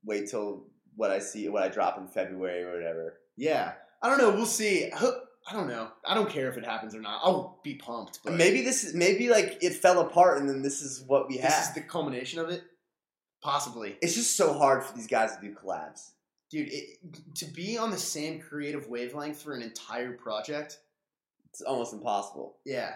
wait 0.04 0.30
till 0.30 0.66
what 0.96 1.12
I 1.12 1.20
see 1.20 1.48
what 1.48 1.64
I 1.64 1.70
drop 1.70 1.98
in 1.98 2.08
February 2.08 2.64
or 2.64 2.74
whatever. 2.74 3.20
yeah, 3.38 3.74
I 4.02 4.10
don't 4.10 4.18
know. 4.18 4.32
We'll 4.32 4.46
see. 4.46 4.92
I 4.92 5.54
don't 5.54 5.68
know. 5.68 5.90
I 6.06 6.14
don't 6.14 6.30
care 6.30 6.50
if 6.50 6.58
it 6.58 6.66
happens 6.66 6.94
or 6.94 7.02
not. 7.02 7.22
I'll 7.24 7.60
be 7.64 7.74
pumped. 7.76 8.20
But 8.24 8.34
Maybe 8.34 8.62
this 8.62 8.84
is 8.84 8.94
maybe 8.94 9.30
like 9.30 9.58
it 9.64 9.74
fell 9.74 10.00
apart 10.00 10.38
and 10.40 10.48
then 10.50 10.62
this 10.62 10.82
is 10.84 11.02
what 11.08 11.28
we 11.30 11.38
have. 11.38 11.50
this 11.50 11.70
is 11.70 11.74
the 11.74 11.82
culmination 11.82 12.40
of 12.40 12.50
it. 12.50 12.62
Possibly, 13.42 13.98
it's 14.02 14.16
just 14.16 14.38
so 14.38 14.54
hard 14.54 14.84
for 14.84 14.96
these 14.96 15.08
guys 15.08 15.36
to 15.36 15.42
do 15.42 15.54
collabs. 15.56 16.12
dude. 16.50 16.68
It, 16.72 17.36
to 17.36 17.46
be 17.46 17.78
on 17.78 17.90
the 17.92 17.98
same 17.98 18.40
creative 18.40 18.88
wavelength 18.88 19.42
for 19.42 19.54
an 19.54 19.62
entire 19.62 20.12
project. 20.14 20.78
It's 21.50 21.62
almost 21.62 21.92
impossible. 21.94 22.58
Yeah, 22.66 22.94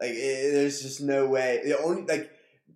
Like 0.00 0.10
it, 0.12 0.52
there's 0.52 0.80
just 0.82 1.00
no 1.02 1.26
way. 1.26 1.60
The 1.64 1.78
only 1.78 2.02
like 2.02 2.30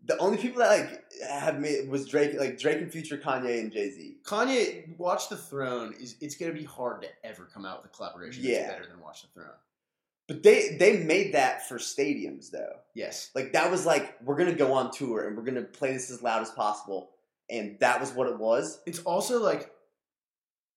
the 0.04 0.18
only 0.18 0.36
people 0.38 0.58
that 0.60 0.68
like 0.78 1.04
have 1.30 1.58
made 1.58 1.88
was 1.88 2.06
Drake, 2.08 2.38
like 2.38 2.58
Drake 2.58 2.78
and 2.82 2.90
Future, 2.92 3.16
Kanye, 3.16 3.60
and 3.60 3.72
Jay 3.72 3.90
Z. 3.90 4.16
Kanye, 4.24 4.96
Watch 4.98 5.28
the 5.28 5.36
Throne 5.36 5.94
is 6.00 6.16
it's 6.20 6.36
gonna 6.36 6.52
be 6.52 6.64
hard 6.64 7.02
to 7.02 7.08
ever 7.24 7.44
come 7.52 7.64
out 7.64 7.82
with 7.82 7.92
a 7.92 7.96
collaboration 7.96 8.42
Yeah. 8.44 8.62
that's 8.62 8.72
better 8.72 8.86
than 8.90 9.00
Watch 9.00 9.22
the 9.22 9.28
Throne. 9.28 9.54
But 10.28 10.42
they 10.42 10.76
they 10.78 10.98
made 11.04 11.34
that 11.34 11.68
for 11.68 11.78
stadiums 11.78 12.50
though. 12.50 12.76
Yes. 12.94 13.30
Like 13.34 13.52
that 13.52 13.70
was 13.70 13.86
like 13.86 14.16
we're 14.24 14.36
gonna 14.36 14.54
go 14.54 14.72
on 14.72 14.90
tour 14.90 15.26
and 15.26 15.36
we're 15.36 15.44
gonna 15.44 15.62
play 15.62 15.92
this 15.92 16.10
as 16.10 16.22
loud 16.22 16.42
as 16.42 16.50
possible, 16.50 17.10
and 17.48 17.78
that 17.80 18.00
was 18.00 18.12
what 18.12 18.26
it 18.28 18.38
was. 18.38 18.80
It's 18.86 18.98
also 19.00 19.40
like 19.42 19.70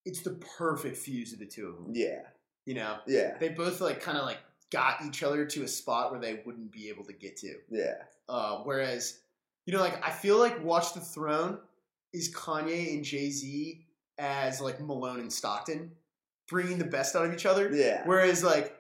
it's 0.06 0.22
the 0.22 0.32
perfect 0.58 0.98
fuse 0.98 1.34
of 1.34 1.40
the 1.40 1.46
two 1.46 1.68
of 1.68 1.76
them. 1.76 1.92
Yeah, 1.94 2.22
You 2.66 2.74
know? 2.76 2.98
yeah, 3.08 3.38
They 3.38 3.50
both 3.50 3.82
like 3.82 4.02
kind 4.02 4.18
of 4.18 4.26
like 4.26 4.38
got 4.72 5.02
each 5.06 5.24
other 5.24 5.46
to 5.46 5.64
a 5.64 5.68
spot 5.68 6.12
where 6.12 6.20
they 6.22 6.42
wouldn't 6.46 6.72
be 6.72 6.90
able 6.90 7.04
to 7.06 7.14
get 7.14 7.36
to. 7.38 7.56
yeah, 7.70 7.96
Uh, 8.28 8.60
whereas, 8.64 9.20
you 9.66 9.74
know, 9.74 9.82
like 9.82 10.04
I 10.06 10.12
feel 10.12 10.38
like 10.40 10.64
Watch 10.64 10.94
the 10.94 11.00
Throne 11.02 11.60
is 12.14 12.34
Kanye 12.34 12.94
and 12.94 13.04
Jay 13.04 13.30
Z 13.30 13.86
as 14.18 14.62
like 14.62 14.80
Malone 14.80 15.20
and 15.20 15.32
Stockton, 15.34 15.92
bringing 16.48 16.78
the 16.78 16.86
best 16.86 17.16
out 17.16 17.26
of 17.26 17.34
each 17.34 17.46
other. 17.46 17.70
yeah. 17.76 18.04
Whereas 18.06 18.44
like, 18.44 18.76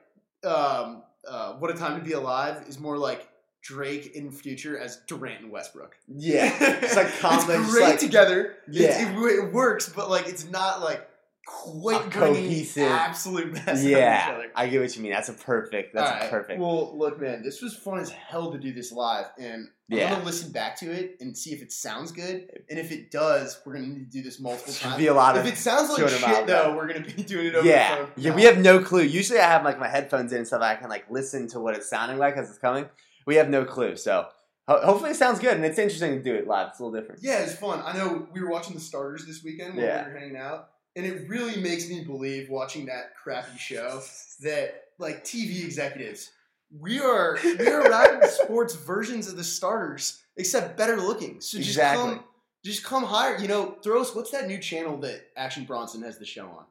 um, 0.45 1.03
uh, 1.27 1.53
What 1.53 1.71
a 1.71 1.73
Time 1.75 1.99
to 1.99 2.05
Be 2.05 2.13
Alive 2.13 2.63
is 2.67 2.79
more 2.79 2.97
like 2.97 3.27
Drake 3.61 4.15
in 4.15 4.31
Future 4.31 4.77
as 4.77 4.97
Durant 5.07 5.41
and 5.41 5.51
Westbrook. 5.51 5.95
Yeah, 6.07 6.51
it's 6.81 6.95
like 6.95 7.07
it's 7.07 7.71
great 7.71 7.83
like- 7.83 7.99
together. 7.99 8.55
It's- 8.69 9.01
Yeah. 9.01 9.11
it, 9.19 9.45
it 9.45 9.53
works, 9.53 9.89
but 9.89 10.09
like 10.09 10.27
it's 10.27 10.49
not 10.49 10.81
like 10.81 11.07
quite 11.45 12.11
cohesive- 12.11 12.83
absolute 12.91 13.53
best 13.53 13.67
out 13.67 13.75
of 13.75 13.83
each 13.83 13.89
yeah. 13.91 14.31
other. 14.35 14.51
I 14.55 14.67
get 14.67 14.81
what 14.81 14.95
you 14.95 15.01
mean. 15.01 15.11
That's 15.11 15.29
a 15.29 15.33
perfect. 15.33 15.93
That's 15.93 16.21
All 16.21 16.27
a 16.27 16.29
perfect. 16.29 16.59
Well, 16.59 16.97
look, 16.97 17.19
man, 17.19 17.41
this 17.43 17.61
was 17.61 17.75
fun 17.75 17.99
as 17.99 18.09
hell 18.11 18.51
to 18.51 18.57
do 18.59 18.71
this 18.73 18.91
live, 18.91 19.25
and 19.39 19.67
I'm 19.91 19.97
gonna 19.97 20.23
listen 20.23 20.51
back 20.51 20.77
to 20.81 20.91
it 20.91 21.17
and 21.19 21.35
see 21.35 21.51
if 21.51 21.61
it 21.63 21.71
sounds 21.71 22.11
good. 22.11 22.47
And 22.69 22.77
if 22.77 22.91
it 22.91 23.09
does, 23.09 23.59
we're 23.65 23.73
gonna 23.75 23.87
need 23.87 24.11
to 24.11 24.17
do 24.17 24.21
this 24.21 24.39
multiple 24.39 24.73
times. 24.73 24.97
be 24.97 25.07
a 25.07 25.13
lot 25.13 25.35
If 25.37 25.45
of 25.45 25.51
it 25.53 25.57
sounds 25.57 25.89
like 25.89 26.07
shit, 26.09 26.45
though, 26.47 26.75
we're 26.75 26.87
gonna 26.87 27.05
be 27.05 27.23
doing 27.23 27.47
it 27.47 27.55
over 27.55 27.67
yeah, 27.67 27.95
the 27.95 28.01
phone. 28.05 28.11
yeah. 28.17 28.35
We 28.35 28.43
have 28.43 28.59
no 28.59 28.79
clue. 28.83 29.01
Usually, 29.01 29.39
I 29.39 29.47
have 29.47 29.63
like 29.63 29.79
my 29.79 29.87
headphones 29.87 30.31
in 30.31 30.39
and 30.39 30.47
stuff. 30.47 30.61
I 30.61 30.75
can 30.75 30.89
like 30.89 31.05
listen 31.09 31.47
to 31.49 31.59
what 31.59 31.75
it's 31.75 31.89
sounding 31.89 32.17
like 32.19 32.37
as 32.37 32.49
it's 32.49 32.59
coming. 32.59 32.85
We 33.25 33.35
have 33.37 33.49
no 33.49 33.65
clue. 33.65 33.95
So 33.95 34.27
hopefully, 34.67 35.11
it 35.11 35.15
sounds 35.15 35.39
good, 35.39 35.55
and 35.55 35.65
it's 35.65 35.79
interesting 35.79 36.11
to 36.11 36.21
do 36.21 36.35
it 36.35 36.45
live. 36.47 36.67
It's 36.69 36.79
a 36.79 36.83
little 36.83 36.99
different. 36.99 37.21
Yeah, 37.23 37.39
it's 37.39 37.55
fun. 37.55 37.81
I 37.83 37.97
know 37.97 38.27
we 38.31 38.41
were 38.41 38.49
watching 38.51 38.75
the 38.75 38.79
starters 38.81 39.25
this 39.25 39.43
weekend 39.43 39.75
when 39.75 39.85
Yeah. 39.85 40.05
we 40.07 40.13
were 40.13 40.19
hanging 40.19 40.37
out, 40.37 40.69
and 40.95 41.05
it 41.05 41.29
really 41.29 41.61
makes 41.61 41.89
me 41.89 42.03
believe 42.03 42.49
watching 42.49 42.85
that 42.87 43.15
crappy 43.15 43.57
show 43.57 44.01
that 44.41 44.83
like 44.97 45.23
TV 45.23 45.63
executives, 45.63 46.31
we 46.77 46.99
are 46.99 47.37
we 47.43 47.67
are 47.67 47.81
rapping 47.89 48.27
sports 48.29 48.75
versions 48.75 49.27
of 49.27 49.37
the 49.37 49.43
starters, 49.43 50.21
except 50.37 50.77
better 50.77 50.97
looking. 50.97 51.41
So 51.41 51.57
just 51.57 51.69
Exactly. 51.69 52.15
come 52.15 52.23
just 52.63 52.83
come 52.83 53.03
higher. 53.03 53.37
You 53.37 53.47
know, 53.47 53.77
throw 53.83 54.01
us 54.01 54.13
what's 54.13 54.31
that 54.31 54.47
new 54.47 54.57
channel 54.59 54.97
that 54.97 55.21
Action 55.37 55.63
Bronson 55.63 56.01
has 56.03 56.17
the 56.17 56.25
show 56.25 56.45
on? 56.47 56.65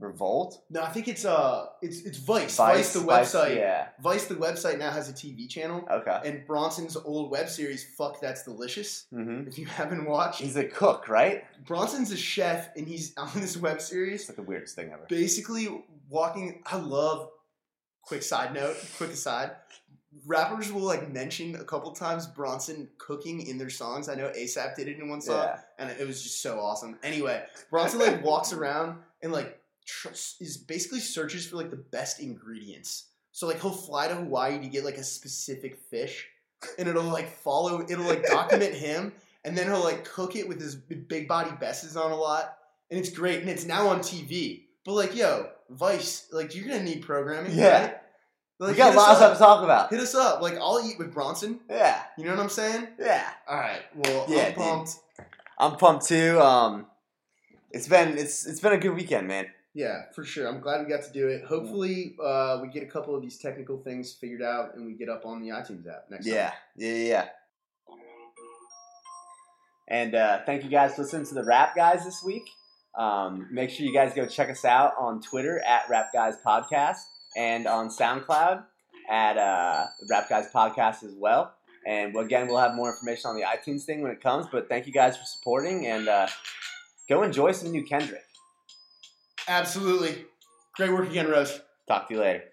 Revolt, 0.00 0.64
No, 0.70 0.82
I 0.82 0.88
think 0.90 1.08
it's 1.08 1.24
uh 1.24 1.66
it's 1.80 2.02
it's 2.02 2.18
Vice. 2.18 2.56
Vice, 2.56 2.76
Vice, 2.76 2.92
the 2.94 3.00
Vice, 3.00 3.34
website. 3.34 3.56
yeah. 3.56 3.88
Vice 4.02 4.24
the 4.26 4.34
website 4.34 4.78
now 4.78 4.90
has 4.90 5.08
a 5.08 5.12
TV 5.12 5.48
channel. 5.48 5.86
Okay. 5.90 6.20
And 6.24 6.46
Bronson's 6.46 6.96
old 6.96 7.30
web 7.30 7.48
series, 7.48 7.84
Fuck 7.96 8.20
That's 8.20 8.42
Delicious. 8.44 9.06
hmm 9.10 9.44
If 9.46 9.58
you 9.58 9.66
haven't 9.80 10.04
watched, 10.04 10.40
He's 10.40 10.56
a 10.56 10.64
cook, 10.64 11.08
right? 11.08 11.44
Bronson's 11.64 12.10
a 12.10 12.16
chef 12.16 12.70
and 12.76 12.86
he's 12.88 13.14
on 13.16 13.30
this 13.36 13.56
web 13.56 13.80
series 13.80 14.20
It's 14.22 14.30
like 14.30 14.36
the 14.36 14.42
weirdest 14.42 14.74
thing 14.74 14.90
ever. 14.92 15.06
basically 15.08 15.84
walking 16.10 16.62
I 16.66 16.76
love 16.76 17.30
quick 18.02 18.22
side 18.22 18.52
note, 18.52 18.76
quick 18.98 19.10
aside. 19.10 19.52
Rappers 20.26 20.70
will 20.72 20.82
like 20.82 21.10
mention 21.12 21.56
a 21.56 21.64
couple 21.64 21.90
times 21.92 22.26
Bronson 22.26 22.88
cooking 22.98 23.46
in 23.46 23.58
their 23.58 23.70
songs. 23.70 24.08
I 24.08 24.14
know 24.14 24.30
ASAP 24.36 24.76
did 24.76 24.86
it 24.88 24.98
in 24.98 25.08
one 25.08 25.20
song 25.20 25.36
Yeah. 25.44 25.60
and 25.78 25.90
it 26.00 26.06
was 26.06 26.22
just 26.22 26.40
so 26.40 26.60
awesome. 26.60 26.98
Anyway, 27.02 27.42
Bronson 27.70 27.98
like 28.00 28.22
walks 28.24 28.52
around 28.52 28.98
and 29.22 29.32
like 29.32 29.58
tr- 29.86 30.08
is 30.40 30.56
basically 30.66 31.00
searches 31.00 31.46
for 31.46 31.56
like 31.56 31.70
the 31.70 31.76
best 31.76 32.20
ingredients. 32.20 33.06
So 33.32 33.46
like 33.46 33.60
he'll 33.60 33.70
fly 33.72 34.08
to 34.08 34.14
Hawaii 34.14 34.58
to 34.60 34.68
get 34.68 34.84
like 34.84 34.96
a 34.96 35.04
specific 35.04 35.76
fish, 35.90 36.26
and 36.78 36.88
it'll 36.88 37.02
like 37.04 37.28
follow. 37.28 37.84
It'll 37.88 38.04
like 38.04 38.24
document 38.26 38.74
him, 38.86 39.12
and 39.44 39.56
then 39.58 39.66
he'll 39.66 39.82
like 39.82 40.04
cook 40.04 40.36
it 40.36 40.48
with 40.48 40.60
his 40.60 40.74
big 40.74 41.26
body 41.28 41.50
besses 41.60 41.96
on 41.96 42.10
a 42.12 42.16
lot, 42.16 42.56
and 42.90 42.98
it's 43.00 43.10
great. 43.10 43.40
And 43.40 43.48
it's 43.48 43.64
now 43.64 43.88
on 43.88 44.00
TV. 44.00 44.62
But 44.84 44.92
like, 44.92 45.14
yo, 45.16 45.48
Vice, 45.70 46.28
like 46.32 46.54
you're 46.54 46.68
gonna 46.68 46.82
need 46.84 47.02
programming. 47.02 47.52
Yeah. 47.56 47.80
right? 47.82 47.96
Like, 48.60 48.70
we 48.72 48.76
got 48.76 48.94
lots 48.94 49.10
of 49.10 49.16
stuff 49.16 49.32
to 49.32 49.38
talk 49.40 49.64
about. 49.64 49.90
Hit 49.90 49.98
us 49.98 50.14
up. 50.14 50.40
Like 50.40 50.56
I'll 50.58 50.80
eat 50.86 50.96
with 50.98 51.12
Bronson. 51.12 51.58
Yeah. 51.68 52.00
You 52.16 52.24
know 52.24 52.30
what 52.30 52.38
I'm 52.40 52.48
saying? 52.48 52.86
Yeah. 53.00 53.28
All 53.48 53.56
right. 53.58 53.82
Well, 53.96 54.26
Yeah, 54.28 54.42
I'm 54.42 54.46
dude. 54.46 54.54
pumped. 54.56 54.90
I'm 55.58 55.76
pumped 55.76 56.06
too. 56.06 56.40
Um, 56.40 56.86
it's 57.72 57.88
been 57.88 58.16
it's 58.16 58.46
it's 58.46 58.60
been 58.60 58.72
a 58.72 58.78
good 58.78 58.94
weekend, 58.94 59.26
man. 59.26 59.46
Yeah, 59.74 60.02
for 60.14 60.24
sure. 60.24 60.46
I'm 60.48 60.60
glad 60.60 60.84
we 60.84 60.88
got 60.88 61.02
to 61.04 61.12
do 61.12 61.26
it. 61.26 61.44
Hopefully, 61.44 62.14
uh, 62.24 62.60
we 62.62 62.68
get 62.68 62.84
a 62.84 62.86
couple 62.86 63.16
of 63.16 63.22
these 63.22 63.38
technical 63.38 63.78
things 63.78 64.14
figured 64.14 64.40
out 64.42 64.76
and 64.76 64.86
we 64.86 64.92
get 64.94 65.08
up 65.08 65.26
on 65.26 65.42
the 65.42 65.48
iTunes 65.48 65.86
app 65.88 66.04
next 66.10 66.26
Yeah, 66.26 66.52
yeah, 66.76 66.92
yeah. 66.92 67.04
yeah. 67.04 67.28
And 69.88 70.14
uh, 70.14 70.40
thank 70.46 70.64
you 70.64 70.70
guys 70.70 70.94
for 70.94 71.02
listening 71.02 71.26
to 71.26 71.34
the 71.34 71.44
Rap 71.44 71.74
Guys 71.76 72.04
this 72.04 72.22
week. 72.24 72.48
Um, 72.96 73.48
make 73.50 73.68
sure 73.70 73.84
you 73.84 73.92
guys 73.92 74.14
go 74.14 74.26
check 74.26 74.48
us 74.48 74.64
out 74.64 74.94
on 74.98 75.20
Twitter 75.20 75.60
at 75.66 75.88
Rap 75.90 76.10
Guys 76.12 76.34
Podcast 76.46 76.98
and 77.36 77.66
on 77.66 77.88
SoundCloud 77.88 78.64
at 79.10 79.36
uh, 79.36 79.86
Rap 80.08 80.28
Guys 80.28 80.46
Podcast 80.54 81.02
as 81.02 81.14
well. 81.18 81.52
And 81.86 82.16
again, 82.16 82.46
we'll 82.46 82.60
have 82.60 82.74
more 82.74 82.90
information 82.90 83.28
on 83.30 83.36
the 83.36 83.42
iTunes 83.42 83.82
thing 83.82 84.00
when 84.00 84.12
it 84.12 84.22
comes. 84.22 84.46
But 84.50 84.68
thank 84.68 84.86
you 84.86 84.92
guys 84.92 85.16
for 85.16 85.24
supporting 85.24 85.86
and 85.86 86.08
uh, 86.08 86.28
go 87.08 87.22
enjoy 87.22 87.52
some 87.52 87.72
new 87.72 87.84
Kendrick. 87.84 88.24
Absolutely. 89.48 90.24
Great 90.76 90.92
work 90.92 91.08
again, 91.08 91.28
Rose. 91.28 91.60
Talk 91.88 92.08
to 92.08 92.14
you 92.14 92.20
later. 92.20 92.44